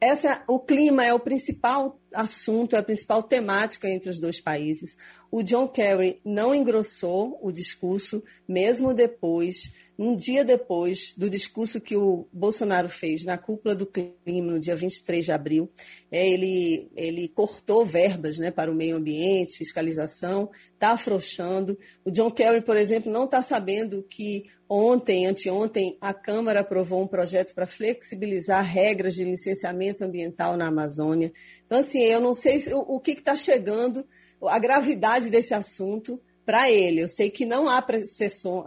Essa, 0.02 0.44
o 0.50 0.60
clima 0.60 1.06
é 1.06 1.14
o 1.14 1.20
principal 1.20 1.98
assunto, 2.14 2.76
é 2.76 2.80
a 2.80 2.84
principal 2.84 3.24
temática 3.24 3.88
entre 3.88 4.10
os 4.10 4.20
dois 4.20 4.42
países. 4.42 4.98
O 5.32 5.42
John 5.42 5.66
Kerry 5.70 6.20
não 6.26 6.54
engrossou 6.54 7.40
o 7.42 7.54
discurso, 7.54 8.22
mesmo 8.46 8.94
depois 8.94 9.72
um 9.98 10.16
dia 10.16 10.44
depois 10.44 11.14
do 11.16 11.30
discurso 11.30 11.80
que 11.80 11.96
o 11.96 12.28
Bolsonaro 12.34 12.90
fez 12.90 13.24
na 13.24 13.38
cúpula 13.38 13.76
do 13.76 13.86
clima, 13.86 14.52
no 14.52 14.60
dia 14.60 14.76
23 14.76 15.26
de 15.26 15.32
abril, 15.32 15.70
é, 16.12 16.28
ele, 16.28 16.90
ele 16.96 17.28
cortou 17.28 17.86
verbas 17.86 18.40
né, 18.40 18.50
para 18.50 18.72
o 18.72 18.76
meio 18.76 18.96
ambiente, 18.96 19.58
fiscalização, 19.58 20.50
está 20.74 20.92
afrouxando. 20.92 21.78
O 22.04 22.12
John 22.12 22.32
Kerry, 22.32 22.62
por 22.62 22.76
exemplo, 22.76 23.12
não 23.12 23.26
está 23.26 23.42
sabendo 23.42 24.04
que 24.04 24.46
ontem, 24.68 25.28
anteontem, 25.28 25.98
a 26.02 26.14
Câmara 26.14 26.62
aprovou 26.62 27.04
um 27.04 27.08
projeto 27.08 27.54
para 27.54 27.68
flexibilizar 27.68 28.64
regras 28.64 29.14
de 29.14 29.24
licenciamento 29.24 30.04
ambiental 30.04 30.58
na 30.58 30.68
Amazônia. 30.68 31.32
Então, 31.66 31.80
assim, 31.80 32.02
eu 32.02 32.20
não 32.20 32.34
sei 32.34 32.60
se, 32.60 32.74
o, 32.74 32.80
o 32.80 33.00
que 33.00 33.12
está 33.12 33.38
chegando, 33.38 34.06
a 34.42 34.58
gravidade 34.58 35.30
desse 35.30 35.54
assunto 35.54 36.20
para 36.46 36.70
ele. 36.70 37.02
Eu 37.02 37.08
sei 37.08 37.30
que 37.30 37.46
não 37.46 37.68
há 37.70 37.84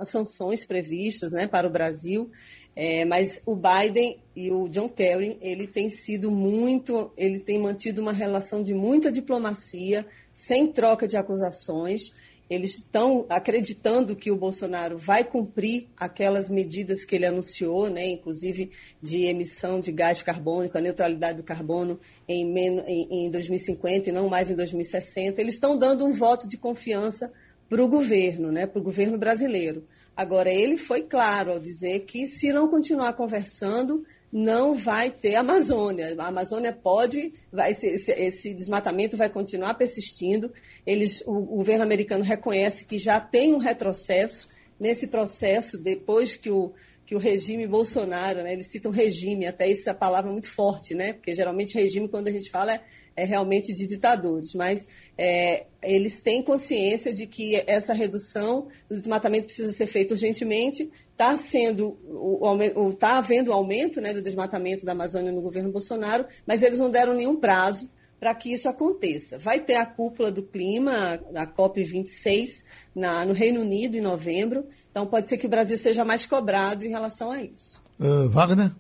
sanções 0.05 0.65
previstas 0.65 1.33
né, 1.33 1.47
para 1.47 1.67
o 1.67 1.71
Brasil, 1.71 2.31
é, 2.75 3.05
mas 3.05 3.41
o 3.47 3.57
Biden 3.57 4.19
e 4.35 4.51
o 4.51 4.69
John 4.69 4.89
Kerry, 4.89 5.39
ele 5.41 5.67
tem 5.67 5.89
sido 5.89 6.31
muito, 6.31 7.11
ele 7.17 7.41
tem 7.41 7.59
mantido 7.59 8.03
uma 8.03 8.13
relação 8.13 8.63
de 8.63 8.75
muita 8.75 9.11
diplomacia, 9.11 10.07
sem 10.33 10.67
troca 10.67 11.09
de 11.09 11.17
acusações. 11.17 12.13
Eles 12.49 12.77
estão 12.77 13.27
acreditando 13.29 14.15
que 14.15 14.31
o 14.31 14.37
Bolsonaro 14.37 14.99
vai 14.99 15.25
cumprir 15.25 15.89
aquelas 15.97 16.49
medidas 16.49 17.05
que 17.05 17.17
ele 17.17 17.27
anunciou, 17.27 17.89
né, 17.89 18.07
inclusive 18.09 18.71
de 19.01 19.25
emissão 19.25 19.81
de 19.81 19.91
gás 19.91 20.23
carbônico, 20.23 20.77
a 20.77 20.81
neutralidade 20.81 21.39
do 21.39 21.43
carbono 21.43 21.99
em, 22.29 22.55
em 23.11 23.31
2050 23.31 24.11
e 24.11 24.13
não 24.13 24.29
mais 24.29 24.51
em 24.51 24.55
2060. 24.55 25.41
Eles 25.41 25.55
estão 25.55 25.79
dando 25.79 26.05
um 26.05 26.13
voto 26.13 26.47
de 26.47 26.59
confiança 26.59 27.33
para 27.69 27.83
o 27.83 27.89
governo, 27.89 28.53
né, 28.53 28.67
para 28.67 28.81
o 28.81 28.83
governo 28.83 29.19
brasileiro. 29.19 29.85
Agora, 30.17 30.51
ele 30.51 30.79
foi 30.79 31.03
claro 31.03 31.53
ao 31.53 31.59
dizer 31.59 32.01
que, 32.01 32.27
se 32.27 32.53
não 32.53 32.69
continuar 32.69 33.13
conversando, 33.13 34.05
não 34.33 34.75
vai 34.75 35.11
ter 35.11 35.35
Amazônia. 35.35 36.15
A 36.19 36.27
Amazônia 36.27 36.73
pode, 36.73 37.35
vai 37.53 37.73
esse, 37.73 38.11
esse 38.13 38.55
desmatamento 38.55 39.17
vai 39.17 39.29
continuar 39.29 39.75
persistindo. 39.75 40.53
Eles, 40.87 41.23
o, 41.27 41.33
o 41.33 41.57
governo 41.57 41.85
americano 41.85 42.25
reconhece 42.25 42.85
que 42.85 42.99
já 42.99 43.21
tem 43.21 43.55
um 43.55 43.59
retrocesso 43.59 44.49
nesse 44.81 45.09
processo 45.09 45.79
depois 45.79 46.37
que 46.37 46.51
o 46.51 46.73
que 47.07 47.15
o 47.15 47.19
regime 47.19 47.69
Bolsonaro, 47.69 48.43
né, 48.43 48.53
eles 48.53 48.67
citam 48.67 48.91
regime, 48.91 49.47
até 49.47 49.71
essa 49.71 49.95
palavra 49.95 50.29
é 50.29 50.33
muito 50.33 50.51
forte, 50.51 50.93
né, 50.93 51.13
porque 51.13 51.35
geralmente 51.37 51.75
regime, 51.75 52.09
quando 52.09 52.27
a 52.27 52.33
gente 52.33 52.51
fala, 52.51 52.75
é, 52.75 52.81
é 53.17 53.25
realmente 53.25 53.73
de 53.73 53.87
ditadores, 53.87 54.55
mas 54.55 54.87
é, 55.17 55.65
eles 55.83 56.21
têm 56.21 56.43
consciência 56.43 57.13
de 57.15 57.27
que 57.27 57.63
essa 57.67 57.95
redução 57.95 58.69
do 58.89 58.95
desmatamento 58.95 59.47
precisa 59.47 59.73
ser 59.73 59.87
feita 59.87 60.15
urgentemente. 60.15 60.91
Está 61.13 61.37
sendo, 61.37 61.97
está 62.93 63.19
havendo 63.19 63.53
aumento 63.53 64.01
né, 64.01 64.13
do 64.13 64.23
desmatamento 64.23 64.85
da 64.85 64.93
Amazônia 64.93 65.33
no 65.33 65.41
governo 65.41 65.73
Bolsonaro, 65.73 66.27
mas 66.47 66.63
eles 66.63 66.79
não 66.79 66.91
deram 66.91 67.15
nenhum 67.15 67.37
prazo 67.37 67.91
para 68.19 68.35
que 68.35 68.53
isso 68.53 68.69
aconteça. 68.69 69.39
Vai 69.39 69.61
ter 69.61 69.75
a 69.75 69.87
cúpula 69.87 70.31
do 70.31 70.43
clima, 70.43 71.21
a 71.35 71.47
COP26, 71.47 72.65
na, 72.95 73.25
no 73.25 73.33
Reino 73.33 73.61
Unido 73.61 73.97
em 73.97 74.01
novembro. 74.01 74.67
Então 74.91 75.07
pode 75.07 75.29
ser 75.29 75.39
que 75.39 75.47
o 75.47 75.51
Brasil 75.51 75.79
seja 75.79 76.05
mais 76.05 76.27
cobrado 76.27 76.85
em 76.85 76.89
relação 76.89 77.31
a 77.31 77.43
isso. 77.43 77.83
Uh, 78.01 78.29
Wagner? 78.29 78.73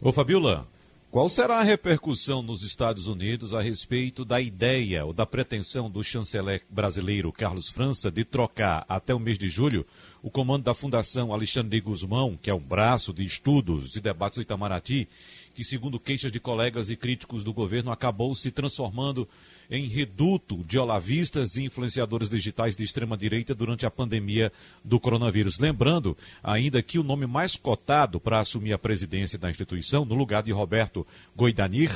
Ô 0.00 0.12
Fabiola, 0.12 0.66
qual 1.10 1.28
será 1.28 1.58
a 1.58 1.62
repercussão 1.62 2.42
nos 2.42 2.62
Estados 2.62 3.06
Unidos 3.06 3.54
a 3.54 3.62
respeito 3.62 4.24
da 4.24 4.40
ideia 4.40 5.04
ou 5.04 5.12
da 5.12 5.24
pretensão 5.24 5.90
do 5.90 6.02
chanceler 6.02 6.62
brasileiro 6.68 7.32
Carlos 7.32 7.68
França 7.68 8.10
de 8.10 8.24
trocar 8.24 8.84
até 8.88 9.14
o 9.14 9.20
mês 9.20 9.38
de 9.38 9.48
julho 9.48 9.86
o 10.22 10.30
comando 10.30 10.64
da 10.64 10.74
Fundação 10.74 11.32
Alexandre 11.32 11.70
de 11.70 11.80
Guzmão, 11.80 12.36
que 12.40 12.50
é 12.50 12.54
um 12.54 12.60
braço 12.60 13.12
de 13.12 13.24
estudos 13.24 13.94
e 13.94 14.00
debates 14.00 14.38
do 14.38 14.42
Itamaraty, 14.42 15.08
que, 15.56 15.64
segundo 15.64 15.98
queixas 15.98 16.30
de 16.30 16.38
colegas 16.38 16.90
e 16.90 16.96
críticos 16.96 17.42
do 17.42 17.50
governo, 17.50 17.90
acabou 17.90 18.34
se 18.34 18.50
transformando 18.50 19.26
em 19.70 19.86
reduto 19.86 20.62
de 20.64 20.78
olavistas 20.78 21.56
e 21.56 21.64
influenciadores 21.64 22.28
digitais 22.28 22.76
de 22.76 22.84
extrema-direita 22.84 23.54
durante 23.54 23.86
a 23.86 23.90
pandemia 23.90 24.52
do 24.84 25.00
coronavírus. 25.00 25.58
Lembrando 25.58 26.14
ainda 26.44 26.82
que 26.82 26.98
o 26.98 27.02
nome 27.02 27.26
mais 27.26 27.56
cotado 27.56 28.20
para 28.20 28.38
assumir 28.38 28.74
a 28.74 28.78
presidência 28.78 29.38
da 29.38 29.48
instituição, 29.48 30.04
no 30.04 30.14
lugar 30.14 30.42
de 30.42 30.52
Roberto 30.52 31.06
Goidanir, 31.34 31.90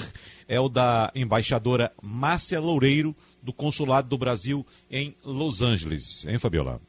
é 0.48 0.58
o 0.58 0.70
da 0.70 1.12
embaixadora 1.14 1.92
Márcia 2.02 2.58
Loureiro, 2.58 3.14
do 3.42 3.52
Consulado 3.52 4.08
do 4.08 4.16
Brasil 4.16 4.66
em 4.90 5.14
Los 5.22 5.61
Angeles. 5.61 6.24
Hein, 6.26 6.38
Fabiola? 6.38 6.80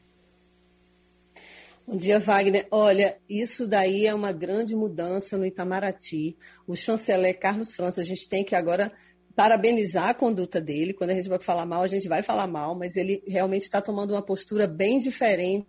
Bom 1.88 1.98
dia, 1.98 2.20
Wagner. 2.20 2.68
Olha, 2.70 3.18
isso 3.28 3.68
daí 3.68 4.06
é 4.06 4.14
uma 4.14 4.32
grande 4.32 4.76
mudança 4.76 5.36
no 5.36 5.46
Itamaraty. 5.46 6.38
O 6.68 6.76
chanceler 6.76 7.38
Carlos 7.40 7.74
França, 7.74 8.02
a 8.02 8.04
gente 8.04 8.30
tem 8.30 8.44
que 8.44 8.56
agora 8.56 8.92
parabenizar 9.36 10.10
a 10.10 10.14
conduta 10.14 10.62
dele. 10.62 10.94
Quando 10.94 11.10
a 11.10 11.16
gente 11.16 11.28
vai 11.28 11.42
falar 11.42 11.66
mal, 11.66 11.82
a 11.82 11.88
gente 11.88 12.08
vai 12.08 12.22
falar 12.22 12.46
mal, 12.46 12.76
mas 12.78 12.96
ele 12.96 13.24
realmente 13.28 13.64
está 13.64 13.82
tomando 13.82 14.12
uma 14.12 14.22
postura 14.22 14.68
bem 14.68 15.00
diferente 15.00 15.66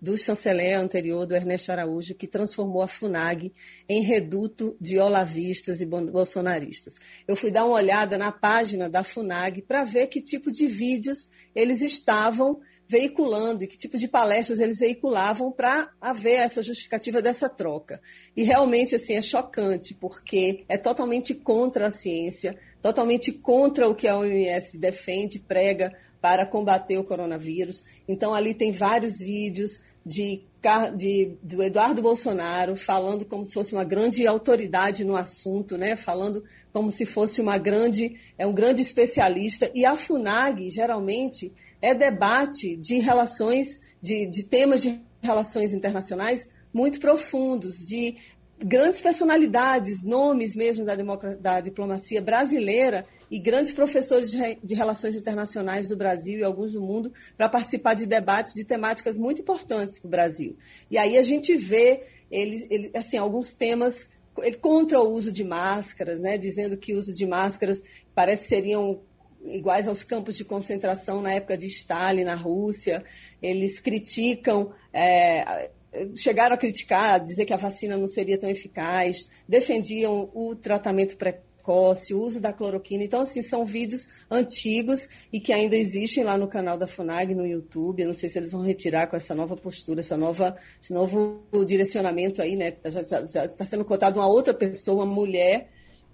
do 0.00 0.16
chanceler 0.16 0.78
anterior, 0.78 1.26
do 1.26 1.34
Ernesto 1.34 1.72
Araújo, 1.72 2.14
que 2.14 2.26
transformou 2.26 2.80
a 2.80 2.88
FUNAG 2.88 3.52
em 3.88 4.00
reduto 4.00 4.76
de 4.80 4.98
olavistas 4.98 5.80
e 5.80 5.86
bolsonaristas. 5.86 6.94
Eu 7.26 7.36
fui 7.36 7.50
dar 7.50 7.64
uma 7.64 7.74
olhada 7.74 8.16
na 8.16 8.30
página 8.30 8.88
da 8.88 9.02
FUNAG 9.02 9.62
para 9.62 9.84
ver 9.84 10.06
que 10.06 10.22
tipo 10.22 10.50
de 10.50 10.68
vídeos 10.68 11.28
eles 11.54 11.82
estavam 11.82 12.60
veiculando 12.92 13.64
e 13.64 13.66
que 13.66 13.78
tipo 13.78 13.96
de 13.96 14.06
palestras 14.06 14.60
eles 14.60 14.80
veiculavam 14.80 15.50
para 15.50 15.90
haver 15.98 16.40
essa 16.40 16.62
justificativa 16.62 17.22
dessa 17.22 17.48
troca. 17.48 17.98
E 18.36 18.42
realmente 18.42 18.94
assim 18.94 19.14
é 19.14 19.22
chocante, 19.22 19.94
porque 19.94 20.64
é 20.68 20.76
totalmente 20.76 21.34
contra 21.34 21.86
a 21.86 21.90
ciência, 21.90 22.54
totalmente 22.82 23.32
contra 23.32 23.88
o 23.88 23.94
que 23.94 24.06
a 24.06 24.18
OMS 24.18 24.76
defende, 24.76 25.38
prega 25.38 25.96
para 26.20 26.44
combater 26.44 26.98
o 26.98 27.04
coronavírus. 27.04 27.82
Então 28.06 28.34
ali 28.34 28.52
tem 28.52 28.70
vários 28.70 29.20
vídeos 29.20 29.80
de, 30.04 30.42
de, 30.94 31.32
do 31.42 31.62
Eduardo 31.62 32.02
Bolsonaro 32.02 32.76
falando 32.76 33.24
como 33.24 33.46
se 33.46 33.54
fosse 33.54 33.72
uma 33.72 33.84
grande 33.84 34.26
autoridade 34.26 35.02
no 35.02 35.16
assunto, 35.16 35.78
né? 35.78 35.96
Falando 35.96 36.44
como 36.74 36.92
se 36.92 37.06
fosse 37.06 37.40
uma 37.40 37.56
grande 37.56 38.20
é 38.36 38.46
um 38.46 38.52
grande 38.52 38.82
especialista 38.82 39.70
e 39.74 39.86
a 39.86 39.96
Funag 39.96 40.68
geralmente 40.68 41.50
é 41.82 41.94
debate 41.94 42.76
de 42.76 43.00
relações, 43.00 43.80
de, 44.00 44.26
de 44.26 44.44
temas 44.44 44.80
de 44.80 45.02
relações 45.20 45.74
internacionais 45.74 46.48
muito 46.72 47.00
profundos, 47.00 47.78
de 47.78 48.16
grandes 48.64 49.00
personalidades, 49.00 50.04
nomes 50.04 50.54
mesmo 50.54 50.84
da, 50.84 50.94
da 51.40 51.60
diplomacia 51.60 52.22
brasileira 52.22 53.04
e 53.30 53.38
grandes 53.38 53.72
professores 53.72 54.30
de, 54.30 54.38
de, 54.62 54.74
relações 54.74 55.16
internacionais 55.16 55.88
do 55.88 55.96
Brasil 55.96 56.38
e 56.38 56.44
alguns 56.44 56.72
do 56.72 56.80
mundo 56.80 57.12
para 57.36 57.48
participar 57.48 57.94
de 57.94 58.06
debates 58.06 58.54
de 58.54 58.64
temáticas 58.64 59.18
muito 59.18 59.42
importantes 59.42 59.98
para 59.98 60.06
o 60.06 60.10
Brasil. 60.10 60.56
E 60.90 60.96
aí 60.96 61.18
a 61.18 61.22
gente 61.22 61.56
vê 61.56 62.04
eles, 62.30 62.64
ele, 62.70 62.90
assim, 62.94 63.18
alguns 63.18 63.52
temas 63.52 64.10
contra 64.60 64.98
o 64.98 65.10
uso 65.10 65.30
de 65.30 65.44
máscaras, 65.44 66.20
né, 66.20 66.38
dizendo 66.38 66.76
que 66.76 66.94
o 66.94 66.98
uso 66.98 67.12
de 67.12 67.26
máscaras 67.26 67.82
parece 68.14 68.48
seriam 68.48 69.00
iguais 69.44 69.88
aos 69.88 70.04
campos 70.04 70.36
de 70.36 70.44
concentração 70.44 71.20
na 71.20 71.32
época 71.32 71.56
de 71.56 71.66
Stalin, 71.66 72.24
na 72.24 72.34
Rússia. 72.34 73.04
Eles 73.40 73.80
criticam, 73.80 74.72
é, 74.92 75.70
chegaram 76.16 76.54
a 76.54 76.58
criticar, 76.58 77.14
a 77.14 77.18
dizer 77.18 77.44
que 77.44 77.52
a 77.52 77.58
vacina 77.58 77.96
não 77.96 78.08
seria 78.08 78.38
tão 78.38 78.48
eficaz, 78.48 79.28
defendiam 79.48 80.30
o 80.34 80.54
tratamento 80.54 81.16
precoce, 81.16 82.14
o 82.14 82.20
uso 82.20 82.40
da 82.40 82.52
cloroquina. 82.52 83.04
Então, 83.04 83.20
assim, 83.20 83.42
são 83.42 83.64
vídeos 83.64 84.08
antigos 84.30 85.08
e 85.32 85.38
que 85.38 85.52
ainda 85.52 85.76
existem 85.76 86.24
lá 86.24 86.36
no 86.38 86.48
canal 86.48 86.78
da 86.78 86.86
FUNAG, 86.86 87.34
no 87.34 87.46
YouTube. 87.46 88.02
Eu 88.02 88.08
não 88.08 88.14
sei 88.14 88.28
se 88.28 88.38
eles 88.38 88.52
vão 88.52 88.62
retirar 88.62 89.06
com 89.06 89.16
essa 89.16 89.34
nova 89.34 89.56
postura, 89.56 90.00
essa 90.00 90.16
nova, 90.16 90.56
esse 90.80 90.92
novo 90.92 91.44
direcionamento 91.66 92.40
aí, 92.40 92.56
né? 92.56 92.72
Já 92.84 93.44
está 93.44 93.64
sendo 93.64 93.84
cotado 93.84 94.18
uma 94.18 94.26
outra 94.26 94.54
pessoa, 94.54 95.04
uma 95.04 95.14
mulher, 95.14 95.68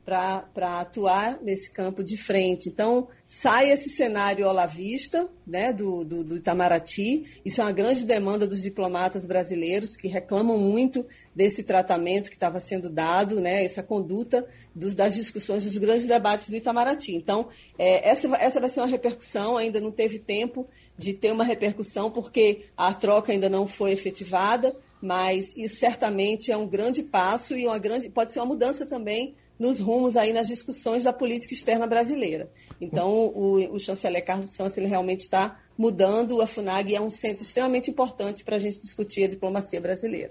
para 0.09 0.80
atuar 0.80 1.38
nesse 1.42 1.70
campo 1.70 2.02
de 2.02 2.16
frente. 2.16 2.66
Então, 2.70 3.09
sai 3.26 3.70
esse 3.70 3.90
cenário 3.90 4.48
olavista 4.48 5.28
né, 5.46 5.70
do, 5.70 6.02
do, 6.02 6.24
do, 6.24 6.36
Itamaraty. 6.36 7.40
Isso 7.44 7.61
é 7.61 7.64
uma 7.64 7.72
grande 7.72 8.06
demanda 8.06 8.46
dos 8.46 8.62
diplomatas 8.62 9.26
brasileiros 9.26 9.96
que 9.96 10.09
reclamam 10.09 10.56
muito 10.56 11.04
desse 11.34 11.62
tratamento 11.62 12.30
que 12.30 12.36
estava 12.36 12.59
sendo 12.59 12.88
dado, 12.88 13.38
né, 13.38 13.62
essa 13.62 13.82
conduta 13.82 14.46
dos, 14.74 14.94
das 14.94 15.14
discussões 15.14 15.64
dos 15.64 15.76
grandes 15.76 16.06
debates 16.06 16.48
do 16.48 16.56
Itamaraty. 16.56 17.14
Então, 17.14 17.48
é, 17.78 18.09
essa, 18.09 18.34
essa 18.36 18.61
vai 18.61 18.70
ser 18.70 18.80
uma 18.80 18.86
repercussão, 18.86 19.59
ainda 19.59 19.78
não 19.78 19.90
teve 19.90 20.18
tempo 20.18 20.66
de 20.96 21.12
ter 21.12 21.32
uma 21.32 21.44
repercussão, 21.44 22.11
porque 22.11 22.64
a 22.74 22.94
troca 22.94 23.30
ainda 23.30 23.50
não 23.50 23.68
foi 23.68 23.92
efetivada, 23.92 24.74
mas 25.02 25.52
isso 25.54 25.76
certamente 25.76 26.50
é 26.50 26.56
um 26.56 26.66
grande 26.66 27.02
passo 27.02 27.54
e 27.54 27.66
uma 27.66 27.78
grande, 27.78 28.09
pode 28.09 28.32
ser 28.32 28.40
uma 28.40 28.46
mudança 28.46 28.86
também 28.86 29.36
nos 29.59 29.80
rumos 29.80 30.16
aí 30.16 30.32
nas 30.32 30.46
discussões 30.46 31.04
da 31.04 31.12
política 31.12 31.52
externa 31.52 31.86
brasileira. 31.86 32.48
Então, 32.80 33.09
o, 33.11 33.74
o 33.74 33.80
chanceler 33.80 34.24
Carlos 34.24 34.52
Santos 34.52 34.76
ele 34.76 34.86
realmente 34.86 35.20
está 35.20 35.59
mudando 35.76 36.40
a 36.40 36.46
FUNAG 36.46 36.92
e 36.92 36.96
é 36.96 37.00
um 37.00 37.11
centro 37.11 37.42
extremamente 37.42 37.90
importante 37.90 38.44
para 38.44 38.56
a 38.56 38.59
gente 38.59 38.80
discutir 38.80 39.24
a 39.24 39.28
diplomacia 39.28 39.80
brasileira. 39.80 40.30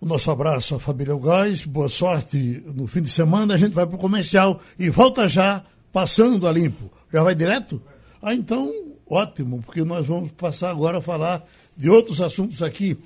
O 0.00 0.06
nosso 0.06 0.30
abraço 0.30 0.74
à 0.74 0.80
família 0.80 1.14
Gás, 1.16 1.64
boa 1.64 1.88
sorte 1.88 2.62
no 2.74 2.86
fim 2.86 3.02
de 3.02 3.10
semana. 3.10 3.54
A 3.54 3.56
gente 3.56 3.72
vai 3.72 3.86
para 3.86 3.94
o 3.94 3.98
comercial 3.98 4.60
e 4.78 4.90
volta 4.90 5.28
já, 5.28 5.64
passando 5.92 6.48
a 6.48 6.52
limpo. 6.52 6.90
Já 7.12 7.22
vai 7.22 7.34
direto? 7.34 7.80
Ah, 8.20 8.34
então, 8.34 8.72
ótimo, 9.08 9.62
porque 9.62 9.84
nós 9.84 10.06
vamos 10.06 10.32
passar 10.32 10.70
agora 10.70 10.98
a 10.98 11.02
falar 11.02 11.46
de 11.76 11.88
outros 11.88 12.20
assuntos 12.20 12.62
aqui. 12.62 12.98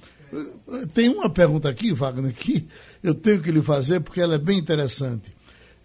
Tem 0.95 1.09
uma 1.09 1.29
pergunta 1.29 1.69
aqui, 1.69 1.93
Wagner, 1.93 2.33
que 2.33 2.67
eu 3.03 3.15
tenho 3.15 3.43
que 3.43 3.51
lhe 3.51 3.63
fazer 3.63 4.01
porque 4.01 4.21
ela 4.21 4.37
é 4.37 4.39
bem 4.39 4.59
interessante 4.59 5.36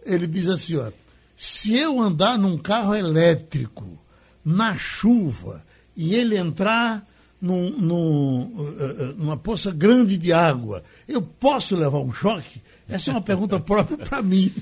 ele 0.05 0.27
diz 0.27 0.47
assim, 0.47 0.77
ó, 0.77 0.91
se 1.37 1.75
eu 1.75 1.99
andar 1.99 2.37
num 2.37 2.57
carro 2.57 2.95
elétrico 2.95 3.99
na 4.43 4.75
chuva 4.75 5.63
e 5.95 6.15
ele 6.15 6.37
entrar 6.37 7.05
num, 7.41 7.71
num, 7.71 8.41
uh, 8.43 9.15
numa 9.17 9.37
poça 9.37 9.71
grande 9.71 10.17
de 10.17 10.31
água, 10.31 10.83
eu 11.07 11.21
posso 11.21 11.75
levar 11.75 11.99
um 11.99 12.13
choque? 12.13 12.61
Essa 12.87 13.11
é 13.11 13.13
uma 13.13 13.21
pergunta 13.21 13.59
própria 13.61 13.97
para 13.97 14.21
mim, 14.21 14.53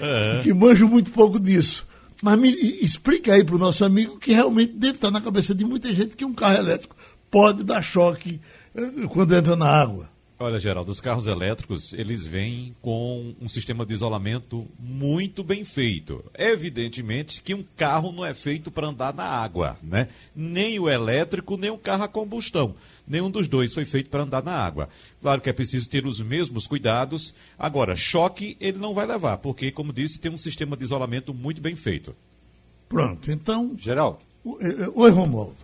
é. 0.00 0.40
que 0.42 0.52
manjo 0.52 0.88
muito 0.88 1.10
pouco 1.10 1.38
disso. 1.38 1.86
Mas 2.22 2.38
me 2.38 2.48
explica 2.50 3.34
aí 3.34 3.44
para 3.44 3.54
o 3.54 3.58
nosso 3.58 3.84
amigo 3.84 4.18
que 4.18 4.32
realmente 4.32 4.72
deve 4.72 4.94
estar 4.94 5.10
na 5.10 5.20
cabeça 5.20 5.54
de 5.54 5.64
muita 5.64 5.94
gente 5.94 6.16
que 6.16 6.24
um 6.24 6.32
carro 6.32 6.56
elétrico 6.56 6.96
pode 7.30 7.62
dar 7.62 7.82
choque 7.82 8.40
quando 9.10 9.34
entra 9.34 9.54
na 9.54 9.68
água. 9.68 10.08
Olha, 10.38 10.58
Geraldo, 10.58 10.92
os 10.92 11.00
carros 11.00 11.26
elétricos, 11.26 11.94
eles 11.94 12.26
vêm 12.26 12.76
com 12.82 13.34
um 13.40 13.48
sistema 13.48 13.86
de 13.86 13.94
isolamento 13.94 14.68
muito 14.78 15.42
bem 15.42 15.64
feito. 15.64 16.22
Evidentemente 16.36 17.40
que 17.40 17.54
um 17.54 17.64
carro 17.74 18.12
não 18.12 18.22
é 18.22 18.34
feito 18.34 18.70
para 18.70 18.88
andar 18.88 19.14
na 19.14 19.24
água, 19.24 19.78
né? 19.82 20.08
Nem 20.34 20.78
o 20.78 20.90
elétrico, 20.90 21.56
nem 21.56 21.70
o 21.70 21.78
carro 21.78 22.02
a 22.02 22.08
combustão. 22.08 22.74
Nenhum 23.08 23.30
dos 23.30 23.48
dois 23.48 23.72
foi 23.72 23.86
feito 23.86 24.10
para 24.10 24.24
andar 24.24 24.42
na 24.42 24.52
água. 24.52 24.90
Claro 25.22 25.40
que 25.40 25.48
é 25.48 25.54
preciso 25.54 25.88
ter 25.88 26.04
os 26.04 26.20
mesmos 26.20 26.66
cuidados. 26.66 27.34
Agora, 27.58 27.96
choque 27.96 28.58
ele 28.60 28.76
não 28.76 28.92
vai 28.92 29.06
levar, 29.06 29.38
porque, 29.38 29.72
como 29.72 29.90
disse, 29.90 30.20
tem 30.20 30.30
um 30.30 30.36
sistema 30.36 30.76
de 30.76 30.84
isolamento 30.84 31.32
muito 31.32 31.62
bem 31.62 31.74
feito. 31.74 32.14
Pronto, 32.90 33.30
então... 33.30 33.74
Geral. 33.78 34.20
Oi, 34.44 35.10
Romualdo. 35.10 35.56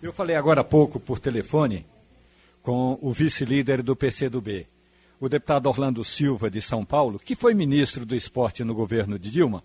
Eu 0.00 0.12
falei 0.12 0.36
agora 0.36 0.60
há 0.60 0.64
pouco 0.64 1.00
por 1.00 1.18
telefone 1.18 1.84
com 2.64 2.98
o 3.02 3.12
vice-líder 3.12 3.82
do 3.82 3.94
PCdoB, 3.94 4.66
o 5.20 5.28
deputado 5.28 5.66
Orlando 5.66 6.02
Silva, 6.02 6.50
de 6.50 6.62
São 6.62 6.82
Paulo, 6.82 7.20
que 7.22 7.36
foi 7.36 7.52
ministro 7.52 8.06
do 8.06 8.16
esporte 8.16 8.64
no 8.64 8.74
governo 8.74 9.18
de 9.18 9.30
Dilma, 9.30 9.62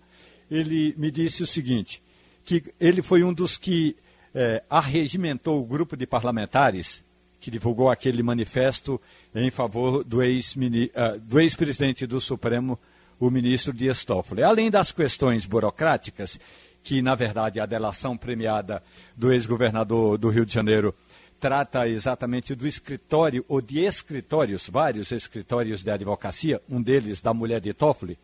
ele 0.50 0.94
me 0.98 1.10
disse 1.10 1.42
o 1.42 1.46
seguinte, 1.46 2.02
que 2.44 2.62
ele 2.78 3.00
foi 3.00 3.24
um 3.24 3.32
dos 3.32 3.56
que 3.56 3.96
é, 4.34 4.62
arregimentou 4.68 5.62
o 5.62 5.64
grupo 5.64 5.96
de 5.96 6.06
parlamentares 6.06 7.02
que 7.40 7.50
divulgou 7.50 7.90
aquele 7.90 8.22
manifesto 8.22 9.00
em 9.34 9.50
favor 9.50 10.04
do 10.04 10.20
ah, 10.20 10.24
ex-presidente 10.26 12.06
do, 12.06 12.16
ex 12.16 12.20
do 12.20 12.20
Supremo, 12.20 12.78
o 13.18 13.30
ministro 13.30 13.72
Dias 13.72 14.04
Toffoli. 14.04 14.42
Além 14.42 14.70
das 14.70 14.92
questões 14.92 15.46
burocráticas, 15.46 16.38
que 16.82 17.00
na 17.00 17.14
verdade 17.14 17.60
a 17.60 17.64
delação 17.64 18.14
premiada 18.14 18.82
do 19.16 19.32
ex-governador 19.32 20.18
do 20.18 20.28
Rio 20.28 20.44
de 20.44 20.52
Janeiro 20.52 20.94
trata 21.40 21.88
exatamente 21.88 22.54
do 22.54 22.66
escritório, 22.66 23.44
ou 23.48 23.60
de 23.60 23.80
escritórios, 23.80 24.68
vários 24.68 25.10
escritórios 25.10 25.82
de 25.82 25.90
advocacia, 25.90 26.60
um 26.68 26.82
deles 26.82 27.22
da 27.22 27.32
mulher 27.32 27.60
de 27.60 27.72
Toffoli, 27.72 28.18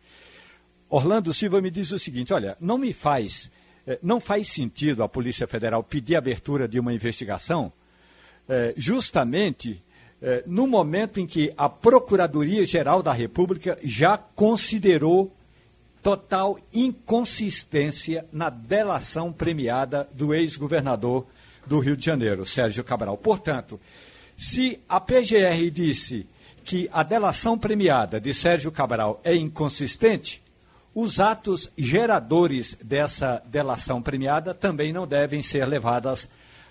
Orlando 0.89 1.33
Silva 1.33 1.59
me 1.59 1.69
diz 1.69 1.91
o 1.91 1.99
seguinte: 1.99 2.33
olha, 2.33 2.55
não 2.59 2.77
me 2.77 2.93
faz, 2.93 3.51
eh, 3.85 3.99
não 4.01 4.19
faz 4.19 4.47
sentido 4.47 5.03
a 5.03 5.09
Polícia 5.09 5.47
Federal 5.47 5.83
pedir 5.83 6.15
abertura 6.15 6.67
de 6.67 6.79
uma 6.79 6.93
investigação, 6.93 7.73
eh, 8.47 8.73
justamente 8.77 9.83
eh, 10.21 10.43
no 10.47 10.65
momento 10.65 11.19
em 11.19 11.27
que 11.27 11.53
a 11.57 11.67
Procuradoria-Geral 11.67 13.03
da 13.03 13.11
República 13.11 13.77
já 13.83 14.17
considerou 14.17 15.33
total 16.01 16.57
inconsistência 16.73 18.25
na 18.31 18.49
delação 18.49 19.33
premiada 19.33 20.07
do 20.13 20.33
ex-governador 20.33 21.25
do 21.67 21.79
Rio 21.79 21.97
de 21.97 22.05
Janeiro, 22.05 22.45
Sérgio 22.45 22.83
Cabral. 22.83 23.17
Portanto, 23.17 23.79
se 24.37 24.79
a 24.87 24.99
PGR 24.99 25.69
disse 25.71 26.25
que 26.63 26.89
a 26.91 27.03
delação 27.03 27.57
premiada 27.57 28.19
de 28.19 28.33
Sérgio 28.33 28.71
Cabral 28.71 29.21
é 29.23 29.35
inconsistente, 29.35 30.41
os 30.93 31.19
atos 31.19 31.71
geradores 31.77 32.77
dessa 32.83 33.41
delação 33.45 34.01
premiada 34.01 34.53
também 34.53 34.91
não 34.91 35.05
devem 35.05 35.41
ser 35.41 35.65
levadas 35.65 36.27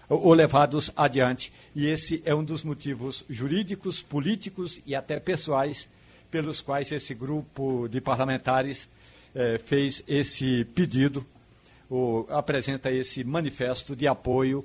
ou 0.09 0.33
levados 0.33 0.93
adiante. 0.97 1.53
E 1.75 1.87
esse 1.87 2.23
é 2.25 2.35
um 2.35 2.45
dos 2.45 2.63
motivos 2.63 3.25
jurídicos, 3.29 4.03
políticos 4.03 4.81
e 4.85 4.95
até 4.95 5.21
pessoais 5.21 5.89
pelos 6.31 6.61
quais 6.61 6.91
esse 6.91 7.15
grupo 7.15 7.89
de 7.89 8.01
parlamentares 8.01 8.89
eh, 9.35 9.61
fez 9.65 10.03
esse 10.09 10.65
pedido, 10.75 11.25
ou 11.89 12.27
apresenta 12.31 12.91
esse 12.91 13.23
manifesto 13.23 13.95
de 13.95 14.09
apoio 14.09 14.65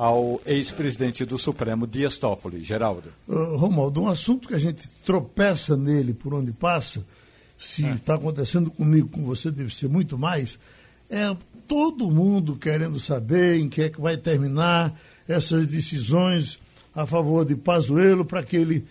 ao 0.00 0.40
ex-presidente 0.46 1.26
do 1.26 1.36
Supremo, 1.36 1.86
Dias 1.86 2.16
Toffoli. 2.16 2.64
Geraldo. 2.64 3.12
Uh, 3.28 3.54
Romualdo, 3.56 4.00
um 4.00 4.08
assunto 4.08 4.48
que 4.48 4.54
a 4.54 4.58
gente 4.58 4.88
tropeça 5.04 5.76
nele 5.76 6.14
por 6.14 6.32
onde 6.32 6.52
passa, 6.52 7.04
se 7.58 7.86
está 7.86 8.14
é. 8.14 8.16
acontecendo 8.16 8.70
comigo, 8.70 9.08
com 9.08 9.22
você, 9.24 9.50
deve 9.50 9.74
ser 9.74 9.90
muito 9.90 10.16
mais, 10.16 10.58
é 11.10 11.36
todo 11.68 12.10
mundo 12.10 12.56
querendo 12.56 12.98
saber 12.98 13.60
em 13.60 13.68
que 13.68 13.82
é 13.82 13.90
que 13.90 14.00
vai 14.00 14.16
terminar 14.16 14.98
essas 15.28 15.66
decisões 15.66 16.58
a 16.94 17.04
favor 17.04 17.44
de 17.44 17.54
Pazuello 17.54 18.24
para 18.24 18.42
que 18.42 18.56
ele 18.56 18.86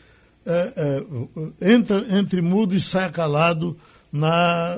é, 0.45 0.73
é, 0.77 1.73
entre, 1.73 2.15
entre 2.15 2.39
mudo 2.39 2.75
e 2.75 2.79
saia 2.79 3.09
calado 3.09 3.75
na, 4.11 4.77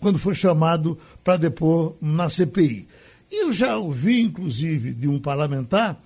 quando 0.00 0.18
for 0.18 0.34
chamado 0.34 0.98
para 1.22 1.36
depor 1.36 1.94
na 2.00 2.28
CPI. 2.28 2.88
Eu 3.32 3.50
já 3.50 3.78
ouvi, 3.78 4.20
inclusive, 4.20 4.92
de 4.92 5.08
um 5.08 5.18
parlamentar, 5.18 5.98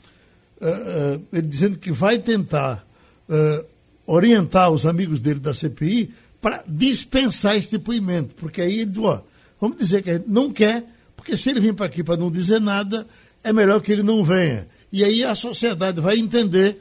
uh, 0.61 1.16
uh, 1.16 1.22
ele 1.33 1.49
dizendo 1.49 1.77
que 1.77 1.91
vai 1.91 2.20
tentar 2.20 2.87
uh, 3.29 3.66
orientar 4.07 4.70
os 4.70 4.87
amigos 4.87 5.18
dele 5.18 5.41
da 5.41 5.53
CPI 5.53 6.14
para 6.41 6.62
dispensar 6.68 7.57
esse 7.57 7.72
depoimento, 7.72 8.37
porque 8.37 8.62
aí 8.62 8.79
ele 8.79 8.93
ó, 9.01 9.20
vamos 9.61 9.77
dizer 9.77 10.05
que 10.05 10.12
gente 10.12 10.29
não 10.29 10.53
quer, 10.53 10.85
porque 11.16 11.37
se 11.37 11.51
ele 11.51 11.59
vir 11.59 11.74
para 11.74 11.87
aqui 11.87 12.05
para 12.05 12.16
não 12.16 12.31
dizer 12.31 12.61
nada, 12.61 13.05
é 13.43 13.53
melhor 13.53 13.81
que 13.81 13.91
ele 13.91 14.05
não 14.05 14.22
venha. 14.22 14.68
E 14.93 15.03
aí 15.03 15.24
a 15.24 15.35
sociedade 15.35 16.01
vai 16.01 16.16
entender 16.16 16.81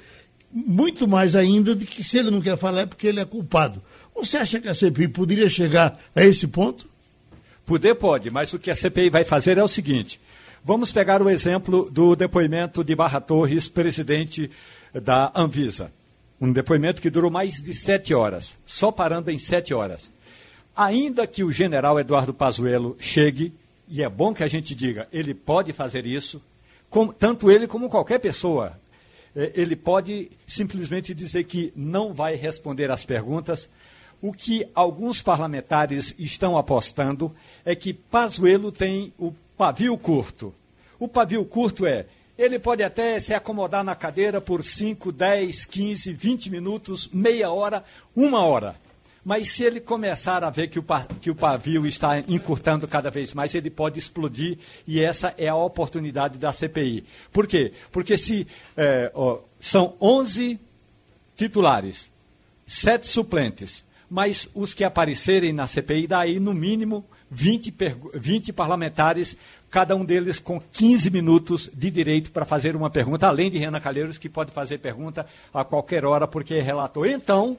muito 0.54 1.08
mais 1.08 1.36
ainda 1.36 1.76
de 1.76 1.86
que 1.86 2.04
se 2.04 2.20
ele 2.20 2.30
não 2.30 2.40
quer 2.40 2.58
falar 2.58 2.82
é 2.82 2.86
porque 2.86 3.08
ele 3.08 3.20
é 3.20 3.26
culpado. 3.26 3.82
Você 4.16 4.38
acha 4.38 4.60
que 4.62 4.70
a 4.70 4.76
CPI 4.76 5.08
poderia 5.08 5.50
chegar 5.50 6.00
a 6.16 6.24
esse 6.24 6.48
ponto? 6.48 6.88
Poder 7.66 7.96
pode, 7.96 8.30
mas 8.30 8.54
o 8.54 8.60
que 8.60 8.70
a 8.70 8.76
CPI 8.76 9.10
vai 9.10 9.26
fazer 9.26 9.58
é 9.58 9.64
o 9.64 9.68
seguinte: 9.68 10.20
vamos 10.66 10.92
pegar 10.92 11.22
o 11.22 11.30
exemplo 11.30 11.92
do 11.92 12.16
depoimento 12.16 12.84
de 12.84 12.96
Barra 12.96 13.22
Torres, 13.22 13.70
presidente 13.70 14.50
da 14.92 15.32
Anvisa. 15.36 15.94
Um 16.42 16.52
depoimento 16.52 17.04
que 17.04 17.12
durou 17.12 17.30
mais 17.30 17.62
de 17.62 17.72
sete 17.76 18.16
horas, 18.16 18.58
só 18.66 18.92
parando 18.92 19.30
em 19.30 19.38
sete 19.38 19.76
horas. 19.76 20.12
Ainda 20.76 21.28
que 21.28 21.44
o 21.44 21.52
general 21.52 22.00
Eduardo 22.00 22.34
Pazuello 22.34 22.98
chegue, 23.00 23.54
e 23.88 24.02
é 24.02 24.10
bom 24.10 24.34
que 24.34 24.44
a 24.44 24.48
gente 24.48 24.74
diga, 24.74 25.08
ele 25.14 25.36
pode 25.36 25.72
fazer 25.72 26.08
isso, 26.08 26.42
como, 26.90 27.14
tanto 27.14 27.52
ele 27.52 27.68
como 27.68 27.88
qualquer 27.88 28.20
pessoa. 28.20 28.74
É, 29.36 29.52
ele 29.56 29.76
pode 29.76 30.32
simplesmente 30.48 31.14
dizer 31.14 31.44
que 31.44 31.72
não 31.76 32.12
vai 32.12 32.34
responder 32.34 32.90
às 32.90 33.06
perguntas. 33.06 33.70
O 34.20 34.34
que 34.34 34.68
alguns 34.74 35.22
parlamentares 35.22 36.16
estão 36.18 36.58
apostando 36.58 37.32
é 37.64 37.76
que 37.76 37.94
Pazuello 37.94 38.72
tem 38.72 39.14
o 39.20 39.32
pavio 39.58 39.98
curto. 39.98 40.54
O 41.00 41.08
pavio 41.08 41.44
curto 41.46 41.86
é, 41.86 42.06
ele 42.38 42.60
pode 42.60 42.84
até 42.84 43.20
se 43.20 43.34
acomodar 43.34 43.84
na 43.84 43.96
cadeira 43.96 44.42
por 44.42 44.64
5, 44.64 45.12
10, 45.12 45.66
15, 45.66 46.14
20 46.14 46.50
minutos, 46.50 47.10
meia 47.12 47.50
hora, 47.50 47.84
uma 48.16 48.42
hora. 48.46 48.76
Mas 49.24 49.52
se 49.52 49.64
ele 49.64 49.80
começar 49.80 50.44
a 50.44 50.52
ver 50.52 50.68
que 50.68 50.80
o, 50.80 51.36
pavio 51.36 51.88
está 51.88 52.20
encurtando 52.20 52.88
cada 52.88 53.10
vez 53.10 53.34
mais, 53.34 53.56
ele 53.56 53.72
pode 53.72 53.98
explodir 53.98 54.60
e 54.86 55.02
essa 55.02 55.34
é 55.36 55.48
a 55.48 55.56
oportunidade 55.56 56.38
da 56.38 56.54
CPI. 56.54 57.04
Por 57.32 57.48
quê? 57.48 57.74
Porque 57.92 58.20
se 58.20 58.46
é, 58.78 59.12
ó, 59.16 59.40
são 59.60 59.96
11 60.00 60.60
titulares, 61.36 62.12
sete 62.68 63.08
suplentes, 63.08 63.84
mas 64.08 64.48
os 64.54 64.76
que 64.76 64.84
aparecerem 64.84 65.52
na 65.52 65.66
CPI, 65.66 66.06
daí 66.06 66.40
no 66.40 66.54
mínimo 66.54 67.04
20, 67.30 67.74
20 68.14 68.54
parlamentares, 68.54 69.36
cada 69.70 69.96
um 69.96 70.06
deles 70.06 70.40
com 70.40 70.60
15 70.60 71.10
minutos 71.10 71.70
de 71.74 71.90
direito 71.90 72.32
para 72.32 72.46
fazer 72.46 72.76
uma 72.76 72.90
pergunta, 72.90 73.28
além 73.28 73.50
de 73.50 73.58
Renan 73.58 73.80
Calheiros, 73.80 74.18
que 74.18 74.30
pode 74.30 74.52
fazer 74.52 74.78
pergunta 74.78 75.26
a 75.54 75.64
qualquer 75.64 76.06
hora, 76.06 76.28
porque 76.28 76.56
é 76.56 76.62
relator. 76.62 77.08
Então, 77.08 77.58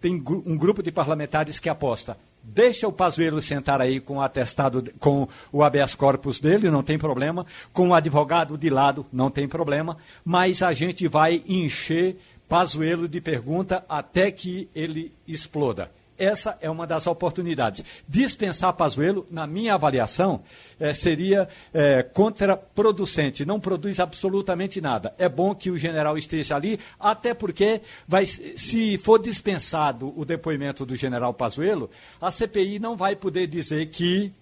tem 0.00 0.22
um 0.46 0.56
grupo 0.56 0.82
de 0.82 0.90
parlamentares 0.90 1.58
que 1.58 1.68
aposta. 1.68 2.16
Deixa 2.42 2.86
o 2.86 2.92
Pazuello 2.92 3.40
sentar 3.40 3.80
aí 3.80 4.00
com 4.00 4.18
o 4.18 4.20
atestado, 4.20 4.84
com 5.00 5.26
o 5.50 5.62
habeas 5.62 5.94
corpus 5.94 6.38
dele, 6.38 6.70
não 6.70 6.82
tem 6.82 6.98
problema. 6.98 7.46
Com 7.72 7.88
o 7.88 7.94
advogado 7.94 8.58
de 8.58 8.68
lado, 8.68 9.06
não 9.10 9.30
tem 9.30 9.48
problema. 9.48 9.96
Mas 10.22 10.62
a 10.62 10.74
gente 10.74 11.08
vai 11.08 11.42
encher 11.48 12.16
Pazuello 12.46 13.08
de 13.08 13.20
pergunta 13.20 13.82
até 13.88 14.30
que 14.30 14.68
ele 14.74 15.10
exploda 15.26 15.90
essa 16.18 16.56
é 16.60 16.70
uma 16.70 16.86
das 16.86 17.06
oportunidades. 17.06 17.84
Dispensar 18.08 18.72
Pazuello, 18.72 19.26
na 19.30 19.46
minha 19.46 19.74
avaliação, 19.74 20.42
é, 20.78 20.94
seria 20.94 21.48
é, 21.72 22.02
contraproducente, 22.02 23.44
não 23.44 23.60
produz 23.60 24.00
absolutamente 24.00 24.80
nada. 24.80 25.14
É 25.18 25.28
bom 25.28 25.54
que 25.54 25.70
o 25.70 25.78
general 25.78 26.16
esteja 26.18 26.56
ali, 26.56 26.78
até 26.98 27.34
porque 27.34 27.80
vai, 28.06 28.26
se 28.26 28.98
for 28.98 29.18
dispensado 29.18 30.12
o 30.18 30.24
depoimento 30.24 30.86
do 30.86 30.96
general 30.96 31.34
Pazuello, 31.34 31.90
a 32.20 32.30
CPI 32.30 32.78
não 32.78 32.96
vai 32.96 33.16
poder 33.16 33.46
dizer 33.46 33.86
que 33.86 34.32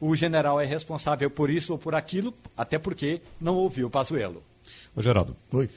o 0.00 0.14
general 0.14 0.60
é 0.60 0.64
responsável 0.64 1.30
por 1.30 1.50
isso 1.50 1.72
ou 1.72 1.78
por 1.78 1.94
aquilo, 1.94 2.34
até 2.56 2.78
porque 2.78 3.20
não 3.40 3.56
ouviu 3.56 3.90
Pazuello. 3.90 4.42
Ô, 4.96 5.02
Geraldo. 5.02 5.36
Oi. 5.52 5.68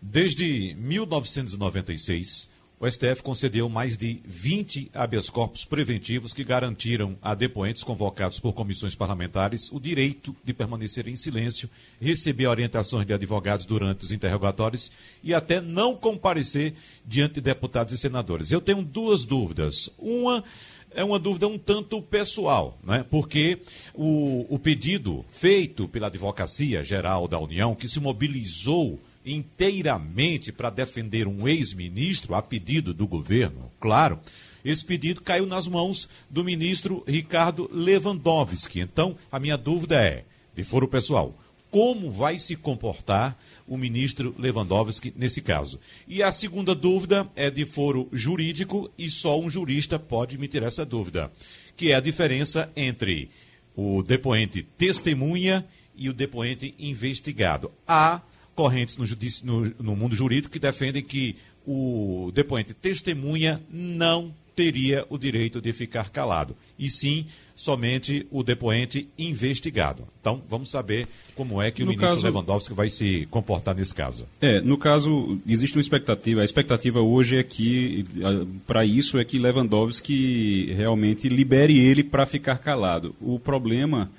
Desde 0.00 0.74
1996 0.78 2.48
o 2.84 2.90
STF 2.90 3.22
concedeu 3.22 3.66
mais 3.66 3.96
de 3.96 4.20
20 4.26 4.90
habeas 4.92 5.30
corpus 5.30 5.64
preventivos 5.64 6.34
que 6.34 6.44
garantiram 6.44 7.16
a 7.22 7.34
depoentes 7.34 7.82
convocados 7.82 8.38
por 8.38 8.52
comissões 8.52 8.94
parlamentares 8.94 9.72
o 9.72 9.80
direito 9.80 10.36
de 10.44 10.52
permanecer 10.52 11.08
em 11.08 11.16
silêncio, 11.16 11.70
receber 11.98 12.46
orientações 12.46 13.06
de 13.06 13.14
advogados 13.14 13.64
durante 13.64 14.04
os 14.04 14.12
interrogatórios 14.12 14.92
e 15.22 15.32
até 15.32 15.62
não 15.62 15.96
comparecer 15.96 16.74
diante 17.06 17.36
de 17.36 17.40
deputados 17.40 17.94
e 17.94 17.96
senadores. 17.96 18.52
Eu 18.52 18.60
tenho 18.60 18.82
duas 18.82 19.24
dúvidas. 19.24 19.88
Uma 19.96 20.44
é 20.90 21.02
uma 21.02 21.18
dúvida 21.18 21.48
um 21.48 21.58
tanto 21.58 22.02
pessoal, 22.02 22.78
né? 22.84 23.02
porque 23.10 23.60
o, 23.94 24.44
o 24.54 24.58
pedido 24.58 25.24
feito 25.30 25.88
pela 25.88 26.08
Advocacia 26.08 26.84
Geral 26.84 27.26
da 27.26 27.38
União, 27.38 27.74
que 27.74 27.88
se 27.88 27.98
mobilizou 27.98 29.00
inteiramente 29.24 30.52
para 30.52 30.70
defender 30.70 31.26
um 31.26 31.48
ex-ministro 31.48 32.34
a 32.34 32.42
pedido 32.42 32.92
do 32.92 33.06
governo, 33.06 33.70
claro. 33.80 34.18
Esse 34.64 34.84
pedido 34.84 35.20
caiu 35.20 35.46
nas 35.46 35.68
mãos 35.68 36.08
do 36.30 36.42
ministro 36.42 37.04
Ricardo 37.06 37.68
Lewandowski. 37.72 38.80
Então, 38.80 39.16
a 39.30 39.38
minha 39.38 39.58
dúvida 39.58 40.02
é, 40.02 40.24
de 40.54 40.64
foro 40.64 40.88
pessoal, 40.88 41.38
como 41.70 42.10
vai 42.10 42.38
se 42.38 42.54
comportar 42.56 43.36
o 43.66 43.76
ministro 43.76 44.34
Lewandowski 44.38 45.12
nesse 45.16 45.42
caso? 45.42 45.78
E 46.06 46.22
a 46.22 46.30
segunda 46.30 46.74
dúvida 46.74 47.28
é 47.34 47.50
de 47.50 47.66
foro 47.66 48.08
jurídico 48.12 48.90
e 48.96 49.10
só 49.10 49.38
um 49.38 49.50
jurista 49.50 49.98
pode 49.98 50.36
emitir 50.36 50.62
essa 50.62 50.86
dúvida, 50.86 51.32
que 51.76 51.90
é 51.90 51.96
a 51.96 52.00
diferença 52.00 52.70
entre 52.76 53.28
o 53.76 54.02
depoente 54.02 54.62
testemunha 54.78 55.66
e 55.96 56.08
o 56.08 56.12
depoente 56.12 56.74
investigado. 56.78 57.72
Há 57.86 58.22
correntes 58.54 58.96
no, 58.96 59.06
no, 59.44 59.74
no 59.80 59.96
mundo 59.96 60.14
jurídico 60.14 60.52
que 60.52 60.58
defendem 60.58 61.02
que 61.02 61.36
o 61.66 62.30
depoente 62.34 62.74
testemunha 62.74 63.60
não 63.70 64.32
teria 64.54 65.04
o 65.10 65.18
direito 65.18 65.60
de 65.60 65.72
ficar 65.72 66.10
calado, 66.10 66.56
e 66.78 66.88
sim 66.88 67.26
somente 67.56 68.26
o 68.30 68.42
depoente 68.42 69.08
investigado. 69.18 70.06
Então, 70.20 70.42
vamos 70.48 70.70
saber 70.70 71.06
como 71.34 71.60
é 71.62 71.70
que 71.70 71.82
o 71.82 71.86
no 71.86 71.92
ministro 71.92 72.14
caso, 72.14 72.26
Lewandowski 72.26 72.74
vai 72.74 72.88
se 72.88 73.26
comportar 73.30 73.74
nesse 73.74 73.94
caso. 73.94 74.26
É, 74.40 74.60
no 74.60 74.76
caso, 74.76 75.40
existe 75.46 75.76
uma 75.76 75.80
expectativa. 75.80 76.40
A 76.40 76.44
expectativa 76.44 77.00
hoje 77.00 77.36
é 77.36 77.42
que, 77.42 78.04
para 78.66 78.84
isso, 78.84 79.18
é 79.18 79.24
que 79.24 79.38
Lewandowski 79.38 80.72
realmente 80.72 81.28
libere 81.28 81.78
ele 81.78 82.02
para 82.02 82.26
ficar 82.26 82.58
calado. 82.58 83.14
O 83.20 83.38
problema 83.38 84.10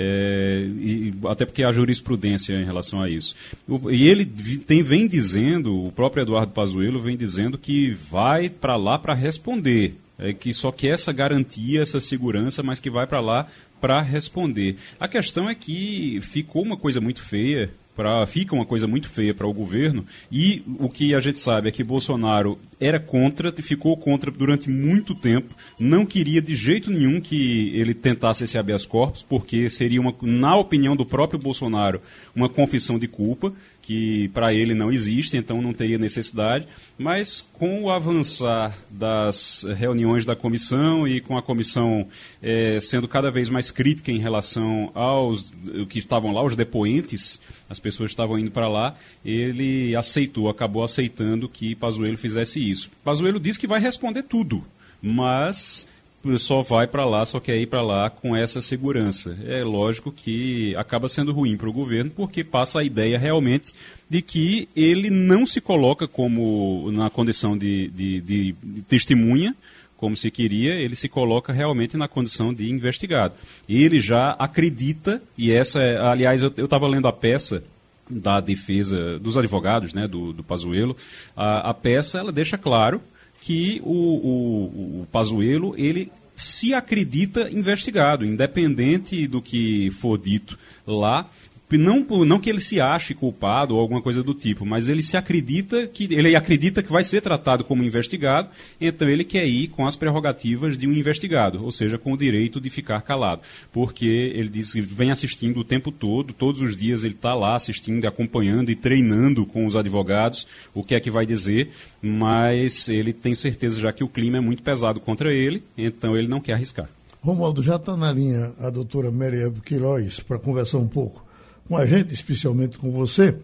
é, 0.00 0.64
e, 0.78 1.12
até 1.26 1.44
porque 1.44 1.64
há 1.64 1.72
jurisprudência 1.72 2.54
em 2.54 2.64
relação 2.64 3.02
a 3.02 3.10
isso. 3.10 3.34
O, 3.66 3.90
e 3.90 4.06
ele 4.06 4.24
tem, 4.24 4.80
vem 4.80 5.08
dizendo, 5.08 5.86
o 5.86 5.90
próprio 5.90 6.22
Eduardo 6.22 6.52
Pazuello 6.52 7.00
vem 7.00 7.16
dizendo 7.16 7.58
que 7.58 7.96
vai 8.08 8.48
para 8.48 8.76
lá 8.76 8.96
para 8.96 9.12
responder. 9.12 9.96
É, 10.16 10.32
que 10.32 10.52
só 10.52 10.72
quer 10.72 10.94
essa 10.94 11.12
garantia, 11.12 11.80
essa 11.80 12.00
segurança, 12.00 12.60
mas 12.60 12.80
que 12.80 12.90
vai 12.90 13.06
para 13.06 13.20
lá 13.20 13.46
para 13.80 14.00
responder. 14.00 14.76
A 14.98 15.06
questão 15.06 15.48
é 15.48 15.54
que 15.54 16.20
ficou 16.20 16.62
uma 16.62 16.76
coisa 16.76 17.00
muito 17.00 17.22
feia 17.22 17.70
para 17.98 18.24
fica 18.28 18.54
uma 18.54 18.64
coisa 18.64 18.86
muito 18.86 19.08
feia 19.08 19.34
para 19.34 19.44
o 19.44 19.52
governo 19.52 20.06
e 20.30 20.62
o 20.78 20.88
que 20.88 21.16
a 21.16 21.20
gente 21.20 21.40
sabe 21.40 21.68
é 21.68 21.72
que 21.72 21.82
Bolsonaro 21.82 22.56
era 22.78 23.00
contra, 23.00 23.52
ficou 23.60 23.96
contra 23.96 24.30
durante 24.30 24.70
muito 24.70 25.16
tempo, 25.16 25.52
não 25.80 26.06
queria 26.06 26.40
de 26.40 26.54
jeito 26.54 26.92
nenhum 26.92 27.20
que 27.20 27.76
ele 27.76 27.92
tentasse 27.94 28.44
esse 28.44 28.56
habeas 28.56 28.86
corpus, 28.86 29.24
porque 29.28 29.68
seria 29.68 30.00
uma, 30.00 30.14
na 30.22 30.56
opinião 30.56 30.94
do 30.94 31.04
próprio 31.04 31.40
Bolsonaro, 31.40 32.00
uma 32.36 32.48
confissão 32.48 33.00
de 33.00 33.08
culpa 33.08 33.52
que 33.88 34.28
para 34.34 34.52
ele 34.52 34.74
não 34.74 34.92
existe, 34.92 35.34
então 35.38 35.62
não 35.62 35.72
teria 35.72 35.96
necessidade, 35.96 36.68
mas 36.98 37.40
com 37.54 37.84
o 37.84 37.90
avançar 37.90 38.76
das 38.90 39.64
reuniões 39.78 40.26
da 40.26 40.36
comissão 40.36 41.08
e 41.08 41.22
com 41.22 41.38
a 41.38 41.42
comissão 41.42 42.06
é, 42.42 42.78
sendo 42.82 43.08
cada 43.08 43.30
vez 43.30 43.48
mais 43.48 43.70
crítica 43.70 44.12
em 44.12 44.18
relação 44.18 44.90
aos 44.94 45.50
que 45.88 45.98
estavam 45.98 46.32
lá, 46.32 46.44
os 46.44 46.54
depoentes, 46.54 47.40
as 47.66 47.80
pessoas 47.80 48.10
estavam 48.10 48.38
indo 48.38 48.50
para 48.50 48.68
lá, 48.68 48.94
ele 49.24 49.96
aceitou, 49.96 50.50
acabou 50.50 50.84
aceitando 50.84 51.48
que 51.48 51.74
Pazuello 51.74 52.18
fizesse 52.18 52.60
isso. 52.60 52.90
Pazuello 53.02 53.40
disse 53.40 53.58
que 53.58 53.66
vai 53.66 53.80
responder 53.80 54.22
tudo, 54.22 54.62
mas 55.00 55.88
só 56.36 56.62
vai 56.62 56.86
para 56.86 57.04
lá, 57.04 57.24
só 57.24 57.38
quer 57.38 57.56
ir 57.56 57.66
para 57.66 57.80
lá 57.80 58.10
com 58.10 58.34
essa 58.34 58.60
segurança. 58.60 59.36
É 59.46 59.62
lógico 59.62 60.10
que 60.10 60.74
acaba 60.76 61.08
sendo 61.08 61.32
ruim 61.32 61.56
para 61.56 61.68
o 61.68 61.72
governo, 61.72 62.10
porque 62.10 62.42
passa 62.42 62.80
a 62.80 62.84
ideia 62.84 63.18
realmente 63.18 63.72
de 64.10 64.20
que 64.20 64.68
ele 64.74 65.10
não 65.10 65.46
se 65.46 65.60
coloca 65.60 66.08
como 66.08 66.90
na 66.92 67.08
condição 67.08 67.56
de, 67.56 67.88
de, 67.88 68.20
de, 68.20 68.54
de 68.62 68.82
testemunha, 68.82 69.54
como 69.96 70.16
se 70.16 70.30
queria, 70.30 70.74
ele 70.74 70.94
se 70.94 71.08
coloca 71.08 71.52
realmente 71.52 71.96
na 71.96 72.06
condição 72.06 72.54
de 72.54 72.70
investigado. 72.70 73.34
Ele 73.68 73.98
já 73.98 74.30
acredita, 74.32 75.20
e 75.36 75.52
essa, 75.52 75.80
é, 75.80 75.98
aliás, 75.98 76.40
eu 76.42 76.64
estava 76.64 76.86
lendo 76.86 77.08
a 77.08 77.12
peça 77.12 77.64
da 78.08 78.40
defesa 78.40 79.18
dos 79.18 79.36
advogados, 79.36 79.92
né, 79.92 80.06
do, 80.06 80.32
do 80.32 80.42
Pazuello, 80.42 80.96
a, 81.36 81.70
a 81.70 81.74
peça 81.74 82.18
ela 82.18 82.32
deixa 82.32 82.56
claro 82.56 83.02
que 83.40 83.80
o, 83.84 83.92
o, 83.92 85.02
o 85.02 85.06
Pazuello, 85.10 85.74
ele 85.76 86.10
se 86.34 86.72
acredita 86.72 87.50
investigado, 87.50 88.24
independente 88.24 89.26
do 89.26 89.42
que 89.42 89.90
for 89.92 90.16
dito 90.16 90.56
lá, 90.86 91.28
não, 91.76 92.06
não 92.24 92.38
que 92.38 92.48
ele 92.48 92.60
se 92.60 92.80
ache 92.80 93.12
culpado 93.12 93.74
ou 93.74 93.80
alguma 93.80 94.00
coisa 94.00 94.22
do 94.22 94.32
tipo, 94.32 94.64
mas 94.64 94.88
ele 94.88 95.02
se 95.02 95.16
acredita 95.16 95.86
que 95.86 96.04
ele 96.14 96.34
acredita 96.34 96.82
que 96.82 96.90
vai 96.90 97.04
ser 97.04 97.20
tratado 97.20 97.64
como 97.64 97.82
investigado, 97.82 98.48
então 98.80 99.08
ele 99.08 99.24
quer 99.24 99.46
ir 99.46 99.68
com 99.68 99.86
as 99.86 99.96
prerrogativas 99.96 100.78
de 100.78 100.86
um 100.86 100.92
investigado, 100.92 101.62
ou 101.62 101.70
seja, 101.70 101.98
com 101.98 102.12
o 102.12 102.16
direito 102.16 102.60
de 102.60 102.70
ficar 102.70 103.02
calado, 103.02 103.42
porque 103.72 104.06
ele 104.06 104.48
diz 104.48 104.72
que 104.72 104.80
vem 104.80 105.10
assistindo 105.10 105.60
o 105.60 105.64
tempo 105.64 105.92
todo, 105.92 106.32
todos 106.32 106.60
os 106.60 106.76
dias 106.76 107.04
ele 107.04 107.14
está 107.14 107.34
lá 107.34 107.56
assistindo, 107.56 108.06
acompanhando 108.06 108.70
e 108.70 108.76
treinando 108.76 109.44
com 109.44 109.66
os 109.66 109.76
advogados 109.76 110.46
o 110.74 110.82
que 110.82 110.94
é 110.94 111.00
que 111.00 111.10
vai 111.10 111.26
dizer, 111.26 111.70
mas 112.00 112.88
ele 112.88 113.12
tem 113.12 113.34
certeza 113.34 113.80
já 113.80 113.92
que 113.92 114.04
o 114.04 114.08
clima 114.08 114.38
é 114.38 114.40
muito 114.40 114.62
pesado 114.62 115.00
contra 115.00 115.32
ele, 115.34 115.62
então 115.76 116.16
ele 116.16 116.28
não 116.28 116.40
quer 116.40 116.54
arriscar. 116.54 116.88
Romualdo, 117.20 117.62
já 117.62 117.76
está 117.76 117.96
na 117.96 118.12
linha 118.12 118.52
a 118.60 118.70
doutora 118.70 119.10
Maria 119.10 119.52
Queiroz 119.64 120.20
para 120.20 120.38
conversar 120.38 120.78
um 120.78 120.86
pouco 120.86 121.27
com 121.68 121.76
a 121.76 121.84
gente, 121.84 122.12
especialmente 122.12 122.78
com 122.78 122.90
você, 122.90 123.36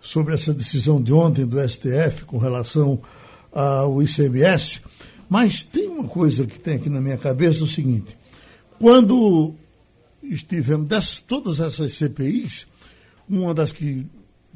sobre 0.00 0.34
essa 0.34 0.54
decisão 0.54 1.02
de 1.02 1.12
ontem 1.12 1.44
do 1.44 1.58
STF 1.68 2.24
com 2.24 2.38
relação 2.38 3.00
ao 3.52 4.00
ICMS. 4.00 4.80
Mas 5.28 5.64
tem 5.64 5.88
uma 5.88 6.06
coisa 6.06 6.46
que 6.46 6.58
tem 6.58 6.76
aqui 6.76 6.88
na 6.88 7.00
minha 7.00 7.18
cabeça, 7.18 7.60
é 7.60 7.64
o 7.64 7.66
seguinte, 7.66 8.16
quando 8.78 9.54
estivemos, 10.22 10.86
dessas, 10.86 11.18
todas 11.18 11.58
essas 11.58 11.94
CPIs, 11.94 12.66
uma 13.28 13.52
das 13.52 13.72
que, 13.72 14.06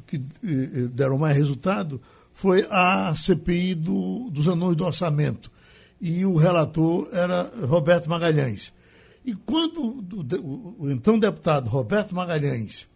que 0.07 0.15
eh, 0.43 0.87
deram 0.93 1.17
mais 1.17 1.35
resultado 1.35 2.01
foi 2.33 2.65
a 2.69 3.13
CPI 3.13 3.75
do, 3.75 4.29
dos 4.29 4.47
anões 4.47 4.77
do 4.77 4.85
orçamento. 4.85 5.51
E 5.99 6.25
o 6.25 6.35
relator 6.35 7.09
era 7.11 7.51
Roberto 7.67 8.09
Magalhães. 8.09 8.73
E 9.25 9.35
quando 9.35 9.81
o, 9.81 9.99
o, 10.41 10.75
o 10.85 10.91
então 10.91 11.19
deputado 11.19 11.69
Roberto 11.69 12.15
Magalhães 12.15 12.87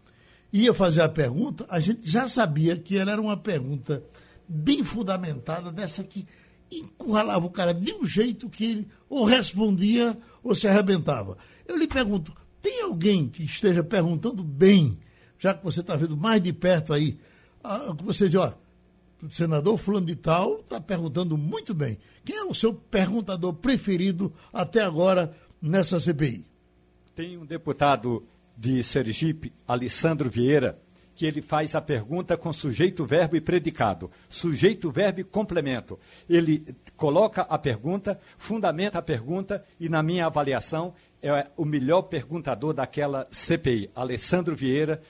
ia 0.63 0.73
fazer 0.73 1.01
a 1.01 1.09
pergunta, 1.09 1.65
a 1.69 1.79
gente 1.79 2.09
já 2.09 2.27
sabia 2.27 2.77
que 2.77 2.97
ela 2.97 3.11
era 3.11 3.21
uma 3.21 3.35
pergunta 3.35 4.03
bem 4.47 4.83
fundamentada, 4.83 5.71
dessa 5.71 6.03
que 6.03 6.25
encurralava 6.71 7.45
o 7.45 7.49
cara 7.49 7.73
de 7.73 7.93
um 7.93 8.05
jeito 8.05 8.49
que 8.49 8.65
ele 8.65 8.87
ou 9.09 9.25
respondia 9.25 10.17
ou 10.43 10.55
se 10.55 10.67
arrebentava. 10.67 11.37
Eu 11.67 11.77
lhe 11.77 11.87
pergunto, 11.87 12.33
tem 12.61 12.81
alguém 12.83 13.27
que 13.27 13.43
esteja 13.43 13.83
perguntando 13.83 14.43
bem, 14.43 14.97
já 15.37 15.53
que 15.53 15.63
você 15.63 15.81
está 15.81 15.95
vendo 15.95 16.15
mais 16.15 16.41
de 16.41 16.53
perto 16.53 16.93
aí, 16.93 17.17
que 17.97 18.03
você 18.03 18.27
diz, 18.27 18.39
ó, 18.39 18.53
o 19.21 19.29
senador 19.31 19.77
fulano 19.77 20.05
de 20.05 20.15
tal 20.15 20.59
está 20.59 20.79
perguntando 20.79 21.37
muito 21.37 21.73
bem. 21.73 21.97
Quem 22.23 22.37
é 22.37 22.43
o 22.43 22.53
seu 22.53 22.73
perguntador 22.73 23.53
preferido 23.53 24.31
até 24.53 24.81
agora 24.81 25.35
nessa 25.61 25.99
CPI? 25.99 26.45
Tem 27.15 27.37
um 27.37 27.45
deputado 27.45 28.23
de 28.57 28.83
Sergipe, 28.83 29.51
Alessandro 29.67 30.29
Vieira, 30.29 30.79
que 31.15 31.25
ele 31.25 31.41
faz 31.41 31.73
a 31.75 31.81
pergunta 31.81 32.35
com 32.35 32.51
sujeito, 32.51 33.05
verbo 33.05 33.37
e 33.37 33.41
predicado. 33.41 34.11
Sujeito, 34.29 34.91
verbo 34.91 35.21
e 35.21 35.23
complemento. 35.23 35.97
Ele 36.29 36.63
coloca 36.97 37.43
a 37.43 37.57
pergunta, 37.57 38.19
fundamenta 38.37 38.99
a 38.99 39.01
pergunta 39.01 39.63
e, 39.79 39.87
na 39.87 40.03
minha 40.03 40.25
avaliação, 40.25 40.93
é 41.23 41.47
o 41.55 41.63
melhor 41.63 42.03
perguntador 42.03 42.73
daquela 42.73 43.27
CPI. 43.31 43.89
Alessandro 43.95 44.55
Vieira, 44.55 45.01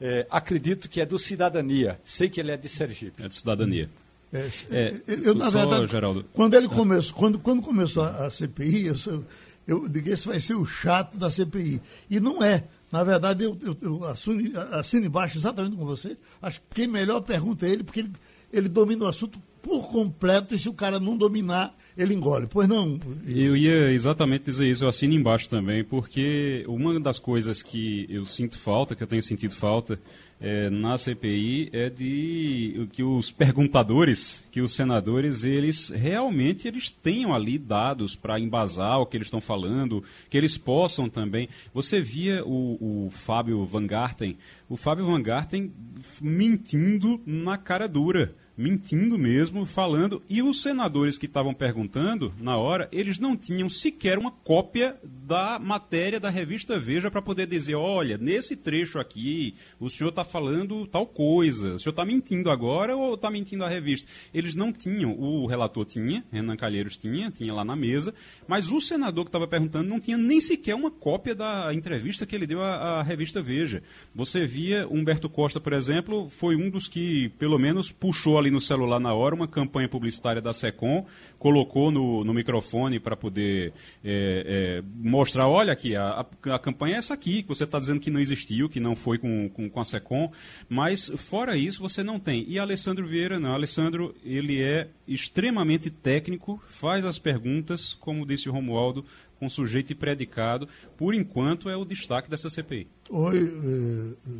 é, 0.00 0.26
acredito 0.30 0.88
que 0.88 1.00
é 1.00 1.06
do 1.06 1.18
Cidadania. 1.18 1.98
Sei 2.04 2.28
que 2.28 2.40
ele 2.40 2.50
é 2.50 2.56
de 2.56 2.68
Sergipe. 2.68 3.22
É 3.22 3.28
de 3.28 3.34
Cidadania. 3.34 3.88
É, 4.32 4.50
é, 4.70 4.94
eu, 5.06 5.34
na 5.34 5.48
verdade, 5.48 5.90
Geraldo. 5.90 6.26
quando 6.32 6.54
ele 6.54 6.68
começou, 6.68 7.14
quando, 7.14 7.38
quando 7.38 7.62
começou 7.62 8.02
a, 8.02 8.26
a 8.26 8.30
CPI, 8.30 8.86
eu, 8.86 9.24
eu 9.66 9.88
digo 9.88 10.10
esse 10.10 10.26
vai 10.26 10.40
ser 10.40 10.54
o 10.54 10.66
chato 10.66 11.16
da 11.16 11.30
CPI. 11.30 11.80
E 12.10 12.18
não 12.18 12.42
é. 12.42 12.64
Na 12.94 13.02
verdade, 13.02 13.42
eu, 13.42 13.58
eu, 13.60 13.76
eu 13.82 14.04
assino, 14.04 14.40
assino 14.70 15.06
embaixo 15.06 15.36
exatamente 15.36 15.74
com 15.74 15.84
você. 15.84 16.16
Acho 16.40 16.60
que 16.60 16.82
quem 16.82 16.86
melhor 16.86 17.22
pergunta 17.22 17.66
é 17.66 17.70
ele, 17.70 17.82
porque 17.82 17.98
ele, 17.98 18.12
ele 18.52 18.68
domina 18.68 19.06
o 19.06 19.08
assunto 19.08 19.42
por 19.60 19.88
completo 19.88 20.54
e 20.54 20.58
se 20.60 20.68
o 20.68 20.72
cara 20.72 21.00
não 21.00 21.16
dominar, 21.16 21.72
ele 21.98 22.14
engole. 22.14 22.46
Pois 22.46 22.68
não? 22.68 23.00
Eu 23.26 23.56
ia 23.56 23.90
exatamente 23.90 24.44
dizer 24.44 24.70
isso, 24.70 24.84
eu 24.84 24.88
assino 24.88 25.12
embaixo 25.12 25.48
também, 25.48 25.82
porque 25.82 26.64
uma 26.68 27.00
das 27.00 27.18
coisas 27.18 27.62
que 27.62 28.06
eu 28.08 28.24
sinto 28.26 28.56
falta, 28.60 28.94
que 28.94 29.02
eu 29.02 29.08
tenho 29.08 29.22
sentido 29.24 29.56
falta, 29.56 29.98
é, 30.40 30.68
na 30.68 30.98
CPI 30.98 31.70
é 31.72 31.88
de 31.88 32.88
que 32.92 33.02
os 33.02 33.30
perguntadores, 33.30 34.44
que 34.50 34.60
os 34.60 34.74
senadores, 34.74 35.44
eles 35.44 35.90
realmente 35.90 36.68
eles 36.68 36.90
tenham 36.90 37.34
ali 37.34 37.58
dados 37.58 38.14
para 38.14 38.38
embasar 38.38 39.00
o 39.00 39.06
que 39.06 39.16
eles 39.16 39.26
estão 39.26 39.40
falando, 39.40 40.02
que 40.28 40.36
eles 40.36 40.58
possam 40.58 41.08
também. 41.08 41.48
Você 41.72 42.00
via 42.00 42.44
o, 42.44 43.06
o 43.06 43.10
Fábio 43.10 43.64
Van 43.64 43.86
Garten, 43.86 44.36
o 44.68 44.76
Fábio 44.76 45.06
Van 45.06 45.22
Garten 45.22 45.72
mentindo 46.20 47.20
na 47.26 47.56
cara 47.56 47.88
dura 47.88 48.34
mentindo 48.56 49.18
mesmo, 49.18 49.66
falando. 49.66 50.22
E 50.28 50.42
os 50.42 50.62
senadores 50.62 51.18
que 51.18 51.26
estavam 51.26 51.52
perguntando, 51.52 52.32
na 52.40 52.56
hora, 52.56 52.88
eles 52.92 53.18
não 53.18 53.36
tinham 53.36 53.68
sequer 53.68 54.18
uma 54.18 54.30
cópia 54.30 54.96
da 55.02 55.58
matéria 55.58 56.20
da 56.20 56.30
revista 56.30 56.78
Veja 56.78 57.10
para 57.10 57.22
poder 57.22 57.46
dizer: 57.46 57.74
olha, 57.74 58.18
nesse 58.18 58.56
trecho 58.56 58.98
aqui, 58.98 59.54
o 59.80 59.90
senhor 59.90 60.10
está 60.10 60.24
falando 60.24 60.86
tal 60.86 61.06
coisa, 61.06 61.74
o 61.74 61.78
senhor 61.78 61.90
está 61.90 62.04
mentindo 62.04 62.50
agora 62.50 62.96
ou 62.96 63.14
está 63.14 63.30
mentindo 63.30 63.64
a 63.64 63.68
revista? 63.68 64.10
Eles 64.32 64.54
não 64.54 64.72
tinham, 64.72 65.18
o 65.18 65.46
relator 65.46 65.84
tinha, 65.84 66.24
Renan 66.30 66.56
Calheiros 66.56 66.96
tinha, 66.96 67.30
tinha 67.30 67.52
lá 67.52 67.64
na 67.64 67.76
mesa, 67.76 68.14
mas 68.46 68.70
o 68.70 68.80
senador 68.80 69.24
que 69.24 69.28
estava 69.28 69.48
perguntando 69.48 69.88
não 69.88 70.00
tinha 70.00 70.16
nem 70.16 70.40
sequer 70.40 70.74
uma 70.74 70.90
cópia 70.90 71.34
da 71.34 71.72
entrevista 71.72 72.26
que 72.26 72.34
ele 72.34 72.46
deu 72.46 72.62
à, 72.62 73.00
à 73.00 73.02
revista 73.02 73.42
Veja. 73.42 73.82
Você 74.14 74.46
via 74.46 74.86
Humberto 74.88 75.28
Costa, 75.28 75.60
por 75.60 75.72
exemplo, 75.72 76.28
foi 76.30 76.56
um 76.56 76.70
dos 76.70 76.88
que, 76.88 77.30
pelo 77.30 77.58
menos, 77.58 77.90
puxou 77.90 78.38
ali 78.44 78.50
no 78.50 78.60
celular 78.60 79.00
na 79.00 79.14
hora 79.14 79.34
uma 79.34 79.48
campanha 79.48 79.88
publicitária 79.88 80.40
da 80.40 80.52
SECOM, 80.52 81.06
colocou 81.38 81.90
no, 81.90 82.24
no 82.24 82.34
microfone 82.34 83.00
para 83.00 83.16
poder 83.16 83.72
é, 84.04 84.82
é, 84.82 84.84
mostrar, 84.96 85.48
olha 85.48 85.72
aqui, 85.72 85.96
a, 85.96 86.26
a, 86.44 86.58
campanha 86.58 86.96
é 86.96 86.98
essa 86.98 87.14
aqui, 87.14 87.42
que 87.42 87.48
você 87.48 87.64
está 87.64 87.78
dizendo 87.78 88.00
que 88.00 88.10
não 88.10 88.20
existiu, 88.20 88.68
que 88.68 88.80
não 88.80 88.94
foi 88.94 89.18
com, 89.18 89.48
com, 89.48 89.68
com, 89.68 89.80
a 89.80 89.84
SECOM, 89.84 90.30
mas 90.68 91.08
fora 91.16 91.56
isso 91.56 91.80
você 91.80 92.02
não 92.02 92.18
tem. 92.18 92.44
E 92.48 92.58
Alessandro 92.58 93.06
Vieira 93.06 93.40
não, 93.40 93.54
Alessandro 93.54 94.14
ele 94.24 94.62
é 94.62 94.88
extremamente 95.08 95.90
técnico, 95.90 96.62
faz 96.68 97.04
as 97.04 97.18
perguntas, 97.18 97.94
como 97.94 98.26
disse 98.26 98.48
o 98.48 98.52
Romualdo, 98.52 99.04
com 99.38 99.48
sujeito 99.48 99.90
e 99.90 99.94
predicado, 99.94 100.68
por 100.96 101.14
enquanto 101.14 101.68
é 101.68 101.76
o 101.76 101.84
destaque 101.84 102.30
dessa 102.30 102.48
CPI. 102.48 102.86
Oi, 103.10 103.38
eh, 103.38 104.30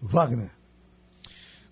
Wagner. 0.00 0.61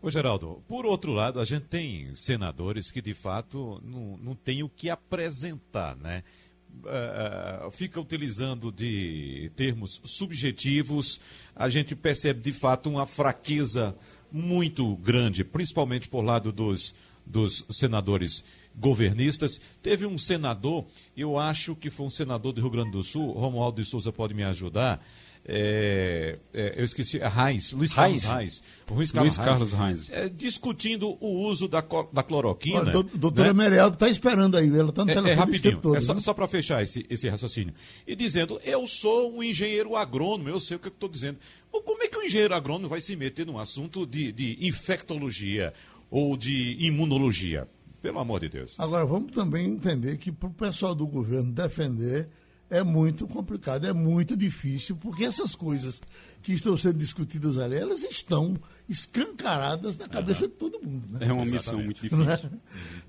Ô 0.03 0.11
Geraldo, 0.11 0.63
por 0.67 0.87
outro 0.87 1.13
lado, 1.13 1.39
a 1.41 1.45
gente 1.45 1.67
tem 1.67 2.15
senadores 2.15 2.91
que 2.91 3.03
de 3.03 3.13
fato 3.13 3.83
não, 3.85 4.17
não 4.17 4.35
têm 4.35 4.63
o 4.63 4.69
que 4.69 4.89
apresentar, 4.89 5.95
né? 5.95 6.25
Uh, 6.71 7.71
fica 7.71 8.01
utilizando 8.01 8.73
de 8.73 9.53
termos 9.57 10.01
subjetivos, 10.05 11.21
a 11.55 11.69
gente 11.69 11.95
percebe 11.95 12.41
de 12.41 12.53
fato 12.53 12.89
uma 12.89 13.05
fraqueza 13.05 13.95
muito 14.33 14.97
grande, 14.97 15.45
principalmente 15.45 16.09
por 16.09 16.23
lado 16.23 16.51
dos, 16.51 16.95
dos 17.27 17.67
senadores 17.71 18.43
governistas. 18.75 19.61
Teve 19.83 20.07
um 20.07 20.17
senador, 20.17 20.87
eu 21.15 21.39
acho 21.39 21.77
que 21.77 21.91
foi 21.91 22.07
um 22.07 22.11
senador 22.11 22.53
do 22.53 22.63
Rio 22.63 22.71
Grande 22.71 22.93
do 22.93 23.03
Sul, 23.03 23.33
Romualdo 23.33 23.83
de 23.83 23.89
Souza 23.89 24.11
pode 24.11 24.33
me 24.33 24.45
ajudar. 24.45 25.05
É, 25.45 26.39
é, 26.53 26.75
eu 26.77 26.85
esqueci, 26.85 27.19
é 27.19 27.27
Reis, 27.27 27.73
Luiz 27.73 27.95
Carlos 27.95 28.25
Reis. 28.25 28.63
Luiz 28.91 29.11
Carlos, 29.11 29.37
Luiz 29.37 29.47
Carlos 29.49 29.73
Reis. 29.73 30.11
É, 30.11 30.29
discutindo 30.29 31.17
o 31.21 31.47
uso 31.47 31.67
da, 31.67 31.83
da 32.13 32.23
cloroquina. 32.23 32.81
Olha, 32.81 32.93
doutora 32.93 33.53
né? 33.53 33.65
Merialdo 33.65 33.95
está 33.95 34.09
esperando 34.09 34.57
aí, 34.57 34.69
ela 34.69 34.91
está 34.91 35.05
no 35.05 35.11
é, 35.11 35.15
telefone. 35.15 35.33
É, 35.33 35.35
rapidinho, 35.35 35.79
todo, 35.79 35.97
é 35.97 36.01
só, 36.01 36.19
só 36.21 36.35
para 36.35 36.47
fechar 36.47 36.83
esse, 36.83 37.07
esse 37.09 37.29
raciocínio. 37.29 37.75
E 38.07 38.15
dizendo, 38.15 38.61
eu 38.63 38.87
sou 38.87 39.35
um 39.35 39.43
engenheiro 39.43 39.97
agrônomo, 39.97 40.49
eu 40.49 40.61
sei 40.61 40.77
o 40.77 40.81
que 40.81 40.89
eu 40.89 40.93
estou 40.93 41.09
dizendo. 41.09 41.39
Como 41.71 42.03
é 42.03 42.09
que 42.09 42.19
um 42.19 42.23
engenheiro 42.23 42.55
agrônomo 42.55 42.89
vai 42.89 43.01
se 43.01 43.17
meter 43.17 43.47
num 43.47 43.59
assunto 43.59 44.07
de, 44.07 44.33
de 44.33 44.59
infectologia 44.61 45.73
ou 46.11 46.37
de 46.37 46.77
imunologia? 46.79 47.67
Pelo 48.03 48.19
amor 48.19 48.41
de 48.41 48.49
Deus. 48.49 48.75
Agora, 48.79 49.05
vamos 49.05 49.33
também 49.33 49.67
entender 49.67 50.17
que 50.17 50.33
para 50.33 50.49
o 50.49 50.53
pessoal 50.53 50.95
do 50.95 51.07
governo 51.07 51.53
defender 51.53 52.29
é 52.71 52.85
muito 52.85 53.27
complicado, 53.27 53.87
é 53.87 53.93
muito 53.93 54.37
difícil, 54.37 54.97
porque 54.97 55.25
essas 55.25 55.57
coisas 55.57 56.01
que 56.41 56.53
estão 56.53 56.77
sendo 56.77 56.99
discutidas 56.99 57.59
ali, 57.59 57.77
elas 57.77 58.05
estão 58.05 58.55
escancaradas 58.89 59.99
na 59.99 60.09
cabeça 60.09 60.45
uhum. 60.45 60.51
de 60.51 60.55
todo 60.55 60.81
mundo. 60.81 61.09
Né? 61.11 61.27
É 61.27 61.33
uma 61.33 61.45
missão 61.45 61.83
muito 61.83 62.01
difícil. 62.01 62.31
É? 62.31 62.41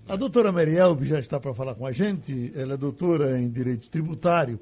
A 0.10 0.16
doutora 0.16 0.52
Marielbe 0.52 1.08
já 1.08 1.20
está 1.20 1.40
para 1.40 1.54
falar 1.54 1.76
com 1.76 1.86
a 1.86 1.92
gente, 1.92 2.52
ela 2.56 2.74
é 2.74 2.78
doutora 2.78 3.40
em 3.40 3.50
Direito 3.50 3.90
Tributário, 3.90 4.60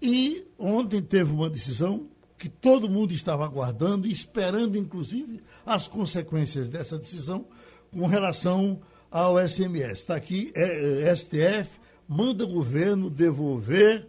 e 0.00 0.44
ontem 0.58 1.00
teve 1.00 1.32
uma 1.32 1.48
decisão 1.48 2.08
que 2.36 2.48
todo 2.48 2.90
mundo 2.90 3.14
estava 3.14 3.44
aguardando 3.44 4.08
esperando, 4.08 4.76
inclusive, 4.76 5.40
as 5.64 5.86
consequências 5.86 6.68
dessa 6.68 6.98
decisão 6.98 7.46
com 7.92 8.04
relação 8.06 8.80
ao 9.08 9.38
SMS. 9.38 10.00
Está 10.00 10.16
aqui, 10.16 10.50
é, 10.56 11.04
é, 11.08 11.16
STF 11.16 11.70
manda 12.08 12.44
o 12.44 12.48
governo 12.48 13.08
devolver 13.08 14.08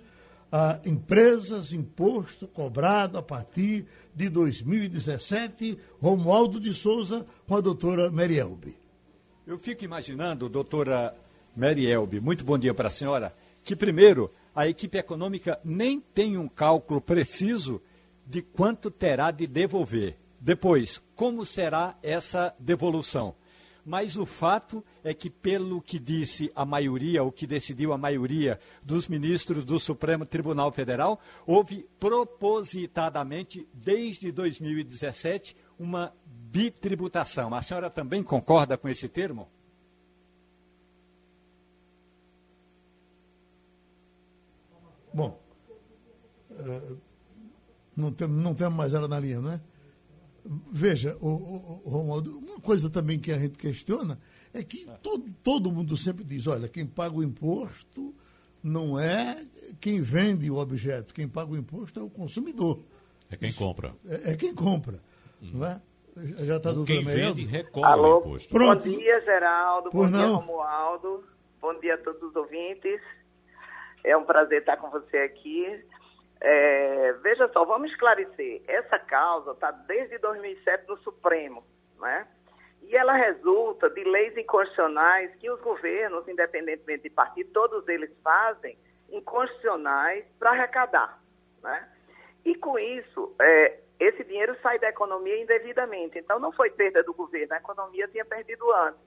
a 0.56 0.80
empresas 0.86 1.74
imposto 1.74 2.47
cobrado 2.47 3.18
a 3.18 3.24
partir 3.24 3.88
de 4.14 4.30
2017. 4.30 5.80
Romualdo 5.99 6.60
de 6.60 6.72
Souza 6.76 7.26
com 7.47 7.56
a 7.56 7.60
doutora 7.60 8.12
Merielbe. 8.12 8.78
Eu 9.47 9.58
fico 9.58 9.84
imaginando, 9.84 10.47
doutora 10.47 11.16
Merielbe, 11.56 12.20
muito 12.20 12.45
bom 12.45 12.56
dia 12.56 12.72
para 12.72 12.89
a 12.89 12.91
senhora, 12.91 13.36
que 13.64 13.76
primeiro 13.76 14.32
a 14.54 14.68
equipe 14.68 14.95
econômica 14.95 15.60
nem 15.66 15.99
tem 15.99 16.38
um 16.38 16.47
cálculo 16.47 17.01
preciso 17.01 17.82
de 18.24 18.43
quanto 18.43 18.91
terá 18.91 19.32
de 19.32 19.47
devolver. 19.47 20.18
Depois, 20.39 21.01
como 21.16 21.43
será 21.47 21.97
essa 22.04 22.54
devolução? 22.60 23.34
Mas 23.86 24.16
o 24.16 24.26
fato 24.26 24.84
é 25.04 25.14
que, 25.14 25.30
pelo 25.30 25.82
que 25.82 26.00
disse 26.00 26.52
a 26.56 26.66
maioria, 26.66 27.24
o 27.24 27.32
que 27.32 27.46
decidiu 27.46 27.92
a 27.92 27.98
maioria 27.98 28.60
dos 28.82 29.08
ministros 29.08 29.66
do 29.66 29.80
Supremo 29.80 30.26
Tribunal 30.26 30.72
Federal, 30.72 31.20
houve 31.46 31.88
propositadamente, 32.00 33.68
desde 33.74 34.32
2017, 34.32 35.56
uma 35.78 36.14
bitributação. 36.26 37.54
A 37.54 37.62
senhora 37.62 37.90
também 37.90 38.24
concorda 38.24 38.78
com 38.78 38.88
esse 38.88 39.10
termo? 39.10 39.50
Bom, 45.14 45.40
uh, 46.52 46.98
não, 47.96 48.12
tem, 48.12 48.28
não 48.28 48.56
temos 48.56 48.76
mais 48.76 48.94
ela 48.94 49.08
na 49.08 49.20
linha, 49.20 49.42
não 49.42 49.52
é? 49.52 49.62
Veja, 50.72 51.18
o, 51.22 51.28
o, 51.28 51.82
o, 51.86 51.89
Romualdo, 51.89 52.38
uma 52.38 52.60
coisa 52.60 52.89
também 52.89 53.18
que 53.18 53.32
a 53.32 53.38
gente 53.38 53.58
questiona 53.58 54.20
é 54.54 54.64
que 54.64 54.86
todo, 55.02 55.26
todo 55.41 55.72
mundo 55.72 55.96
sempre 55.96 56.24
diz, 56.24 56.48
olha, 56.48 56.68
quem 56.68 56.86
paga 56.86 57.16
o 57.16 57.24
imposto 57.24 58.14
não 58.62 59.00
é 59.00 59.46
quem 59.80 60.02
vende 60.02 60.50
o 60.52 60.58
objeto, 60.58 61.14
quem 61.14 61.28
paga 61.28 61.52
o 61.52 61.58
imposto 61.58 62.00
é 62.00 62.04
o 62.04 62.10
consumidor. 62.10 62.80
É 63.30 63.38
quem 63.38 63.54
compra. 63.54 63.96
É, 64.06 64.32
é 64.32 64.36
quem 64.36 64.54
compra, 64.54 65.00
hum. 65.41 65.52
não 65.54 65.66
é? 65.66 65.82
Já 66.16 66.58
está 66.58 66.72
doutor 66.72 66.86
Quem 66.86 67.04
vende 67.04 67.46
recolhe 67.46 67.86
Alô? 67.86 68.18
o 68.18 68.20
imposto. 68.20 68.50
Pronto. 68.50 68.84
Bom 68.84 68.98
dia, 68.98 69.22
Geraldo. 69.22 69.89
Por 69.89 70.06
bom 70.06 70.12
não. 70.12 70.20
dia, 70.20 70.36
Romualdo. 70.36 71.24
Bom 71.60 71.80
dia 71.80 71.96
a 71.96 71.98
todos 71.98 72.22
os 72.22 72.36
ouvintes. 72.36 73.02
É 74.04 74.16
um 74.16 74.24
prazer 74.24 74.60
estar 74.60 74.78
com 74.78 74.91
você 74.91 75.18
aqui. 75.18 75.66
É, 76.46 77.14
veja 77.22 77.48
só, 77.54 77.64
vamos 77.64 77.89
esclarecer. 77.89 78.62
Essa 78.68 79.00
causa 79.00 79.52
está 79.52 79.72
desde 79.72 80.18
2007 80.18 80.86
no 80.89 80.98
Supremo, 80.98 81.64
né? 81.98 82.28
E 82.82 82.98
ela 82.98 83.14
resulta 83.14 83.89
de 83.89 84.04
leis 84.04 84.36
inconstitucionais 84.38 85.34
que 85.36 85.50
os 85.50 85.62
governos, 85.62 86.28
independentemente 86.28 87.04
de 87.04 87.10
partido, 87.10 87.50
todos 87.54 87.88
eles 87.88 88.12
fazem 88.22 88.78
inconstitucionais 89.10 90.26
para 90.38 90.52
arrecadar, 90.52 91.18
né? 91.62 91.89
E 92.44 92.56
com 92.56 92.78
isso, 92.78 93.34
é, 93.39 93.80
esse 93.98 94.22
dinheiro 94.26 94.54
sai 94.62 94.78
da 94.80 94.89
economia 94.89 95.41
indevidamente. 95.41 96.20
Então, 96.20 96.39
não 96.39 96.52
foi 96.52 96.70
perda 96.72 97.02
do 97.04 97.14
governo, 97.14 97.54
a 97.54 97.58
economia 97.58 98.06
tinha 98.10 98.26
perdido 98.26 98.70
antes. 98.74 99.00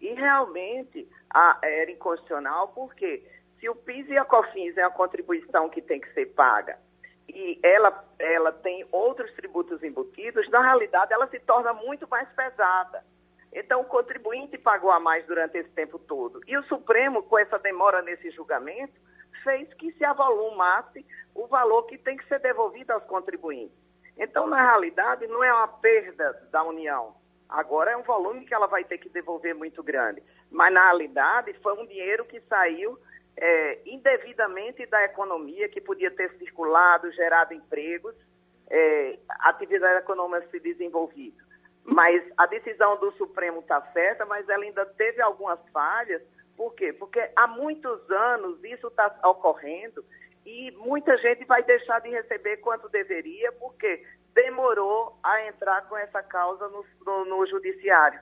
E 0.00 0.12
realmente 0.14 1.08
a, 1.28 1.58
era 1.60 1.90
inconstitucional 1.90 2.68
porque 2.68 3.24
se 3.64 3.68
o 3.70 3.74
PIS 3.74 4.06
e 4.10 4.18
a 4.18 4.26
COFINS 4.26 4.76
é 4.76 4.86
uma 4.86 4.90
contribuição 4.90 5.70
que 5.70 5.80
tem 5.80 5.98
que 5.98 6.12
ser 6.12 6.26
paga 6.34 6.78
e 7.26 7.58
ela, 7.62 8.04
ela 8.18 8.52
tem 8.52 8.86
outros 8.92 9.32
tributos 9.32 9.82
embutidos, 9.82 10.46
na 10.50 10.60
realidade 10.60 11.14
ela 11.14 11.26
se 11.28 11.40
torna 11.40 11.72
muito 11.72 12.06
mais 12.06 12.28
pesada. 12.34 13.02
Então 13.50 13.80
o 13.80 13.86
contribuinte 13.86 14.58
pagou 14.58 14.90
a 14.90 15.00
mais 15.00 15.24
durante 15.26 15.56
esse 15.56 15.70
tempo 15.70 15.98
todo. 15.98 16.42
E 16.46 16.58
o 16.58 16.62
Supremo, 16.64 17.22
com 17.22 17.38
essa 17.38 17.58
demora 17.58 18.02
nesse 18.02 18.30
julgamento, 18.32 18.92
fez 19.42 19.72
que 19.72 19.92
se 19.92 20.04
avolumasse 20.04 21.06
o 21.34 21.46
valor 21.46 21.84
que 21.84 21.96
tem 21.96 22.18
que 22.18 22.28
ser 22.28 22.40
devolvido 22.40 22.92
aos 22.92 23.04
contribuintes. 23.04 23.78
Então, 24.18 24.46
na 24.46 24.60
realidade, 24.60 25.26
não 25.26 25.42
é 25.42 25.50
uma 25.50 25.68
perda 25.68 26.34
da 26.52 26.62
União. 26.62 27.14
Agora 27.48 27.92
é 27.92 27.96
um 27.96 28.02
volume 28.02 28.44
que 28.44 28.52
ela 28.52 28.66
vai 28.66 28.84
ter 28.84 28.98
que 28.98 29.08
devolver 29.08 29.54
muito 29.54 29.82
grande. 29.82 30.22
Mas, 30.50 30.72
na 30.72 30.84
realidade, 30.84 31.54
foi 31.62 31.72
um 31.74 31.86
dinheiro 31.86 32.26
que 32.26 32.40
saiu 32.42 32.98
é, 33.36 33.80
indevidamente 33.86 34.86
da 34.86 35.04
economia, 35.04 35.68
que 35.68 35.80
podia 35.80 36.10
ter 36.10 36.30
circulado, 36.38 37.10
gerado 37.12 37.54
empregos, 37.54 38.14
é, 38.70 39.18
atividade 39.40 40.00
econômica 40.00 40.46
se 40.50 40.60
desenvolvido. 40.60 41.42
Mas 41.84 42.22
a 42.36 42.46
decisão 42.46 42.96
do 42.98 43.12
Supremo 43.12 43.60
está 43.60 43.80
certa, 43.92 44.24
mas 44.24 44.48
ela 44.48 44.64
ainda 44.64 44.86
teve 44.86 45.20
algumas 45.20 45.58
falhas. 45.70 46.22
Por 46.56 46.74
quê? 46.74 46.92
Porque 46.92 47.20
há 47.36 47.46
muitos 47.46 48.10
anos 48.10 48.62
isso 48.64 48.86
está 48.86 49.14
ocorrendo 49.24 50.04
e 50.46 50.70
muita 50.72 51.16
gente 51.18 51.44
vai 51.44 51.62
deixar 51.62 52.00
de 52.00 52.08
receber 52.10 52.58
quanto 52.58 52.88
deveria, 52.88 53.50
porque 53.52 54.04
demorou 54.32 55.18
a 55.22 55.46
entrar 55.46 55.88
com 55.88 55.96
essa 55.96 56.22
causa 56.22 56.68
no, 56.68 56.84
no, 57.04 57.24
no 57.24 57.46
judiciário. 57.46 58.20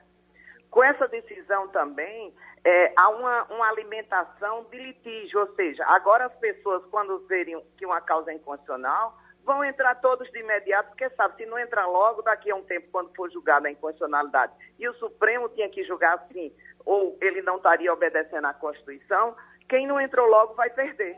Com 0.73 0.83
essa 0.83 1.07
decisão 1.07 1.67
também, 1.67 2.33
é, 2.63 2.93
há 2.97 3.07
uma, 3.09 3.43
uma, 3.43 3.67
alimentação 3.69 4.65
de 4.71 4.77
litígio, 4.79 5.41
ou 5.41 5.53
seja, 5.53 5.85
agora 5.85 6.25
as 6.25 6.35
pessoas, 6.37 6.83
quando 6.89 7.19
verem 7.27 7.63
que 7.77 7.85
uma 7.85 8.01
causa 8.01 8.31
é 8.31 8.33
inconstitucional, 8.33 9.15
vão 9.45 9.63
entrar 9.63 9.93
todos 10.01 10.27
de 10.31 10.39
imediato, 10.39 10.89
porque 10.89 11.07
sabe, 11.11 11.37
se 11.37 11.45
não 11.45 11.59
entrar 11.59 11.85
logo, 11.85 12.23
daqui 12.23 12.49
a 12.49 12.55
um 12.55 12.63
tempo, 12.63 12.87
quando 12.91 13.15
for 13.15 13.31
julgada 13.31 13.67
a 13.67 13.71
inconstitucionalidade, 13.71 14.51
e 14.79 14.89
o 14.89 14.95
Supremo 14.95 15.47
tinha 15.49 15.69
que 15.69 15.83
julgar 15.83 16.15
assim, 16.15 16.51
ou 16.83 17.15
ele 17.21 17.43
não 17.43 17.57
estaria 17.57 17.93
obedecendo 17.93 18.45
à 18.45 18.53
Constituição, 18.55 19.35
quem 19.69 19.85
não 19.85 20.01
entrou 20.01 20.25
logo 20.27 20.55
vai 20.55 20.71
perder. 20.71 21.15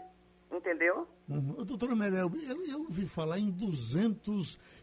Entendeu? 0.52 1.08
Uhum. 1.30 1.64
Doutora 1.64 1.96
Merel, 1.96 2.30
eu, 2.48 2.66
eu 2.72 2.80
ouvi 2.82 3.08
falar 3.08 3.40
em 3.40 3.50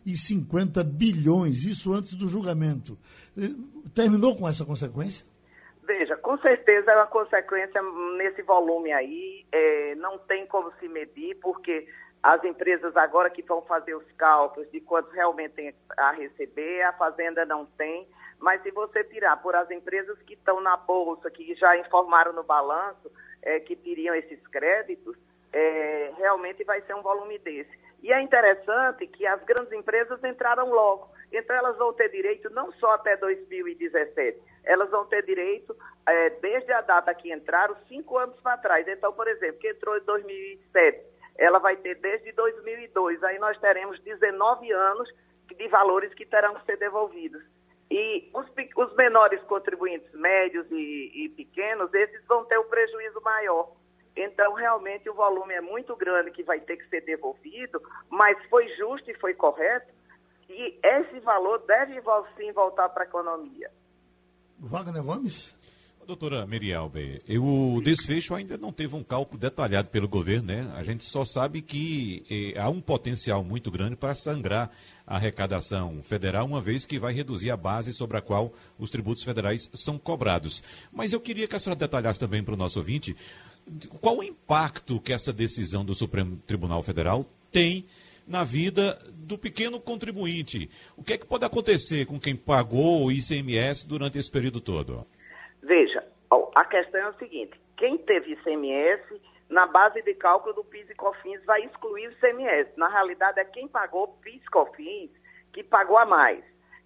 250 0.05 0.83
bilhões, 0.85 1.65
isso 1.65 1.93
antes 1.93 2.15
do 2.15 2.29
julgamento. 2.29 2.99
Eh, 3.37 3.55
terminou 3.95 4.37
com 4.37 4.49
essa 4.49 4.65
consequência? 4.65 5.27
Veja, 5.85 6.17
com 6.17 6.39
certeza 6.39 6.93
é 6.93 6.97
uma 6.97 7.07
consequência 7.07 7.83
nesse 8.17 8.43
volume 8.43 8.93
aí, 8.93 9.45
é, 9.51 9.95
não 9.97 10.19
tem 10.19 10.47
como 10.47 10.73
se 10.79 10.89
medir, 10.89 11.37
porque 11.41 11.87
as 12.23 12.43
empresas 12.45 12.97
agora 12.97 13.29
que 13.29 13.43
vão 13.43 13.63
fazer 13.63 13.95
os 13.95 14.11
cálculos 14.13 14.71
de 14.71 14.81
quanto 14.81 15.11
realmente 15.11 15.55
tem 15.55 15.75
a 15.97 16.13
receber, 16.13 16.83
a 16.83 16.93
Fazenda 16.93 17.45
não 17.45 17.67
tem, 17.67 18.07
mas 18.39 18.63
se 18.63 18.71
você 18.71 19.03
tirar 19.05 19.37
por 19.43 19.57
as 19.57 19.71
empresas 19.71 20.17
que 20.23 20.35
estão 20.35 20.61
na 20.61 20.77
Bolsa, 20.77 21.31
que 21.31 21.55
já 21.57 21.77
informaram 21.77 22.33
no 22.33 22.45
balanço 22.45 23.11
é, 23.43 23.59
que 23.59 23.75
teriam 23.75 24.15
esses 24.15 24.41
créditos, 24.47 25.17
é, 25.53 26.13
realmente 26.17 26.65
vai 26.65 26.81
ser 26.83 26.95
um 26.95 27.03
volume 27.03 27.39
desse. 27.39 27.71
E 28.03 28.13
é 28.13 28.21
interessante 28.21 29.07
que 29.07 29.27
as 29.27 29.43
grandes 29.45 29.73
empresas 29.73 30.23
entraram 30.25 30.71
logo. 30.71 31.11
Então, 31.33 31.55
elas 31.55 31.77
vão 31.77 31.93
ter 31.93 32.09
direito 32.11 32.51
não 32.51 32.73
só 32.73 32.95
até 32.95 33.17
2017, 33.17 34.39
elas 34.65 34.91
vão 34.91 35.07
ter 35.07 35.25
direito 35.25 35.75
é, 36.07 36.31
desde 36.31 36.73
a 36.73 36.81
data 36.81 37.15
que 37.15 37.33
entraram, 37.33 37.77
cinco 37.89 38.19
anos 38.19 38.39
para 38.41 38.59
trás. 38.59 38.87
Então, 38.89 39.13
por 39.13 39.29
exemplo, 39.29 39.61
que 39.61 39.69
entrou 39.69 39.97
em 39.97 40.03
2007, 40.03 41.07
ela 41.39 41.59
vai 41.59 41.77
ter 41.77 41.95
desde 41.97 42.33
2002. 42.33 43.23
Aí 43.23 43.39
nós 43.39 43.59
teremos 43.59 43.99
19 44.01 44.71
anos 44.73 45.09
de 45.47 45.69
valores 45.69 46.13
que 46.15 46.27
terão 46.27 46.55
que 46.55 46.67
ser 46.67 46.77
devolvidos. 46.79 47.43
E 47.91 48.31
os, 48.35 48.47
os 48.77 48.97
menores 48.97 49.41
contribuintes 49.43 50.11
médios 50.13 50.67
e, 50.71 51.13
e 51.15 51.29
pequenos, 51.31 51.93
esses 51.93 52.25
vão 52.27 52.45
ter 52.47 52.59
o 52.59 52.63
um 52.63 52.69
prejuízo 52.69 53.21
maior. 53.21 53.71
Então, 54.17 54.55
realmente, 54.55 55.09
o 55.09 55.15
volume 55.15 55.55
é 55.55 55.61
muito 55.61 55.97
grande 55.97 56.31
que 56.31 56.43
vai 56.43 56.61
ter 56.61 56.77
que 56.77 56.89
ser 56.89 57.01
devolvido, 57.03 57.81
mas 58.11 58.37
foi 58.47 58.69
justo 58.77 59.11
e 59.11 59.15
foi 59.15 59.35
correto, 59.35 59.93
e 60.49 60.79
esse 60.83 61.19
valor 61.21 61.59
deve 61.67 62.01
sim 62.37 62.53
voltar 62.53 62.89
para 62.91 63.05
a 63.05 63.07
economia. 63.07 63.71
Wagner 64.59 65.03
Gomes? 65.03 65.55
Doutora 66.07 66.45
Merialbe, 66.45 67.23
o 67.39 67.81
desfecho 67.81 68.35
ainda 68.35 68.59
não 68.59 68.73
teve 68.73 68.97
um 68.97 69.05
cálculo 69.05 69.39
detalhado 69.39 69.89
pelo 69.89 70.09
governo, 70.09 70.49
né? 70.49 70.71
A 70.75 70.83
gente 70.83 71.05
só 71.05 71.25
sabe 71.25 71.63
que 71.63 72.25
eh, 72.29 72.61
há 72.61 72.69
um 72.69 72.81
potencial 72.81 73.45
muito 73.45 73.71
grande 73.71 73.95
para 73.95 74.13
sangrar 74.13 74.69
a 75.07 75.15
arrecadação 75.15 76.03
federal, 76.03 76.45
uma 76.45 76.61
vez 76.61 76.85
que 76.85 76.99
vai 76.99 77.15
reduzir 77.15 77.53
a 77.53 77.57
base 77.57 77.93
sobre 77.93 78.17
a 78.17 78.21
qual 78.21 78.53
os 78.79 78.91
tributos 78.91 79.23
federais 79.23 79.71
são 79.75 79.97
cobrados. 79.97 80.63
Mas 80.93 81.13
eu 81.13 81.21
queria 81.21 81.47
que 81.47 81.55
a 81.55 81.61
senhora 81.61 81.79
detalhasse 81.79 82.19
também 82.19 82.43
para 82.43 82.55
o 82.55 82.59
nosso 82.59 82.81
ouvinte 82.81 83.17
qual 84.01 84.19
o 84.19 84.25
impacto 84.25 85.01
que 85.01 85.13
essa 85.13 85.33
decisão 85.33 85.85
do 85.85 85.95
Supremo 85.95 86.37
Tribunal 86.47 86.83
Federal 86.83 87.27
tem 87.51 87.87
na 88.27 88.45
vida 88.45 88.99
do 89.13 89.37
pequeno 89.37 89.81
contribuinte. 89.81 90.71
O 90.97 91.03
que 91.03 91.15
é 91.15 91.19
que 91.19 91.27
pode 91.27 91.45
acontecer 91.45 92.07
com 92.07 92.19
quem 92.19 92.37
pagou 92.37 93.05
o 93.05 93.13
ICMS 93.13 93.87
durante 93.87 94.19
esse 94.19 94.31
período 94.31 94.61
todo? 94.61 95.07
Veja, 95.63 96.05
a 96.55 96.65
questão 96.65 97.01
é 97.01 97.09
o 97.09 97.19
seguinte: 97.19 97.61
quem 97.77 97.99
teve 97.99 98.33
ICMS, 98.33 99.21
na 99.49 99.67
base 99.67 100.03
de 100.03 100.15
cálculo 100.15 100.55
do 100.55 100.65
PIS 100.65 100.89
e 100.91 100.95
COFINS, 100.95 101.45
vai 101.45 101.65
excluir 101.65 102.09
o 102.09 102.13
ICMS. 102.13 102.71
Na 102.77 102.89
realidade, 102.89 103.41
é 103.41 103.45
quem 103.45 103.69
pagou 103.69 104.09
PIS 104.23 104.43
e 104.43 104.51
COFINS 104.51 105.11
que 105.53 105.63
pagou 105.63 105.99
a 105.99 106.07
mais. 106.07 106.43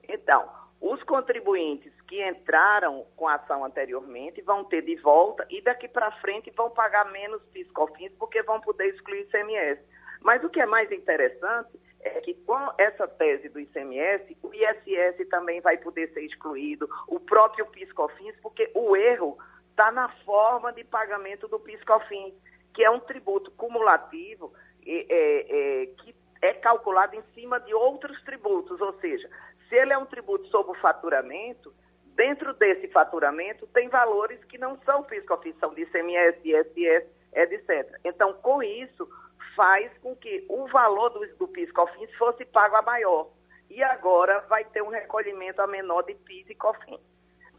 Então, 0.08 0.48
os 0.80 1.02
contribuintes 1.04 1.92
que 2.06 2.26
entraram 2.26 3.04
com 3.16 3.26
a 3.26 3.34
ação 3.34 3.64
anteriormente 3.64 4.40
vão 4.42 4.64
ter 4.64 4.82
de 4.82 4.96
volta 4.96 5.46
e 5.50 5.60
daqui 5.60 5.88
para 5.88 6.12
frente 6.20 6.50
vão 6.56 6.70
pagar 6.70 7.10
menos 7.10 7.42
PIS 7.52 7.66
e 7.66 7.72
COFINS 7.72 8.12
porque 8.18 8.42
vão 8.42 8.60
poder 8.60 8.86
excluir 8.88 9.22
ICMS. 9.22 9.80
Mas 10.20 10.42
o 10.44 10.48
que 10.48 10.60
é 10.60 10.66
mais 10.66 10.90
interessante 10.90 11.78
é 12.00 12.20
que 12.20 12.34
com 12.34 12.58
essa 12.78 13.08
tese 13.08 13.48
do 13.48 13.58
ICMS, 13.58 14.36
o 14.42 14.50
ISS 14.54 15.28
também 15.28 15.60
vai 15.60 15.76
poder 15.78 16.12
ser 16.12 16.22
excluído, 16.22 16.88
o 17.08 17.18
próprio 17.18 17.66
PIS/COFINS, 17.66 18.36
porque 18.40 18.70
o 18.74 18.96
erro 18.96 19.36
está 19.70 19.90
na 19.90 20.08
forma 20.24 20.72
de 20.72 20.84
pagamento 20.84 21.48
do 21.48 21.58
PIS/COFINS, 21.58 22.34
que 22.72 22.84
é 22.84 22.90
um 22.90 23.00
tributo 23.00 23.50
cumulativo 23.52 24.52
é, 24.86 25.82
é, 25.82 25.86
que 25.86 26.14
é 26.40 26.52
calculado 26.54 27.16
em 27.16 27.22
cima 27.34 27.58
de 27.58 27.74
outros 27.74 28.22
tributos, 28.22 28.80
ou 28.80 28.92
seja, 29.00 29.28
se 29.68 29.74
ele 29.74 29.92
é 29.92 29.98
um 29.98 30.06
tributo 30.06 30.46
sobre 30.48 30.72
o 30.72 30.80
faturamento, 30.80 31.74
dentro 32.16 32.54
desse 32.54 32.88
faturamento 32.88 33.66
tem 33.68 33.88
valores 33.88 34.42
que 34.44 34.58
não 34.58 34.78
são 34.84 35.04
PIS/COFINS, 35.04 35.56
são 35.60 35.74
de 35.74 35.82
ICMS, 35.82 36.40
ISS, 36.42 37.06
etc. 37.32 38.00
Então, 38.04 38.32
com 38.32 38.62
isso, 38.62 39.08
faz 39.54 39.92
com 39.98 40.16
que 40.16 40.44
o 40.48 40.66
valor 40.68 41.10
do, 41.10 41.26
do 41.36 41.46
PIS 41.48 41.68
e 41.68 41.72
COFINS 41.72 42.12
fosse 42.16 42.44
pago 42.46 42.76
a 42.76 42.82
maior. 42.82 43.28
E 43.68 43.82
agora 43.82 44.40
vai 44.48 44.64
ter 44.64 44.82
um 44.82 44.88
recolhimento 44.88 45.60
a 45.60 45.66
menor 45.66 46.02
de 46.02 46.14
PIS 46.14 46.48
e 46.48 46.54
COFINS. 46.54 47.00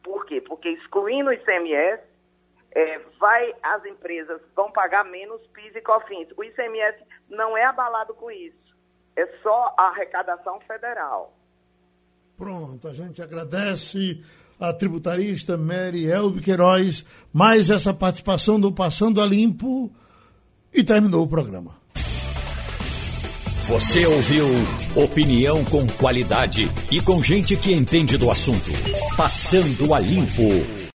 Por 0.03 0.25
quê? 0.25 0.41
Porque 0.41 0.69
excluindo 0.69 1.29
o 1.29 1.33
ICMS, 1.33 2.01
é, 2.71 2.99
vai, 3.19 3.53
as 3.61 3.85
empresas 3.85 4.41
vão 4.55 4.71
pagar 4.71 5.05
menos 5.05 5.45
PIS 5.47 5.75
e 5.75 5.81
COFINS. 5.81 6.29
O 6.35 6.43
ICMS 6.43 7.03
não 7.29 7.55
é 7.57 7.65
abalado 7.65 8.13
com 8.15 8.31
isso. 8.31 8.57
É 9.15 9.25
só 9.41 9.73
a 9.77 9.87
arrecadação 9.89 10.59
federal. 10.61 11.33
Pronto, 12.37 12.87
a 12.87 12.93
gente 12.93 13.19
agradece 13.19 14.23
a 14.59 14.73
tributarista 14.73 15.55
Mary 15.57 16.05
Elbe 16.05 16.41
Queiroz 16.41 17.05
mais 17.31 17.69
essa 17.69 17.93
participação 17.93 18.59
do 18.59 18.71
Passando 18.71 19.21
a 19.21 19.25
Limpo 19.25 19.91
e 20.73 20.83
terminou 20.83 21.23
o 21.23 21.27
programa. 21.27 21.77
Você 23.67 24.05
ouviu 24.05 24.45
opinião 24.95 25.63
com 25.65 25.85
qualidade 25.85 26.71
e 26.89 27.01
com 27.01 27.21
gente 27.21 27.57
que 27.57 27.73
entende 27.73 28.17
do 28.17 28.31
assunto. 28.31 28.71
Passando 29.17 29.93
a 29.93 29.99
limpo. 29.99 30.76